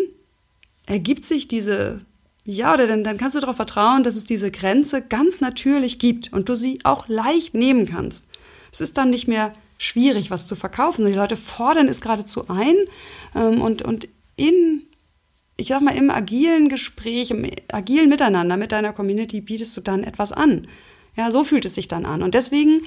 ergibt 0.86 1.24
sich 1.24 1.48
diese, 1.48 2.00
ja, 2.44 2.72
oder 2.72 2.86
dann, 2.86 3.04
dann 3.04 3.18
kannst 3.18 3.36
du 3.36 3.40
darauf 3.40 3.56
vertrauen, 3.56 4.04
dass 4.04 4.16
es 4.16 4.24
diese 4.24 4.50
Grenze 4.50 5.02
ganz 5.02 5.40
natürlich 5.40 5.98
gibt 5.98 6.32
und 6.32 6.48
du 6.48 6.56
sie 6.56 6.78
auch 6.84 7.08
leicht 7.08 7.54
nehmen 7.54 7.86
kannst. 7.86 8.24
Es 8.72 8.80
ist 8.80 8.96
dann 8.96 9.10
nicht 9.10 9.28
mehr 9.28 9.52
schwierig, 9.78 10.30
was 10.30 10.46
zu 10.46 10.54
verkaufen. 10.54 11.06
Die 11.06 11.12
Leute 11.12 11.36
fordern 11.36 11.88
es 11.88 12.00
geradezu 12.00 12.48
ein 12.48 12.76
ähm, 13.34 13.60
und, 13.60 13.82
und 13.82 14.08
in, 14.36 14.82
ich 15.56 15.68
sag 15.68 15.82
mal, 15.82 15.96
im 15.96 16.10
agilen 16.10 16.68
Gespräch, 16.68 17.30
im 17.30 17.50
agilen 17.72 18.08
Miteinander 18.08 18.56
mit 18.56 18.72
deiner 18.72 18.92
Community 18.92 19.40
bietest 19.40 19.76
du 19.76 19.80
dann 19.80 20.04
etwas 20.04 20.32
an. 20.32 20.66
Ja, 21.16 21.30
so 21.30 21.44
fühlt 21.44 21.64
es 21.64 21.74
sich 21.74 21.88
dann 21.88 22.06
an. 22.06 22.22
Und 22.22 22.34
deswegen 22.34 22.82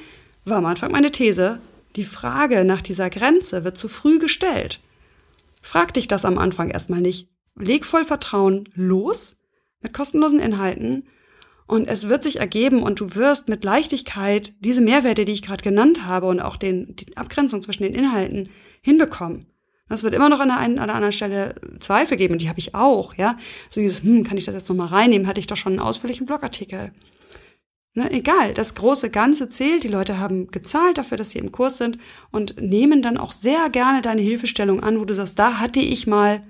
war 0.46 0.58
am 0.58 0.66
Anfang 0.66 0.92
meine 0.92 1.12
These, 1.12 1.60
die 1.96 2.04
Frage 2.04 2.64
nach 2.64 2.82
dieser 2.82 3.10
Grenze 3.10 3.64
wird 3.64 3.78
zu 3.78 3.88
früh 3.88 4.20
gestellt. 4.20 4.80
Frag 5.62 5.94
dich 5.94 6.08
das 6.08 6.26
am 6.26 6.38
Anfang 6.38 6.70
erstmal 6.70 7.02
nicht. 7.02 7.28
Leg 7.56 7.86
voll 7.86 8.04
Vertrauen 8.04 8.68
los 8.74 9.38
mit 9.82 9.94
kostenlosen 9.94 10.40
Inhalten 10.40 11.08
und 11.68 11.88
es 11.88 12.10
wird 12.10 12.24
sich 12.24 12.40
ergeben 12.40 12.84
und 12.84 13.00
du 13.00 13.16
wirst 13.16 13.50
mit 13.50 13.64
Leichtigkeit 13.64 14.54
diese 14.60 14.82
Mehrwerte, 14.82 15.26
die 15.26 15.32
ich 15.32 15.42
gerade 15.42 15.64
genannt 15.64 16.06
habe 16.06 16.28
und 16.28 16.40
auch 16.40 16.58
den, 16.58 16.96
die 16.96 17.16
Abgrenzung 17.18 17.62
zwischen 17.62 17.84
den 17.84 17.94
Inhalten 17.94 18.50
hinbekommen. 18.82 19.46
Es 19.90 20.04
wird 20.04 20.16
immer 20.16 20.30
noch 20.30 20.40
an 20.40 20.48
der 20.48 20.58
einen 20.58 20.80
oder 20.80 20.96
anderen 20.96 21.12
Stelle 21.12 21.56
Zweifel 21.80 22.18
geben 22.18 22.34
und 22.34 22.42
die 22.42 22.50
habe 22.50 22.60
ich 22.60 22.74
auch, 22.74 23.16
ja. 23.16 23.38
So 23.70 23.82
dieses, 23.82 24.02
hm, 24.02 24.24
kann 24.24 24.38
ich 24.38 24.46
das 24.46 24.56
jetzt 24.56 24.70
nochmal 24.70 24.88
reinnehmen? 24.88 25.28
Hatte 25.28 25.40
ich 25.40 25.48
doch 25.48 25.58
schon 25.58 25.74
einen 25.74 25.82
ausführlichen 25.82 26.26
Blogartikel. 26.26 26.92
Ne, 27.96 28.10
egal, 28.12 28.56
das 28.56 28.74
große 28.74 29.12
Ganze 29.12 29.50
zählt. 29.50 29.84
Die 29.84 29.90
Leute 29.90 30.18
haben 30.18 30.48
gezahlt 30.50 30.98
dafür, 30.98 31.18
dass 31.18 31.32
sie 31.32 31.40
im 31.40 31.52
Kurs 31.52 31.78
sind 31.78 32.00
und 32.32 32.60
nehmen 32.60 33.04
dann 33.04 33.18
auch 33.18 33.32
sehr 33.32 33.70
gerne 33.70 34.02
deine 34.02 34.22
Hilfestellung 34.22 34.82
an, 34.82 35.00
wo 35.00 35.06
du 35.06 35.14
sagst, 35.14 35.38
da 35.38 35.60
hatte 35.60 35.80
ich 35.80 36.08
mal 36.08 36.42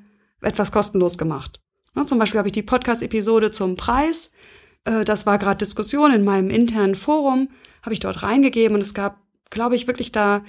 etwas 0.42 0.72
kostenlos 0.72 1.18
gemacht. 1.18 1.60
Ne, 1.96 2.06
zum 2.06 2.18
Beispiel 2.18 2.38
habe 2.38 2.48
ich 2.48 2.54
die 2.54 2.64
Podcast-Episode 2.64 3.52
zum 3.52 3.76
Preis. 3.76 4.32
Äh, 4.86 5.04
das 5.04 5.26
war 5.26 5.38
gerade 5.38 5.64
Diskussion 5.64 6.14
in 6.14 6.24
meinem 6.24 6.50
internen 6.50 6.96
Forum, 6.96 7.50
habe 7.82 7.94
ich 7.94 8.00
dort 8.00 8.24
reingegeben 8.24 8.76
und 8.76 8.82
es 8.82 8.94
gab, 8.94 9.22
glaube 9.50 9.76
ich, 9.76 9.88
wirklich 9.88 10.12
da 10.12 10.44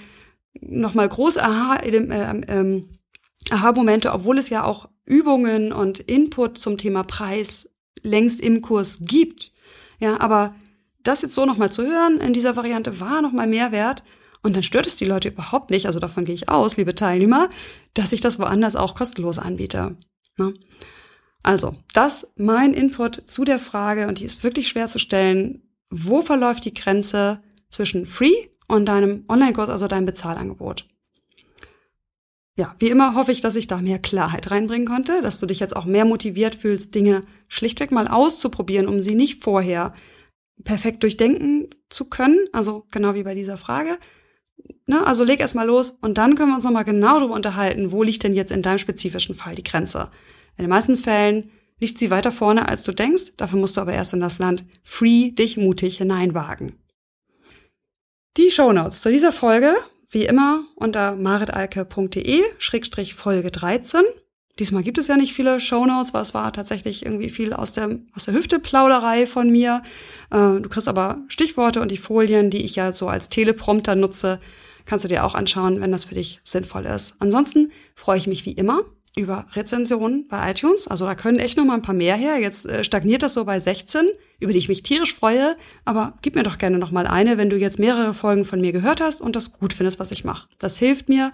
nochmal 0.61 1.09
große 1.09 1.43
Aha-Momente, 1.43 2.49
äh, 2.49 2.59
ähm, 2.59 2.89
Aha 3.51 3.73
obwohl 4.13 4.37
es 4.37 4.49
ja 4.49 4.63
auch 4.63 4.89
Übungen 5.05 5.71
und 5.71 5.99
Input 5.99 6.57
zum 6.57 6.77
Thema 6.77 7.03
Preis 7.03 7.69
längst 8.01 8.41
im 8.41 8.61
Kurs 8.61 8.99
gibt. 9.01 9.51
Ja, 9.99 10.19
aber 10.19 10.55
das 11.03 11.21
jetzt 11.21 11.35
so 11.35 11.45
nochmal 11.45 11.71
zu 11.71 11.83
hören 11.83 12.19
in 12.19 12.33
dieser 12.33 12.55
Variante 12.55 12.99
war 12.99 13.21
nochmal 13.21 13.47
Mehrwert. 13.47 14.03
Und 14.41 14.55
dann 14.55 14.63
stört 14.63 14.85
es 14.85 14.95
die 14.95 15.05
Leute 15.05 15.29
überhaupt 15.29 15.71
nicht, 15.71 15.87
also 15.87 15.99
davon 15.99 16.23
gehe 16.23 16.35
ich 16.35 16.49
aus, 16.49 16.77
liebe 16.77 16.93
Teilnehmer, 16.93 17.49
dass 17.95 18.13
ich 18.13 18.21
das 18.21 18.37
woanders 18.37 18.75
auch 18.75 18.93
kostenlos 18.93 19.39
anbiete. 19.39 19.97
Ne? 20.37 20.53
Also, 21.45 21.75
das 21.93 22.25
mein 22.37 22.73
Input 22.73 23.21
zu 23.29 23.43
der 23.43 23.59
Frage, 23.59 24.07
und 24.07 24.19
die 24.19 24.25
ist 24.25 24.43
wirklich 24.43 24.67
schwer 24.67 24.87
zu 24.87 24.97
stellen, 24.97 25.61
wo 25.91 26.23
verläuft 26.23 26.65
die 26.65 26.73
Grenze 26.73 27.39
zwischen 27.69 28.07
Free 28.07 28.33
und 28.67 28.87
deinem 28.87 29.25
Online-Kurs, 29.29 29.69
also 29.69 29.87
deinem 29.87 30.07
Bezahlangebot? 30.07 30.87
Ja, 32.57 32.73
wie 32.79 32.89
immer 32.89 33.13
hoffe 33.13 33.31
ich, 33.31 33.41
dass 33.41 33.55
ich 33.57 33.67
da 33.67 33.77
mehr 33.77 33.99
Klarheit 33.99 34.49
reinbringen 34.49 34.87
konnte, 34.87 35.21
dass 35.21 35.37
du 35.37 35.45
dich 35.45 35.59
jetzt 35.59 35.75
auch 35.75 35.85
mehr 35.85 36.03
motiviert 36.03 36.55
fühlst, 36.55 36.95
Dinge 36.95 37.21
schlichtweg 37.47 37.91
mal 37.91 38.07
auszuprobieren, 38.07 38.87
um 38.87 39.03
sie 39.03 39.13
nicht 39.13 39.43
vorher 39.43 39.93
perfekt 40.63 41.03
durchdenken 41.03 41.69
zu 41.89 42.05
können. 42.05 42.39
Also 42.53 42.87
genau 42.89 43.13
wie 43.13 43.23
bei 43.23 43.35
dieser 43.35 43.57
Frage. 43.57 43.99
Ne? 44.87 45.05
Also 45.05 45.23
leg 45.23 45.41
erst 45.41 45.53
mal 45.53 45.67
los 45.67 45.95
und 46.01 46.17
dann 46.17 46.33
können 46.33 46.49
wir 46.49 46.55
uns 46.55 46.65
nochmal 46.65 46.85
genau 46.85 47.19
darüber 47.19 47.35
unterhalten, 47.35 47.91
wo 47.91 48.01
liegt 48.01 48.23
denn 48.23 48.33
jetzt 48.33 48.51
in 48.51 48.63
deinem 48.63 48.79
spezifischen 48.79 49.35
Fall 49.35 49.53
die 49.53 49.63
Grenze. 49.63 50.09
In 50.57 50.63
den 50.63 50.69
meisten 50.69 50.97
Fällen 50.97 51.49
liegt 51.79 51.97
sie 51.97 52.11
weiter 52.11 52.31
vorne, 52.31 52.67
als 52.67 52.83
du 52.83 52.91
denkst. 52.93 53.33
Dafür 53.37 53.57
musst 53.59 53.77
du 53.77 53.81
aber 53.81 53.93
erst 53.93 54.13
in 54.13 54.19
das 54.19 54.37
Land 54.39 54.65
free 54.83 55.31
dich 55.31 55.55
mutig 55.57 55.97
hineinwagen. 55.97 56.77
Die 58.37 58.51
Shownotes 58.51 59.01
zu 59.01 59.09
dieser 59.11 59.31
Folge, 59.31 59.73
wie 60.09 60.25
immer, 60.25 60.63
unter 60.75 61.15
maritalke.de-folge 61.15 63.51
13. 63.51 64.01
Diesmal 64.59 64.83
gibt 64.83 64.97
es 64.97 65.07
ja 65.07 65.17
nicht 65.17 65.33
viele 65.33 65.59
Shownotes, 65.59 66.13
weil 66.13 66.21
es 66.21 66.33
war 66.33 66.53
tatsächlich 66.53 67.05
irgendwie 67.05 67.27
viel 67.29 67.51
aus 67.51 67.73
der, 67.73 67.99
aus 68.13 68.23
der 68.25 68.33
Hüfte-Plauderei 68.33 69.25
von 69.25 69.49
mir. 69.49 69.83
Äh, 70.31 70.61
du 70.61 70.69
kriegst 70.69 70.87
aber 70.87 71.17
Stichworte 71.27 71.81
und 71.81 71.91
die 71.91 71.97
Folien, 71.97 72.49
die 72.49 72.63
ich 72.63 72.77
ja 72.77 72.93
so 72.93 73.09
als 73.09 73.27
Teleprompter 73.27 73.95
nutze, 73.95 74.39
kannst 74.85 75.03
du 75.03 75.09
dir 75.09 75.25
auch 75.25 75.35
anschauen, 75.35 75.81
wenn 75.81 75.91
das 75.91 76.05
für 76.05 76.15
dich 76.15 76.39
sinnvoll 76.45 76.85
ist. 76.85 77.15
Ansonsten 77.19 77.73
freue 77.95 78.17
ich 78.17 78.27
mich 78.27 78.45
wie 78.45 78.53
immer 78.53 78.85
über 79.15 79.47
Rezensionen 79.53 80.27
bei 80.27 80.51
iTunes. 80.51 80.87
Also 80.87 81.05
da 81.05 81.15
können 81.15 81.39
echt 81.39 81.57
noch 81.57 81.65
mal 81.65 81.75
ein 81.75 81.81
paar 81.81 81.95
mehr 81.95 82.15
her. 82.15 82.37
Jetzt 82.37 82.65
äh, 82.65 82.83
stagniert 82.83 83.23
das 83.23 83.33
so 83.33 83.45
bei 83.45 83.59
16, 83.59 84.07
über 84.39 84.51
die 84.51 84.59
ich 84.59 84.67
mich 84.67 84.83
tierisch 84.83 85.15
freue. 85.15 85.55
Aber 85.85 86.17
gib 86.21 86.35
mir 86.35 86.43
doch 86.43 86.57
gerne 86.57 86.77
noch 86.77 86.91
mal 86.91 87.07
eine, 87.07 87.37
wenn 87.37 87.49
du 87.49 87.57
jetzt 87.57 87.79
mehrere 87.79 88.13
Folgen 88.13 88.45
von 88.45 88.59
mir 88.59 88.73
gehört 88.73 88.99
hast 88.99 89.21
und 89.21 89.35
das 89.35 89.53
gut 89.53 89.73
findest, 89.73 89.99
was 89.99 90.11
ich 90.11 90.25
mache. 90.25 90.49
Das 90.59 90.77
hilft 90.77 91.07
mir 91.07 91.31